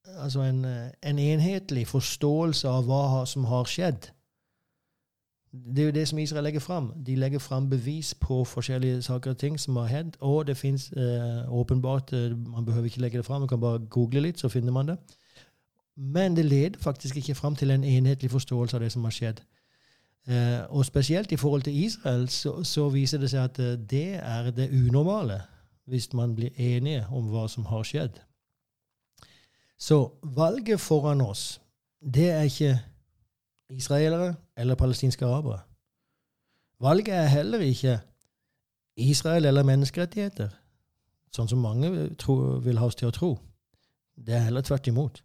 altså 0.07 0.41
en, 0.41 0.65
en, 1.03 1.19
enhetlig 1.19 1.87
forståelse 1.87 2.69
av 2.69 2.85
hva 2.87 3.25
som 3.25 3.45
har 3.45 3.67
skjedd. 3.67 4.11
Det 5.51 5.81
er 5.81 5.85
jo 5.85 5.95
det 5.95 6.07
som 6.07 6.19
Israel 6.19 6.43
legger 6.43 6.59
fram. 6.59 6.91
De 7.05 7.15
legger 7.15 7.39
fram 7.39 7.69
bevis 7.69 8.13
på 8.13 8.43
forskjellige 8.43 9.01
saker 9.01 9.31
og 9.31 9.37
ting 9.37 9.59
som 9.59 9.75
har 9.75 9.85
hendt. 9.85 10.17
Og 10.19 10.47
det 10.47 10.57
fins 10.57 10.91
eh, 10.91 11.51
åpenbart 11.51 12.13
eh, 12.13 12.35
Man 12.37 12.65
behøver 12.65 12.85
ikke 12.85 13.01
legge 13.01 13.17
det 13.17 13.25
fram, 13.25 13.41
man 13.41 13.47
kan 13.47 13.59
bare 13.59 13.79
google 13.89 14.19
litt, 14.19 14.39
så 14.39 14.49
finner 14.49 14.71
man 14.71 14.87
det. 14.87 14.97
Men 15.95 16.35
det 16.35 16.45
leder 16.45 16.79
faktisk 16.79 17.15
ikke 17.17 17.35
fram 17.35 17.55
til 17.55 17.71
en 17.71 17.83
enhetlig 17.83 18.31
forståelse 18.31 18.77
av 18.77 18.83
det 18.83 18.91
som 18.91 19.03
har 19.03 19.15
skjedd. 19.15 19.41
Eh, 20.27 20.61
og 20.69 20.85
spesielt 20.85 21.31
i 21.31 21.37
forhold 21.37 21.61
til 21.61 21.83
Israel 21.83 22.29
så, 22.29 22.63
så, 22.63 22.89
viser 22.89 23.21
det 23.21 23.29
seg 23.29 23.43
at 23.43 23.59
eh, 23.59 23.75
det 23.77 24.15
er 24.17 24.49
det 24.51 24.71
unormale, 24.73 25.41
hvis 25.85 26.13
man 26.13 26.33
blir 26.35 26.49
enige 26.57 27.05
om 27.13 27.29
hva 27.29 27.45
som 27.47 27.65
har 27.69 27.83
skjedd. 27.85 28.17
Så 29.77 30.11
valget 30.23 30.81
foran 30.81 31.21
oss, 31.21 31.61
det 32.01 32.31
er 32.31 32.41
ikke 32.41 32.79
israelere 33.69 34.35
eller 34.57 34.75
palestinske 34.75 35.25
arabere. 35.25 35.59
Valget 36.79 37.13
er 37.13 37.25
heller 37.25 37.59
ikke 37.59 37.99
Israel 38.95 39.45
eller 39.45 39.63
menneskerettigheter, 39.63 40.49
sånn 41.31 41.47
som 41.51 41.61
mange 41.61 41.91
vil 42.65 42.77
ha 42.79 42.87
oss 42.87 42.97
til 42.97 43.11
å 43.11 43.15
tro. 43.15 43.31
Det 44.15 44.33
er 44.33 44.47
heller 44.47 44.65
tvert 44.65 44.87
imot. 44.87 45.24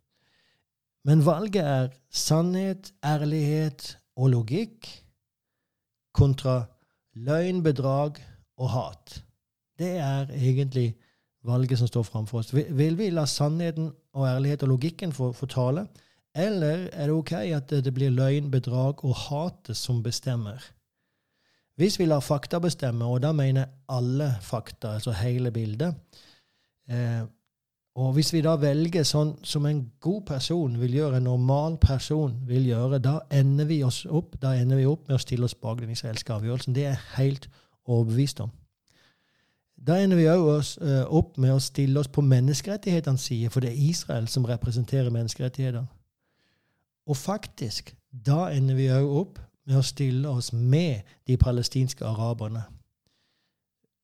Men 1.05 1.25
valget 1.25 1.65
er 1.65 1.89
sannhet, 2.11 2.93
ærlighet 3.05 3.99
og 4.17 4.31
logikk 4.35 4.89
kontra 6.15 6.65
løgn, 7.17 7.63
bedrag 7.63 8.19
og 8.61 8.71
hat. 8.71 9.23
Det 9.79 9.97
er 9.97 10.29
egentlig 10.31 10.95
valget 11.45 11.79
som 11.79 11.89
står 11.89 12.03
framfor 12.03 12.43
oss. 12.43 12.53
Vil 12.55 12.99
vi 12.99 13.09
la 13.11 13.25
sannheten 13.27 13.93
og 14.13 14.27
ærlighet 14.29 14.63
og 14.67 14.75
logikken 14.75 15.13
få, 15.13 15.33
få 15.33 15.47
tale, 15.47 15.87
eller 16.37 16.89
er 16.93 17.09
det 17.09 17.17
ok 17.17 17.33
at 17.33 17.73
det 17.85 17.95
blir 17.95 18.13
løgn, 18.15 18.51
bedrag 18.51 19.05
og 19.05 19.17
hatet 19.17 19.77
som 19.77 20.03
bestemmer? 20.03 20.61
Hvis 21.81 21.97
vi 21.99 22.05
lar 22.05 22.21
fakta 22.21 22.61
bestemme, 22.61 23.07
og 23.09 23.23
da 23.25 23.33
mener 23.33 23.71
alle 23.89 24.35
fakta, 24.45 24.99
altså 24.99 25.15
hele 25.17 25.51
bildet, 25.51 25.95
eh, 26.91 27.23
og 27.99 28.13
hvis 28.15 28.33
vi 28.33 28.41
da 28.45 28.55
velger 28.61 29.03
sånn 29.05 29.33
som 29.43 29.67
en 29.67 29.81
god 30.01 30.23
person 30.29 30.77
vil 30.79 30.95
gjøre, 30.95 31.19
en 31.19 31.27
normal 31.27 31.77
person 31.83 32.37
vil 32.47 32.69
gjøre, 32.71 33.01
da 33.03 33.17
ender 33.35 33.67
vi 33.67 33.81
oss 33.83 34.05
opp 34.07 34.37
da 34.43 34.55
ender 34.55 34.79
vi 34.79 34.87
opp 34.87 35.09
med 35.09 35.19
å 35.19 35.23
stille 35.23 35.49
oss 35.49 35.59
bak 35.59 35.83
den 35.83 35.91
israelske 35.91 36.33
avgjørelsen. 36.33 36.75
Det 36.75 36.87
er 36.87 36.95
jeg 36.95 37.07
helt 37.17 37.49
overbevist 37.91 38.41
om. 38.47 38.53
Da 39.81 39.97
ender 39.99 40.21
vi 40.21 40.29
òg 40.29 40.47
eh, 40.53 41.05
opp 41.09 41.39
med 41.41 41.55
å 41.55 41.61
stille 41.63 42.01
oss 42.01 42.11
på 42.13 42.23
menneskerettighetenes 42.23 43.27
side, 43.31 43.51
for 43.51 43.65
det 43.65 43.73
er 43.73 43.87
Israel 43.91 44.29
som 44.29 44.45
representerer 44.45 45.11
menneskerettighetene. 45.11 45.89
Og 47.11 47.17
faktisk, 47.17 47.95
da 48.13 48.51
ender 48.53 48.77
vi 48.77 48.91
òg 48.93 49.15
opp 49.23 49.41
med 49.67 49.81
å 49.81 49.87
stille 49.87 50.29
oss 50.29 50.53
med 50.53 51.01
de 51.27 51.37
palestinske 51.41 52.05
araberne. 52.07 52.67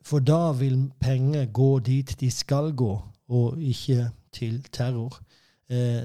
For 0.06 0.22
da 0.22 0.52
vil 0.56 0.88
penger 1.02 1.46
gå 1.52 1.78
dit 1.84 2.14
de 2.20 2.30
skal 2.30 2.72
gå, 2.72 2.94
og 3.28 3.62
ikke 3.62 4.10
til 4.32 4.62
terror. 4.72 5.20
Eh, 5.70 6.02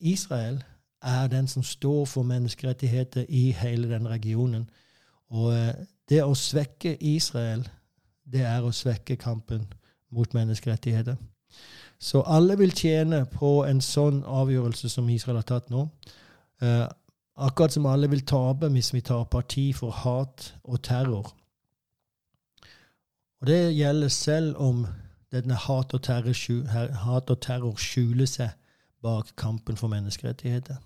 Israel 0.00 0.62
er 1.02 1.26
den 1.26 1.48
som 1.48 1.62
står 1.62 2.04
for 2.04 2.22
menneskerettigheter 2.22 3.24
i 3.28 3.50
hele 3.50 3.90
den 3.90 4.08
regionen. 4.08 4.70
Og 5.30 5.52
eh, 5.54 5.74
det 6.08 6.22
å 6.24 6.34
svekke 6.34 6.96
Israel, 7.00 7.68
det 8.24 8.44
er 8.46 8.62
å 8.62 8.72
svekke 8.72 9.16
kampen 9.16 9.66
mot 10.10 10.34
menneskerettigheter. 10.34 11.16
Så 11.98 12.22
alle 12.26 12.58
vil 12.58 12.74
tjene 12.74 13.24
på 13.30 13.62
en 13.64 13.80
sånn 13.80 14.24
avgjørelse 14.26 14.88
som 14.90 15.08
Israel 15.08 15.38
har 15.38 15.48
tatt 15.48 15.70
nå. 15.70 15.86
Eh, 16.62 16.86
akkurat 17.36 17.72
som 17.72 17.86
alle 17.86 18.10
vil 18.10 18.24
tape 18.26 18.68
hvis 18.74 18.92
vi 18.94 19.00
tar 19.06 19.24
parti 19.30 19.70
for 19.74 19.94
hat 20.02 20.52
og 20.64 20.82
terror. 20.82 21.30
Og 23.40 23.46
det 23.46 23.74
gjelder 23.74 24.08
selv 24.08 24.58
om 24.62 24.84
denne 25.32 25.54
hat 25.54 25.94
og, 25.94 26.02
terror, 26.02 26.34
hat 27.04 27.30
og 27.30 27.40
terror 27.40 27.76
skjuler 27.80 28.28
seg 28.28 28.50
bak 29.02 29.32
kampen 29.36 29.76
for 29.76 29.88
menneskerettigheter. 29.88 30.76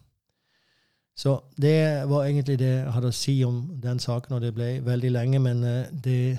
Så 1.16 1.40
det 1.57 2.09
var 2.09 2.24
egentlig 2.24 2.59
det 2.59 2.68
jeg 2.68 2.92
hadde 2.92 3.09
å 3.09 3.16
si 3.16 3.38
om 3.44 3.62
den 3.82 3.99
saken, 3.99 4.36
og 4.36 4.42
det 4.44 4.53
ble 4.55 4.84
veldig 4.84 5.11
lenge. 5.11 5.40
Men 5.40 5.64
eh, 5.64 5.88
det, 6.05 6.38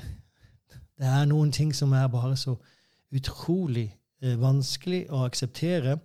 det 0.97 1.07
er 1.09 1.25
noen 1.25 1.51
ting 1.51 1.73
som 1.75 1.93
er 1.97 2.07
bare 2.13 2.35
så 2.37 2.55
utrolig 3.13 3.89
eh, 4.21 4.37
vanskelig 4.39 5.07
å 5.09 5.23
akseptere. 5.25 5.97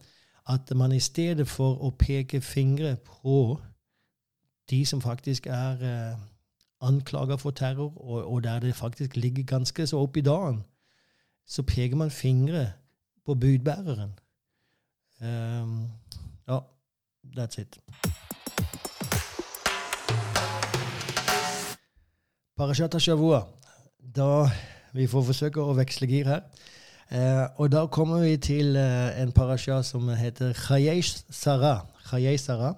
At 0.48 0.72
man 0.74 0.92
i 0.92 1.00
stedet 1.00 1.46
for 1.48 1.84
å 1.84 1.92
peke 1.98 2.40
fingre 2.40 2.96
på 3.05 3.61
de 4.70 4.80
som 4.88 5.00
faktisk 5.05 5.46
er 5.46 5.84
eh, 5.86 6.16
anklaga 6.80 7.36
for 7.36 7.50
terror, 7.50 7.92
og, 7.96 8.24
og, 8.24 8.42
der 8.44 8.59
det 8.61 8.74
faktisk 8.74 9.16
ligger 9.16 9.44
ganske 9.44 9.86
så 9.86 10.00
opp 10.00 10.16
i 10.16 10.24
dagen, 10.24 10.62
så 11.47 11.62
peker 11.62 11.97
man 11.97 12.11
fingre 12.11 12.72
på 13.26 13.34
budbæreren. 13.34 14.12
Um, 15.20 15.88
ja, 16.49 16.59
that's 17.36 17.61
it. 17.61 17.78
Parashat 22.57 23.03
Shavua. 23.03 23.47
Da 24.16 24.49
vi 24.93 25.07
får 25.07 25.24
forsøke 25.24 25.62
å 25.62 25.74
veksle 25.76 26.09
gir 26.11 26.28
her. 26.28 26.43
Eh, 27.12 27.47
og 27.61 27.72
da 27.72 27.86
kommer 27.93 28.22
vi 28.24 28.36
til 28.40 28.76
eh, 28.76 29.20
en 29.20 29.32
parasha 29.32 29.82
som 29.84 30.09
heter 30.16 30.53
Chayesh 30.57 31.24
Sara. 31.30 31.86
Chayesh 32.09 32.45
Sara. 32.45 32.74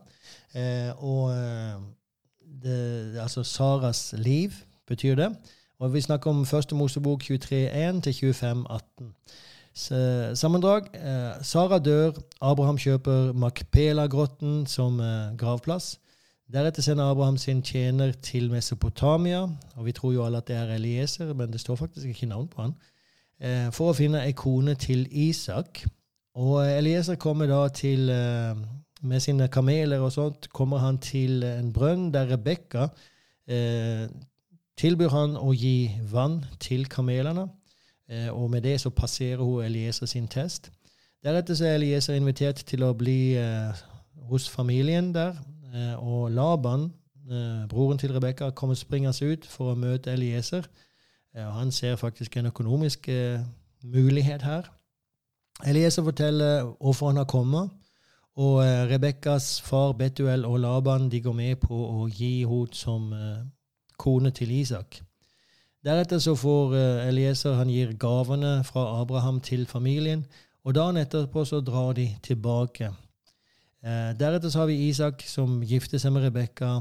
Eh, 0.55 0.91
og 1.03 1.35
det, 2.63 3.19
altså 3.23 3.43
Saras 3.43 4.15
liv 4.19 4.55
betyr 4.87 5.15
det. 5.15 5.31
Og 5.79 5.95
vi 5.95 6.01
snakker 6.01 6.31
om 6.31 6.47
første 6.47 6.75
Mosebok 6.75 7.23
23.1 7.23 8.01
til 8.01 8.33
25.18. 8.35 9.15
Sammendrag. 10.35 10.83
Eh, 10.95 11.43
Sara 11.43 11.79
dør. 11.79 12.13
Abraham 12.41 12.79
kjøper 12.79 13.33
Makpela-grotten 13.33 14.67
som 14.67 15.01
eh, 15.01 15.37
gravplass. 15.39 15.99
Deretter 16.53 16.83
sender 16.83 17.11
Abraham 17.11 17.37
sin 17.37 17.63
tjener 17.63 18.13
til 18.13 18.51
Mesopotamia. 18.51 19.43
Og 19.77 19.85
vi 19.85 19.93
tror 19.93 20.13
jo 20.13 20.25
alle 20.27 20.39
at 20.39 20.49
det 20.49 20.57
er 20.57 20.75
Elieser, 20.77 21.35
men 21.35 21.53
det 21.53 21.61
står 21.61 21.77
faktisk 21.77 22.07
ikke 22.07 22.27
navn 22.27 22.49
på 22.49 22.63
han. 22.63 22.75
Eh, 23.41 23.73
for 23.75 23.91
å 23.91 23.97
finne 23.99 24.23
ei 24.23 24.33
kone 24.33 24.77
til 24.79 25.09
Isak. 25.11 25.83
Og 26.35 26.63
Elieser 26.69 27.17
kommer 27.17 27.47
da 27.47 27.69
til 27.69 28.11
Med 29.05 29.21
sine 29.21 29.49
kameler 29.49 30.01
og 30.01 30.13
sånt 30.13 30.47
kommer 30.49 30.79
han 30.81 30.97
til 30.99 31.43
en 31.45 31.73
brønn 31.73 32.07
der 32.15 32.31
Rebekka 32.31 32.87
eh, 33.47 34.07
tilbyr 34.81 35.13
han 35.13 35.37
å 35.37 35.53
gi 35.55 35.91
vann 36.11 36.45
til 36.61 36.89
kamelene. 36.91 37.49
Eh, 38.11 38.31
og 38.33 38.51
med 38.51 38.63
det 38.63 38.81
så 38.81 38.91
passerer 38.91 39.43
hun 39.43 39.65
Elieser 39.65 40.07
sin 40.07 40.29
test. 40.29 40.71
Deretter 41.25 41.55
så 41.55 41.65
er 41.65 41.79
Elieser 41.79 42.19
invitert 42.19 42.61
til 42.69 42.83
å 42.85 42.93
bli 42.93 43.33
eh, 43.41 43.85
hos 44.29 44.49
familien 44.53 45.13
der. 45.15 45.39
Eh, 45.73 45.95
og 45.97 46.31
Laban, 46.31 46.91
broren 47.71 47.99
til 47.99 48.13
Rebekka, 48.13 48.51
kommer 48.51 48.77
springende 48.77 49.33
ut 49.33 49.47
for 49.49 49.73
å 49.73 49.79
møte 49.79 50.13
Elieser. 50.13 50.67
Eh, 51.33 51.47
og 51.47 51.55
han 51.57 51.73
ser 51.73 51.97
faktisk 51.97 52.37
en 52.37 52.51
økonomisk 52.53 53.09
mulighet 53.85 54.45
her. 54.45 54.69
Elieser 55.65 56.05
forteller 56.05 56.69
hvorfor 56.81 57.07
han 57.07 57.23
har 57.23 57.31
kommet. 57.31 57.73
Og 58.37 58.61
Rebekkas 58.91 59.63
far 59.63 59.93
Betuel 59.93 60.45
og 60.45 60.59
Laban 60.61 61.09
de 61.09 61.21
går 61.23 61.33
med 61.33 61.57
på 61.63 61.75
å 61.75 62.09
gi 62.11 62.43
henne 62.45 62.75
som 62.75 63.13
kone 63.99 64.31
til 64.31 64.51
Isak. 64.51 65.01
Deretter 65.85 66.19
så 66.19 66.33
får 66.35 66.73
uh, 66.73 67.09
Elieser 67.09 67.59
han 67.59 67.69
gir 67.69 67.93
gavene 68.01 68.63
fra 68.65 68.87
Abraham 69.03 69.41
til 69.45 69.67
familien, 69.67 70.25
og 70.65 70.75
dagen 70.75 70.97
etterpå 70.97 71.45
så 71.45 71.61
drar 71.61 71.93
de 71.93 72.09
tilbake. 72.25 72.89
Uh, 73.85 74.13
deretter 74.17 74.49
så 74.49 74.63
har 74.63 74.71
vi 74.73 74.89
Isak 74.89 75.23
som 75.29 75.61
gifter 75.63 76.01
seg 76.01 76.15
med 76.15 76.25
Rebekka. 76.25 76.79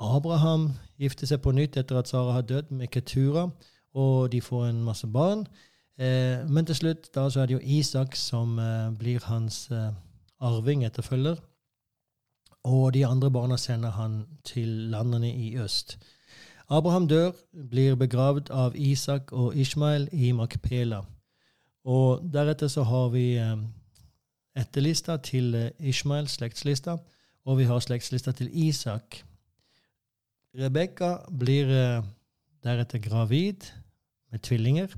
Abraham 0.00 0.70
gifter 0.96 1.28
seg 1.28 1.42
på 1.44 1.52
nytt 1.52 1.76
etter 1.76 2.00
at 2.00 2.08
Sara 2.08 2.38
har 2.38 2.46
dødd, 2.48 2.70
med 2.70 2.88
Ketura, 2.88 3.50
og 3.92 4.32
de 4.32 4.40
får 4.40 4.70
en 4.70 4.80
masse 4.84 5.06
barn. 5.06 5.44
Uh, 6.00 6.48
men 6.48 6.64
til 6.64 6.80
slutt 6.80 7.10
da 7.12 7.26
så 7.28 7.42
er 7.42 7.50
det 7.50 7.58
jo 7.58 7.76
Isak 7.76 8.16
som 8.16 8.56
blir 8.98 9.20
hans 9.28 9.66
arving, 10.40 10.86
etterfølger. 10.86 11.36
Og 12.64 12.94
de 12.94 13.06
andre 13.06 13.30
barna 13.30 13.56
sender 13.56 13.90
han 13.90 14.26
til 14.44 14.68
landene 14.68 15.30
i 15.32 15.56
øst. 15.58 15.98
Abraham 16.70 17.08
dør, 17.08 17.30
blir 17.70 17.94
begravd 17.96 18.50
av 18.50 18.74
Isak 18.76 19.32
og 19.32 19.56
Ishmael 19.56 20.08
i 20.12 20.32
Makpela. 20.36 21.00
Og 21.88 22.20
deretter 22.32 22.68
så 22.68 22.82
har 22.84 23.08
vi 23.14 23.38
eh, 23.40 23.56
etterlista 24.58 25.16
til 25.16 25.54
eh, 25.56 25.70
Ishmael, 25.80 26.28
slektslista, 26.28 26.98
og 27.48 27.58
vi 27.58 27.64
har 27.64 27.80
slektslista 27.80 28.32
til 28.36 28.50
Isak. 28.52 29.22
Rebekka 30.58 31.14
blir 31.40 31.72
eh, 31.72 32.02
deretter 32.64 33.00
gravid 33.00 33.70
med 34.30 34.44
tvillinger. 34.44 34.92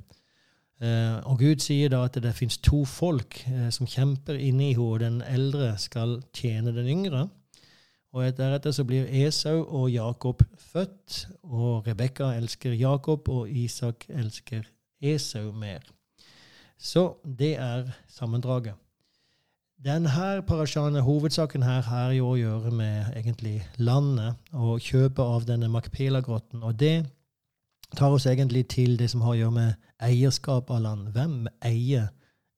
Og 1.29 1.37
Gud 1.39 1.61
sier 1.61 1.91
da 1.93 1.99
at 2.07 2.15
det 2.25 2.31
fins 2.33 2.55
to 2.57 2.87
folk 2.89 3.35
som 3.69 3.85
kjemper 3.87 4.39
inni 4.41 4.71
henne, 4.71 4.81
og 4.81 5.03
den 5.03 5.19
eldre 5.21 5.75
skal 5.77 6.23
tjene 6.33 6.73
den 6.73 6.89
yngre. 6.89 7.27
Og 8.13 8.27
deretter 8.37 8.75
så 8.75 8.85
blir 8.85 9.07
Esau 9.27 9.63
og 9.63 9.91
Jakob 9.91 10.43
født, 10.59 11.29
og 11.43 11.87
Rebekka 11.87 12.33
elsker 12.35 12.73
Jakob, 12.75 13.29
og 13.29 13.51
Isak 13.51 14.09
elsker 14.09 14.67
Esau 15.01 15.53
mer. 15.53 15.85
Så 16.79 17.15
det 17.39 17.55
er 17.57 17.91
sammendraget. 18.09 18.75
Denne 19.85 20.43
parasjaen, 20.47 20.97
hovedsaken 21.01 21.63
her, 21.63 21.81
har 21.83 22.11
jo 22.13 22.33
å 22.33 22.37
gjøre 22.37 22.71
med 22.75 23.15
egentlig 23.17 23.63
landet 23.79 24.37
og 24.53 24.83
kjøpet 24.85 25.23
av 25.25 25.47
denne 25.49 25.71
Makpela-grotten. 25.73 26.61
Og 26.63 26.75
det 26.81 27.07
tar 27.97 28.13
oss 28.13 28.27
egentlig 28.27 28.67
til 28.69 28.99
det 29.01 29.09
som 29.11 29.23
har 29.25 29.33
å 29.33 29.39
gjøre 29.39 29.57
med 29.57 29.87
eierskap 30.05 30.69
av 30.71 30.83
land. 30.85 31.09
Hvem 31.15 31.47
eier 31.65 32.11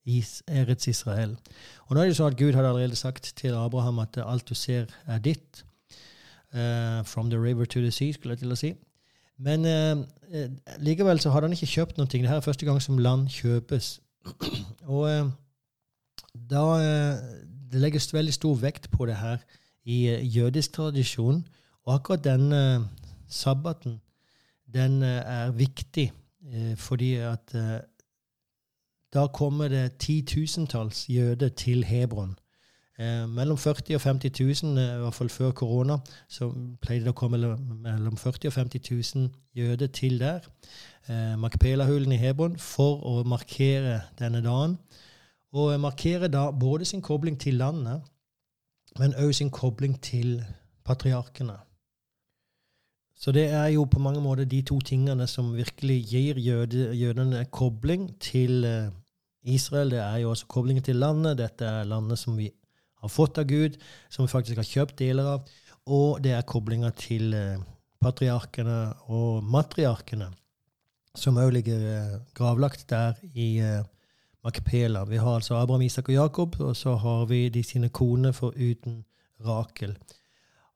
Eretz 0.05 0.87
Israel. 0.87 1.37
Og 1.87 1.95
nå 1.95 2.01
er 2.01 2.09
det 2.11 2.17
sånn 2.17 2.33
at 2.33 2.39
Gud 2.39 2.55
hadde 2.55 2.69
allerede 2.73 2.97
sagt 2.99 3.31
til 3.39 3.55
Abraham 3.55 4.01
at 4.03 4.17
alt 4.19 4.49
du 4.49 4.55
ser, 4.55 4.89
er 5.07 5.21
ditt. 5.23 5.63
Uh, 6.53 7.01
from 7.03 7.29
the 7.31 7.39
river 7.39 7.65
to 7.65 7.79
the 7.81 7.91
sea, 7.91 8.13
skulle 8.13 8.35
jeg 8.35 8.43
til 8.43 8.53
å 8.53 8.57
si. 8.59 8.73
Men 9.41 9.65
uh, 9.65 10.03
likevel 10.83 11.21
så 11.21 11.31
hadde 11.33 11.49
han 11.49 11.55
ikke 11.55 11.71
kjøpt 11.71 11.97
noe. 11.97 12.07
her 12.11 12.35
er 12.35 12.45
første 12.45 12.67
gang 12.67 12.81
som 12.81 12.99
land 12.99 13.29
kjøpes. 13.33 13.99
Og 14.93 15.07
uh, 15.09 15.31
da 16.33 16.65
Det 17.73 17.81
legges 17.81 18.13
veldig 18.13 18.33
stor 18.33 18.55
vekt 18.61 18.91
på 18.91 19.05
det 19.09 19.15
her 19.17 19.39
i 19.85 20.13
jødisk 20.29 20.73
tradisjon. 20.73 21.41
Og 21.85 21.95
akkurat 21.95 22.23
denne 22.23 22.89
sabbaten, 23.27 24.01
den 24.73 25.01
er 25.03 25.51
viktig 25.51 26.11
fordi 26.77 27.15
at 27.15 27.53
da 29.13 29.27
kommer 29.27 29.67
det 29.67 29.97
titusentalls 29.99 31.05
jøder 31.09 31.49
til 31.49 31.83
Hebron. 31.83 32.35
Eh, 32.99 33.29
mellom 33.29 33.57
40 33.57 33.95
og 33.95 34.01
50 34.01 34.63
000, 34.63 34.77
eh, 34.77 34.95
i 34.95 35.01
hvert 35.01 35.13
fall 35.13 35.29
før 35.29 35.51
korona, 35.51 35.97
så 36.29 36.51
pleide 36.81 37.07
det 37.07 37.13
å 37.13 37.17
komme 37.17 37.37
mellom 37.37 38.17
40 38.17 38.47
og 38.47 38.53
50 38.53 38.91
000 39.15 39.29
jøder 39.55 39.87
til 39.87 40.19
der. 40.19 40.45
Eh, 41.09 41.33
Makpela-hulen 41.41 42.11
i 42.11 42.21
Hebron 42.21 42.57
for 42.57 43.01
å 43.01 43.23
markere 43.25 44.01
denne 44.19 44.43
dagen. 44.45 44.77
Og 45.53 45.79
markere 45.81 46.27
da 46.27 46.51
både 46.51 46.85
sin 46.85 47.01
kobling 47.01 47.39
til 47.39 47.57
landet, 47.61 48.01
men 48.99 49.13
òg 49.17 49.33
sin 49.33 49.49
kobling 49.49 49.99
til 50.01 50.43
patriarkene. 50.85 51.57
Så 53.15 53.31
det 53.31 53.45
er 53.49 53.67
jo 53.67 53.85
på 53.85 53.99
mange 53.99 54.21
måter 54.21 54.45
de 54.45 54.61
to 54.61 54.79
tingene 54.79 55.27
som 55.27 55.53
virkelig 55.55 56.05
gir 56.11 56.39
jøde, 56.39 56.89
jødene 56.97 57.45
kobling 57.45 58.09
til 58.19 58.65
eh, 58.65 58.89
Israel 59.43 59.91
det 59.91 59.99
er 59.99 60.21
jo 60.23 60.31
også 60.31 60.47
koblingen 60.47 60.83
til 60.83 60.99
landet. 61.01 61.37
Dette 61.41 61.67
er 61.67 61.89
landet 61.89 62.19
som 62.19 62.37
vi 62.37 62.49
har 63.03 63.11
fått 63.11 63.39
av 63.41 63.47
Gud, 63.49 63.75
som 64.09 64.25
vi 64.25 64.31
faktisk 64.31 64.61
har 64.61 64.69
kjøpt 64.69 64.99
deler 65.01 65.35
av. 65.35 65.49
Og 65.91 66.21
det 66.23 66.31
er 66.37 66.47
koblinga 66.47 66.93
til 66.95 67.33
eh, 67.35 67.59
patriarkene 68.03 68.77
og 69.11 69.43
matriarkene, 69.43 70.29
som 71.15 71.39
òg 71.41 71.51
ligger 71.57 71.83
eh, 71.91 72.13
gravlagt 72.37 72.87
der 72.91 73.19
i 73.33 73.57
eh, 73.59 73.83
Makpela. 74.43 75.03
Vi 75.07 75.19
har 75.19 75.39
altså 75.39 75.59
Abraham, 75.59 75.83
Isak 75.83 76.09
og 76.09 76.15
Jakob, 76.15 76.59
og 76.59 76.75
så 76.75 76.95
har 76.99 77.25
vi 77.27 77.49
de 77.49 77.63
sine 77.63 77.89
koner 77.89 78.31
foruten 78.35 79.03
Rakel. 79.43 79.97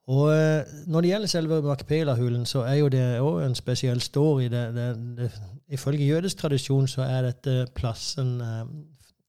Og 0.08 0.30
eh, 0.32 0.64
Når 0.88 1.02
det 1.02 1.10
gjelder 1.10 1.28
selve 1.28 1.62
Makpela-hulen, 1.62 2.46
så 2.46 2.62
er 2.64 2.74
jo 2.80 2.88
det 2.88 3.20
òg 3.20 3.42
en 3.46 3.56
spesiell 3.56 4.02
story. 4.02 4.48
Det, 4.48 4.64
det, 4.76 4.88
det, 5.18 5.32
ifølge 5.68 6.08
jødisk 6.08 6.38
tradisjon 6.38 6.88
så 6.88 7.02
er 7.02 7.22
dette 7.22 7.68
plassen, 7.76 8.42
eh, 8.42 8.66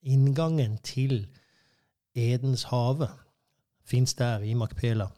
inngangen 0.02 0.78
til 0.82 1.26
Edens 2.14 2.62
hage, 2.62 3.08
fins 3.86 4.14
der 4.14 4.38
i 4.38 4.54
Makpela. 4.54 5.08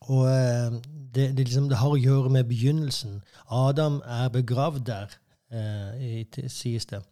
Og 0.00 0.26
eh, 0.26 0.72
det, 1.14 1.34
liksom, 1.38 1.68
det, 1.68 1.78
har 1.78 1.94
å 1.94 2.00
gjøre 2.00 2.30
med 2.30 2.48
begynnelsen. 2.50 3.20
Adam 3.50 4.00
er 4.04 4.28
begravd 4.34 4.86
der, 4.86 5.14
eh, 5.52 6.48
sies 6.48 6.86
det, 6.86 7.02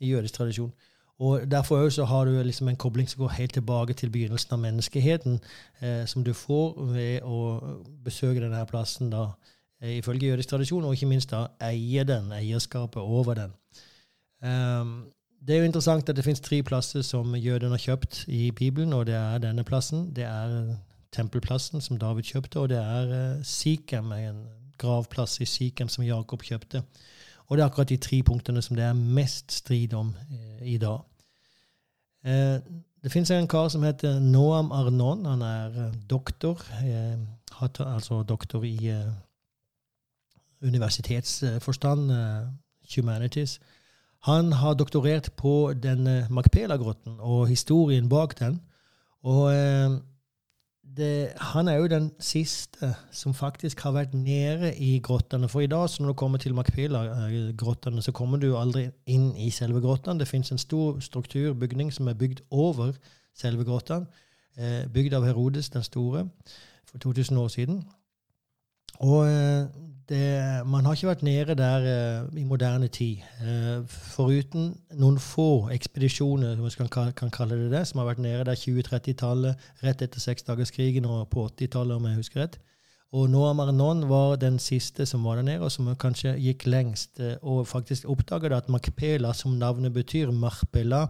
i 0.00 0.10
jødisk 0.10 0.34
tradisjon. 0.34 0.72
Og 1.18 1.50
Derfor 1.50 1.76
også 1.76 2.04
har 2.04 2.24
du 2.24 2.42
liksom 2.42 2.68
en 2.68 2.76
kobling 2.76 3.08
som 3.10 3.18
går 3.18 3.28
helt 3.28 3.52
tilbake 3.52 3.92
til 3.92 4.10
begynnelsen 4.10 4.52
av 4.52 4.58
menneskeheten, 4.58 5.40
eh, 5.80 6.06
som 6.06 6.24
du 6.24 6.32
får 6.32 6.84
ved 6.92 7.20
å 7.22 7.60
besøke 8.04 8.40
denne 8.40 8.66
plassen, 8.66 9.10
da, 9.10 9.28
eh, 9.80 9.98
ifølge 9.98 10.26
jødisk 10.26 10.48
tradisjon, 10.48 10.84
og 10.84 10.92
ikke 10.92 11.06
minst 11.06 11.30
da 11.30 11.46
eie 11.60 12.04
den, 12.04 12.32
eierskapet 12.32 13.02
over 13.02 13.34
den. 13.34 13.52
Um, 14.42 15.06
det 15.46 15.54
er 15.54 15.58
jo 15.58 15.64
interessant 15.64 16.08
at 16.08 16.16
det 16.16 16.24
finnes 16.24 16.40
tre 16.40 16.62
plasser 16.62 17.02
som 17.02 17.34
jødene 17.34 17.70
har 17.70 17.78
kjøpt 17.78 18.24
i 18.28 18.50
Bibelen, 18.50 18.92
og 18.92 19.06
det 19.06 19.14
er 19.14 19.38
denne 19.38 19.64
plassen. 19.64 20.10
Det 20.16 20.24
er 20.24 20.76
tempelplassen 21.12 21.80
som 21.80 21.98
David 21.98 22.22
kjøpte, 22.22 22.60
og 22.60 22.68
det 22.68 22.78
er 22.78 23.36
uh, 23.38 23.42
Sikhem, 23.44 24.12
en 24.12 24.46
gravplass 24.78 25.40
i 25.40 25.44
Sikhem 25.44 25.88
som 25.88 26.04
Jakob 26.04 26.42
kjøpte. 26.42 26.82
Og 27.46 27.56
det 27.56 27.62
er 27.62 27.66
akkurat 27.66 27.88
de 27.88 27.96
tre 27.96 28.22
punktene 28.22 28.62
som 28.62 28.76
det 28.76 28.84
er 28.84 28.92
mest 28.92 29.52
strid 29.52 29.92
om 29.94 30.14
eh, 30.30 30.74
i 30.74 30.78
dag. 30.78 31.00
Eh, 32.24 32.58
det 33.04 33.12
finnes 33.12 33.30
en 33.30 33.48
kar 33.48 33.68
som 33.68 33.82
heter 33.84 34.16
Noam 34.20 34.70
Arnon. 34.72 35.26
Han 35.28 35.42
er 35.44 35.74
eh, 35.76 35.96
doktor, 36.10 36.62
eh, 36.80 37.18
altså 37.60 38.22
doktor 38.22 38.64
i, 38.64 38.88
eh, 38.88 39.10
universitetsforstand, 40.64 42.12
humanities. 42.96 43.60
Han 44.22 44.52
har 44.52 44.74
doktorert 44.74 45.28
på 45.36 45.74
denne 45.82 46.26
Macpela-grotten 46.30 47.18
og 47.20 47.48
historien 47.48 48.08
bak 48.08 48.38
den. 48.38 48.60
Og 49.22 49.52
det, 50.96 51.32
han 51.36 51.68
er 51.68 51.74
jo 51.74 51.86
den 51.86 52.12
siste 52.20 52.94
som 53.10 53.34
faktisk 53.34 53.80
har 53.80 53.94
vært 53.96 54.14
nede 54.14 54.74
i 54.76 54.98
grottene. 55.02 55.48
For 55.48 55.60
i 55.60 55.66
dag, 55.66 55.88
når 56.00 56.06
du 56.06 56.12
kommer 56.12 56.38
til 56.38 56.54
Macpela-grottene, 56.54 58.02
så 58.02 58.12
kommer 58.12 58.38
du 58.38 58.56
aldri 58.56 58.88
inn 59.06 59.32
i 59.36 59.50
selve 59.50 59.80
grottene. 59.80 60.18
Det 60.18 60.28
fins 60.28 60.52
en 60.52 60.58
stor 60.58 61.00
strukturbygning 61.00 61.92
som 61.92 62.08
er 62.08 62.18
bygd 62.18 62.44
over 62.50 62.92
selve 63.34 63.64
grottene. 63.64 64.06
Eh, 64.56 64.86
bygd 64.92 65.14
av 65.14 65.26
Herodes 65.26 65.70
den 65.70 65.82
store 65.82 66.28
for 66.90 66.98
2000 66.98 67.38
år 67.38 67.48
siden. 67.48 67.84
Og 69.02 69.26
eh, 69.26 69.64
det, 70.08 70.66
man 70.68 70.84
har 70.84 70.96
ikke 70.96 71.08
vært 71.08 71.24
nede 71.24 71.56
der 71.56 71.86
uh, 71.88 72.36
i 72.36 72.44
moderne 72.44 72.88
tid. 72.92 73.22
Uh, 73.40 73.86
foruten 73.88 74.74
noen 75.00 75.16
få 75.22 75.70
ekspedisjoner, 75.72 76.60
hvis 76.60 76.76
man 76.78 76.90
kan, 76.92 77.14
kan, 77.16 77.32
kalle 77.32 77.56
det 77.62 77.70
det, 77.72 77.86
som 77.88 78.02
har 78.02 78.10
vært 78.10 78.20
nede 78.24 78.44
der 78.44 78.60
20-30-tallet, 78.60 79.70
rett 79.84 80.04
etter 80.04 80.20
seksdagerskrigen 80.20 81.08
og 81.08 81.28
på 81.32 81.46
80-tallet, 81.48 81.96
om 81.96 82.08
jeg 82.10 82.20
husker 82.20 82.44
rett. 82.44 82.60
Og 83.14 83.28
Noah 83.30 83.54
Marnon 83.54 84.02
var 84.10 84.36
den 84.42 84.58
siste 84.58 85.06
som 85.06 85.24
var 85.24 85.38
der 85.38 85.46
nede, 85.46 85.62
og 85.62 85.70
som 85.70 85.86
kanskje 85.96 86.34
gikk 86.42 86.66
lengst. 86.66 87.22
Og 87.46 87.62
faktisk 87.70 88.08
oppdaget 88.10 88.56
at 88.56 88.68
Makpela, 88.68 89.30
som 89.38 89.54
navnet 89.54 89.94
betyr, 89.94 90.32
Marpela, 90.34 91.04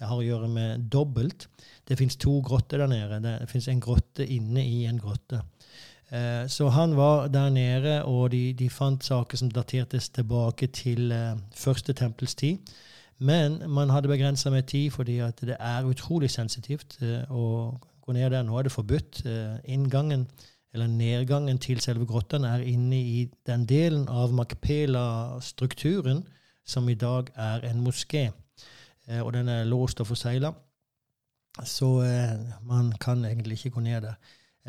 har 0.00 0.16
å 0.18 0.24
gjøre 0.24 0.50
med 0.50 0.88
dobbelt. 0.90 1.46
Det 1.86 1.96
fins 2.00 2.18
to 2.18 2.40
grotter 2.44 2.82
der 2.82 2.90
nede. 2.90 3.20
Det 3.22 3.48
fins 3.52 3.70
en 3.70 3.82
grotte 3.82 4.26
inne 4.26 4.66
i 4.66 4.82
en 4.90 4.98
grotte. 4.98 5.44
Eh, 6.14 6.48
så 6.48 6.68
han 6.68 6.96
var 6.96 7.28
der 7.28 7.50
nede, 7.50 8.04
og 8.04 8.32
de, 8.32 8.52
de 8.52 8.70
fant 8.70 9.04
saker 9.04 9.36
som 9.36 9.50
datertes 9.50 10.08
tilbake 10.08 10.66
til 10.66 11.12
eh, 11.12 11.38
første 11.54 11.92
tempels 11.92 12.34
tid. 12.34 12.58
Men 13.18 13.70
man 13.70 13.90
hadde 13.90 14.08
begrensa 14.08 14.50
med 14.50 14.62
tid 14.62 14.90
fordi 14.90 15.16
det 15.18 15.56
er 15.60 15.84
utrolig 15.84 16.30
sensitivt 16.30 16.98
eh, 17.02 17.24
å 17.30 17.74
gå 18.02 18.12
ned 18.12 18.30
der. 18.30 18.42
Nå 18.42 18.58
er 18.58 18.62
det 18.62 18.72
forbudt. 18.72 19.22
Inngangen, 19.64 20.28
eller 20.74 20.86
nedgangen 20.86 21.58
til 21.58 21.80
selve 21.80 22.06
grottene 22.06 22.52
er 22.52 22.66
inne 22.68 23.00
i 23.00 23.26
den 23.46 23.66
delen 23.66 24.06
av 24.08 24.34
Makpela-strukturen 24.34 26.22
som 26.66 26.88
i 26.88 26.94
dag 26.94 27.30
er 27.34 27.64
en 27.70 27.80
moské. 27.86 28.28
Og 29.22 29.32
den 29.32 29.48
er 29.48 29.64
låst 29.64 30.00
og 30.00 30.10
forsegla. 30.10 30.52
Så 31.64 31.88
man 32.62 32.92
kan 33.00 33.24
egentlig 33.24 33.58
ikke 33.58 33.78
gå 33.78 33.80
ned 33.80 34.00
der. 34.02 34.20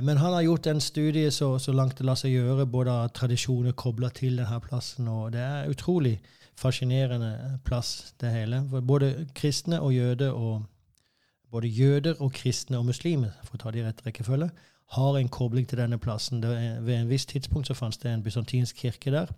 Men 0.02 0.18
han 0.18 0.34
har 0.34 0.42
gjort 0.42 0.68
en 0.68 0.82
studie 0.82 1.32
så, 1.32 1.60
så 1.60 1.72
langt 1.72 1.98
det 1.98 2.06
lar 2.06 2.18
seg 2.20 2.34
gjøre, 2.34 2.66
både 2.68 2.92
av 2.92 3.12
tradisjoner 3.16 3.72
kobla 3.80 4.10
til 4.12 4.36
denne 4.42 4.60
plassen. 4.60 5.08
og 5.08 5.32
Det 5.32 5.40
er 5.40 5.70
utrolig 5.72 6.18
fascinerende 6.60 7.60
plass, 7.64 8.14
det 8.20 8.32
hele. 8.34 8.62
Både 8.82 9.28
kristne 9.36 9.80
og 9.82 9.94
jøder 9.96 10.36
og 10.36 10.66
både 11.52 11.68
jøder 11.68 12.20
og 12.20 12.34
kristne 12.36 12.78
og 12.78 12.90
muslimer, 12.90 13.32
for 13.44 13.56
å 13.56 13.62
ta 13.64 13.72
det 13.72 13.80
i 13.80 13.86
rett 13.86 14.02
rekkefølge, 14.04 14.50
har 14.96 15.18
en 15.18 15.32
kobling 15.32 15.68
til 15.68 15.80
denne 15.80 15.98
plassen. 15.98 16.44
Er, 16.44 16.82
ved 16.84 17.00
en 17.00 17.10
viss 17.10 17.26
tidspunkt 17.26 17.72
så 17.72 17.78
fantes 17.78 18.04
det 18.04 18.12
en 18.12 18.24
bysantinsk 18.24 18.84
kirke 18.84 19.16
der. 19.16 19.32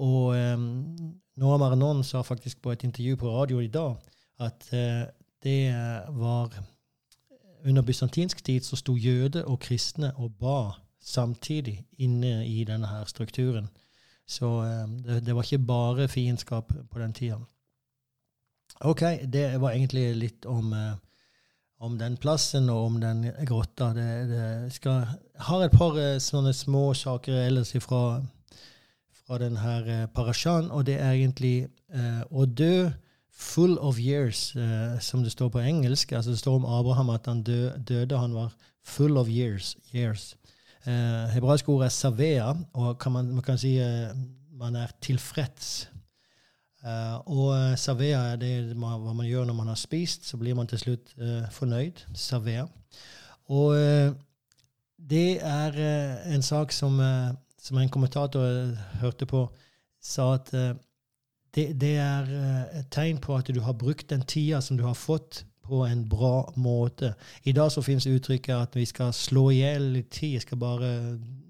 Og 0.00 0.32
um, 0.32 1.20
Noah 1.36 1.60
Maranon 1.60 2.00
sa 2.02 2.24
faktisk 2.24 2.62
på 2.62 2.72
et 2.72 2.82
intervju 2.88 3.20
på 3.20 3.30
radio 3.36 3.60
i 3.60 3.68
dag 3.68 4.00
at 4.40 4.64
uh, 4.72 5.04
det 5.44 5.60
var 6.16 6.56
under 7.64 7.82
bysantinsk 7.82 8.44
tid 8.44 8.64
så 8.64 8.76
sto 8.76 8.96
jøder 8.96 9.44
og 9.48 9.60
kristne 9.60 10.12
og 10.16 10.36
ba 10.40 10.58
samtidig 11.04 11.84
inne 11.98 12.46
i 12.46 12.64
denne 12.64 12.88
her 12.88 13.04
strukturen. 13.04 13.68
Så 14.26 14.46
um, 14.46 14.98
det, 15.04 15.26
det, 15.26 15.34
var 15.34 15.42
ikke 15.42 15.66
bare 15.66 16.08
fiendskap 16.08 16.72
på 16.90 16.98
den 16.98 17.12
tida. 17.12 17.38
OK, 18.80 19.02
det 19.32 19.60
var 19.60 19.70
egentlig 19.70 20.14
litt 20.16 20.46
om, 20.46 20.72
uh, 20.72 20.96
om 21.78 21.98
den 21.98 22.16
plassen 22.16 22.70
og 22.72 22.86
om 22.86 23.00
den 23.00 23.26
grotta. 23.46 23.92
Det, 23.94 24.08
det 24.30 24.72
skal, 24.72 25.04
har 25.36 25.64
et 25.64 25.76
par 25.76 25.98
uh, 25.98 26.16
sånne 26.18 26.54
små 26.56 26.94
saker 26.96 27.36
ellers 27.44 27.74
ifra, 27.76 28.22
fra 29.24 29.40
denne 29.44 29.76
uh, 29.84 30.06
parasjaen, 30.14 30.70
og 30.70 30.86
det 30.88 30.98
er 31.00 31.12
egentlig 31.12 31.68
å 32.34 32.42
dø 32.42 32.88
full 33.34 33.78
of 33.78 33.98
years, 33.98 34.56
uh, 34.56 34.98
som 35.00 35.22
det 35.22 35.32
står 35.32 35.48
på 35.48 35.58
engelsk. 35.58 36.12
altså 36.12 36.30
Det 36.30 36.38
står 36.38 36.54
om 36.54 36.64
Abraham 36.64 37.10
at 37.10 37.26
han 37.26 37.42
døde, 37.42 38.18
han 38.18 38.34
var 38.34 38.54
full 38.84 39.16
of 39.16 39.28
years. 39.28 39.76
years. 39.94 40.36
Uh, 40.86 41.30
hebraisk 41.32 41.68
ord 41.68 41.84
er 41.84 41.88
savea, 41.88 42.54
og 42.72 42.98
kan 42.98 43.12
man, 43.12 43.34
man, 43.34 43.42
kan 43.42 43.58
si 43.58 43.78
uh, 43.80 44.16
man 44.52 44.76
er 44.76 44.86
tilfreds. 45.00 45.90
og 47.26 47.78
savea 47.78 48.18
er 48.32 48.36
det 48.36 48.76
hva 48.76 49.12
man 49.14 49.26
gjør 49.26 49.46
når 49.48 49.54
man 49.54 49.68
har 49.68 49.74
spist. 49.74 50.26
Så 50.28 50.36
blir 50.36 50.54
man 50.54 50.66
til 50.66 50.78
slutt 50.78 51.14
fornøyd. 51.50 52.02
Savea. 52.14 52.66
Og 53.48 53.72
det 54.98 55.40
er 55.40 55.78
en 56.34 56.42
sak 56.42 56.72
som, 56.72 57.00
som 57.58 57.78
en 57.78 57.88
kommentator 57.88 58.76
hørte 59.00 59.26
på, 59.26 59.48
sa 60.02 60.34
at 60.34 60.52
det, 61.54 61.80
det, 61.80 61.96
er 61.96 62.30
eh, 62.34 62.78
et 62.80 62.88
tegn 62.90 63.20
på 63.22 63.36
at 63.36 63.50
du 63.54 63.60
har 63.62 63.76
brukt 63.78 64.08
den 64.10 64.24
tida 64.26 64.60
som 64.60 64.78
du 64.78 64.84
har 64.86 64.98
fått, 64.98 65.44
på 65.64 65.78
en 65.86 66.02
bra 66.08 66.52
måte. 66.60 67.14
I 67.48 67.52
dag 67.56 67.70
så 67.72 67.80
finnes 67.80 68.04
uttrykket 68.06 68.52
at 68.52 68.74
vi 68.76 68.82
skal 68.84 69.14
slå 69.16 69.46
i 69.48 69.62
hjel 69.62 69.86
litt 69.94 70.10
tid. 70.12 70.34
Jeg 70.34 70.42
skal 70.44 70.58
bare 70.60 70.90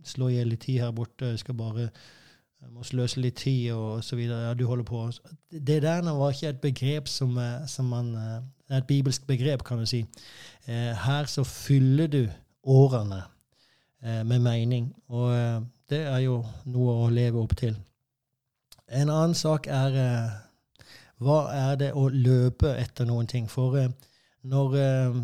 slå 0.06 0.28
i 0.30 0.36
hjel 0.36 0.52
litt 0.52 0.60
tid 0.62 0.84
her 0.84 0.92
borte. 0.94 1.32
Jeg 1.32 1.40
skal 1.42 1.56
bare 1.58 1.88
jeg 1.88 2.70
må 2.70 2.86
sløse 2.86 3.18
litt 3.18 3.40
tid, 3.42 3.72
og 3.74 4.04
så 4.06 4.14
videre. 4.14 4.44
Ja, 4.46 4.52
du 4.54 4.68
holder 4.70 4.86
på. 4.86 5.00
Det 5.50 5.80
der 5.82 6.06
var 6.06 6.30
ikke 6.30 6.52
et 6.52 6.60
begrep 6.62 7.10
som, 7.10 7.34
eh, 7.42 7.66
som 7.66 7.90
man 7.90 8.14
eh, 8.14 8.76
et 8.78 8.86
bibelsk 8.86 9.26
begrep, 9.26 9.64
kan 9.66 9.82
du 9.82 9.86
si. 9.86 10.04
Her 10.66 11.26
så 11.28 11.42
fyller 11.44 12.06
du 12.06 12.22
årene 12.62 13.20
med 14.00 14.38
mening. 14.40 14.86
Og 15.08 15.66
det 15.90 16.00
er 16.06 16.22
jo 16.24 16.38
noe 16.64 16.94
å 17.02 17.10
leve 17.12 17.42
opp 17.42 17.52
til. 17.60 17.76
En 18.94 19.10
annen 19.10 19.34
sak 19.34 19.66
er 19.66 19.96
eh, 19.98 20.34
hva 21.24 21.38
er 21.54 21.78
det 21.80 21.90
å 21.98 22.08
løpe 22.08 22.74
etter 22.78 23.08
noen 23.08 23.26
ting? 23.30 23.48
For 23.50 23.74
eh, 23.80 23.90
når 24.50 24.76
eh, 24.78 25.18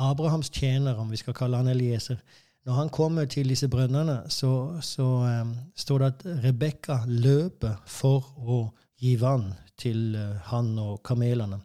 Abrahams 0.00 0.50
tjener, 0.52 0.98
om 0.98 1.10
vi 1.10 1.20
skal 1.20 1.36
kalle 1.36 1.60
han 1.60 1.70
Elieser, 1.72 2.20
når 2.68 2.76
han 2.76 2.92
kommer 2.92 3.24
til 3.24 3.48
disse 3.48 3.68
brønnene, 3.72 4.18
så, 4.28 4.76
så 4.84 5.06
um, 5.42 5.54
står 5.76 5.98
det 5.98 6.08
at 6.10 6.24
Rebekka 6.44 6.98
løper 7.08 7.78
for 7.88 8.26
å 8.36 8.58
gi 9.00 9.14
vann 9.20 9.46
til 9.80 10.12
uh, 10.12 10.36
han 10.50 10.74
og 10.78 11.00
kamelene. 11.04 11.62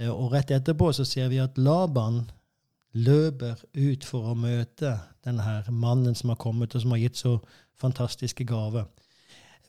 Uh, 0.00 0.10
og 0.10 0.34
rett 0.34 0.50
etterpå 0.50 0.90
så 0.98 1.06
ser 1.06 1.30
vi 1.30 1.38
at 1.42 1.58
Laban 1.62 2.24
løper 2.98 3.62
ut 3.78 4.06
for 4.06 4.32
å 4.32 4.34
møte 4.38 4.96
denne 5.24 5.62
mannen 5.70 6.18
som 6.18 6.34
har 6.34 6.42
kommet, 6.42 6.74
og 6.74 6.82
som 6.82 6.94
har 6.96 7.04
gitt 7.04 7.22
så 7.22 7.36
fantastiske 7.78 8.46
gaver. 8.48 8.90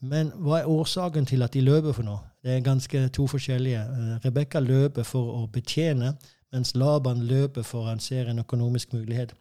Men 0.02 0.30
hva 0.36 0.60
er 0.62 0.70
årsaken 0.70 1.26
til 1.26 1.42
at 1.42 1.54
de 1.54 1.62
løper 1.66 1.96
for 1.96 2.06
noe? 2.06 2.22
Det 2.44 2.54
er 2.54 2.66
ganske 2.66 3.08
to 3.14 3.28
forskjellige. 3.28 3.82
Uh, 3.82 4.16
Rebekka 4.26 4.60
løper 4.60 5.04
for 5.08 5.34
å 5.40 5.46
betjene, 5.52 6.14
mens 6.54 6.76
Laban 6.78 7.24
løper 7.28 7.66
for 7.66 7.90
han 7.90 8.00
ser 8.00 8.30
en 8.30 8.40
økonomisk 8.40 8.94
mulighet. 8.94 9.34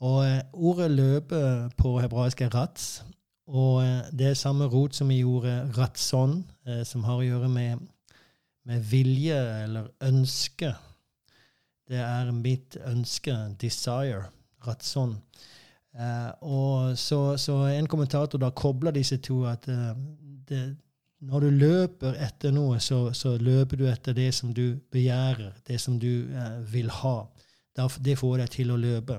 Og 0.00 0.22
uh, 0.24 0.38
Ordet 0.52 0.90
'løpe' 0.90 1.70
på 1.76 1.98
hebraisk 2.00 2.40
er 2.40 2.54
'rats'. 2.54 3.04
Og 3.46 3.82
uh, 3.82 4.06
det 4.12 4.30
er 4.30 4.34
samme 4.34 4.64
rot 4.64 4.94
som 4.94 5.10
i 5.10 5.22
ordet 5.24 5.76
'ratson', 5.76 6.44
som 6.84 7.04
har 7.04 7.18
å 7.18 7.26
gjøre 7.26 7.48
med, 7.48 7.78
med 8.64 8.80
vilje 8.80 9.64
eller 9.64 9.90
ønske. 10.00 10.74
Det 11.88 11.98
er 11.98 12.30
mitt 12.30 12.76
ønske, 12.86 13.34
'desire', 13.58 14.30
ratson. 14.66 15.18
Uh, 15.90 16.30
og 16.40 16.98
så, 16.98 17.36
så, 17.36 17.56
en 17.66 17.88
kommentator 17.90 18.38
da 18.38 18.52
kobler 18.54 18.94
disse 18.94 19.16
to 19.18 19.42
at 19.50 19.66
uh, 19.68 19.96
det, 20.48 20.76
når 21.20 21.40
du 21.40 21.48
løper 21.50 22.14
etter 22.24 22.54
noe, 22.54 22.78
så, 22.80 23.10
så, 23.12 23.34
løper 23.36 23.76
du 23.76 23.88
etter 23.90 24.14
det 24.16 24.30
som 24.34 24.54
du 24.54 24.78
begjærer, 24.92 25.52
det 25.66 25.80
som 25.80 25.98
du 26.00 26.30
eh, 26.32 26.54
vil 26.72 26.88
ha. 26.90 27.18
det 28.00 28.16
får 28.18 28.38
deg 28.40 28.50
til 28.54 28.70
å 28.72 28.78
løpe. 28.80 29.18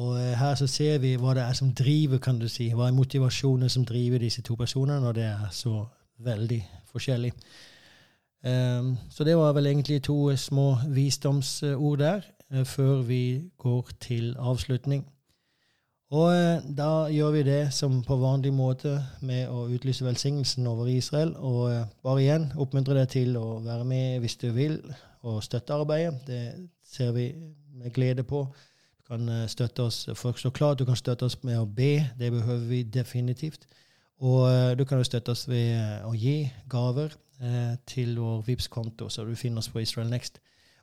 Og 0.00 0.16
her 0.16 0.54
så 0.56 0.66
ser 0.66 1.02
vi 1.02 1.16
hva 1.20 1.34
det 1.36 1.44
er 1.44 1.58
som 1.58 1.74
driver, 1.74 2.18
kan 2.18 2.38
du 2.38 2.48
si. 2.48 2.70
Hva 2.72 2.88
er 2.88 2.96
motivasjonen 2.96 3.68
som 3.68 3.84
driver 3.84 4.22
disse 4.22 4.42
to 4.42 4.56
personene, 4.56 5.02
når 5.04 5.18
det 5.18 5.26
er 5.26 5.52
så 5.52 5.84
veldig 6.24 6.60
forskjellig. 6.92 7.32
Um, 8.46 8.96
så 9.10 9.24
det 9.26 9.36
var 9.36 9.52
vel 9.52 9.66
egentlig 9.66 10.02
to 10.06 10.36
små 10.36 10.76
visdomsord 10.94 11.98
der. 11.98 12.22
Eh, 12.52 12.64
før 12.64 13.02
vi 13.02 13.50
går 13.58 13.88
til 14.00 14.36
avslutning. 14.38 15.04
Og 16.10 16.30
eh, 16.32 16.62
da 16.76 17.08
gjør 17.12 17.34
vi 17.34 17.42
det 17.44 17.72
som 17.76 18.00
på 18.02 18.16
vanlig 18.16 18.52
måte 18.56 18.94
med 19.20 19.50
å 19.52 19.66
utlyse 19.68 20.06
velsignelsen 20.06 20.66
over 20.66 20.88
Israel. 20.88 21.34
Og 21.36 21.66
eh, 21.72 21.84
bare 22.02 22.22
igjen 22.22 22.48
oppmuntre 22.56 22.96
deg 22.96 23.12
til 23.12 23.36
å 23.36 23.58
være 23.64 23.84
med 23.84 24.24
hvis 24.24 24.38
du 24.40 24.48
vil, 24.56 24.80
og 25.28 25.42
støtte 25.44 25.76
arbeidet. 25.76 26.24
Det 26.24 26.40
ser 26.88 27.12
vi 27.12 27.28
med 27.76 27.92
glede 27.92 28.24
på. 28.24 28.46
Du 28.96 29.12
kan 29.12 29.28
støtte 29.48 29.84
oss. 29.84 30.06
folk 30.14 30.38
står 30.38 30.50
klar, 30.50 30.74
du 30.74 30.86
kan 30.88 30.96
støtte 30.96 31.28
oss 31.28 31.42
med 31.42 31.60
å 31.60 31.66
be. 31.66 32.08
Det 32.18 32.32
behøver 32.32 32.64
vi 32.68 32.82
definitivt. 32.82 33.68
Og 34.20 34.76
du 34.78 34.84
kan 34.84 34.98
jo 34.98 35.04
støtte 35.04 35.30
oss 35.30 35.44
ved 35.48 36.02
å 36.04 36.14
gi 36.16 36.50
gaver 36.68 37.12
til 37.86 38.16
vår 38.18 38.42
Vipps-konto, 38.46 39.08
så 39.08 39.24
du 39.24 39.36
finner 39.36 39.62
oss 39.62 39.68
på 39.70 39.80
Israel 39.80 40.10
Next. 40.10 40.40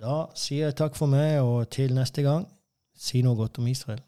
Da 0.00 0.24
sier 0.34 0.68
jeg 0.68 0.76
takk 0.78 0.96
for 0.98 1.10
meg, 1.10 1.38
og 1.40 1.68
til 1.70 1.94
neste 1.94 2.24
gang, 2.26 2.48
si 2.94 3.22
noe 3.22 3.38
godt 3.38 3.60
om 3.62 3.68
Israel. 3.70 4.02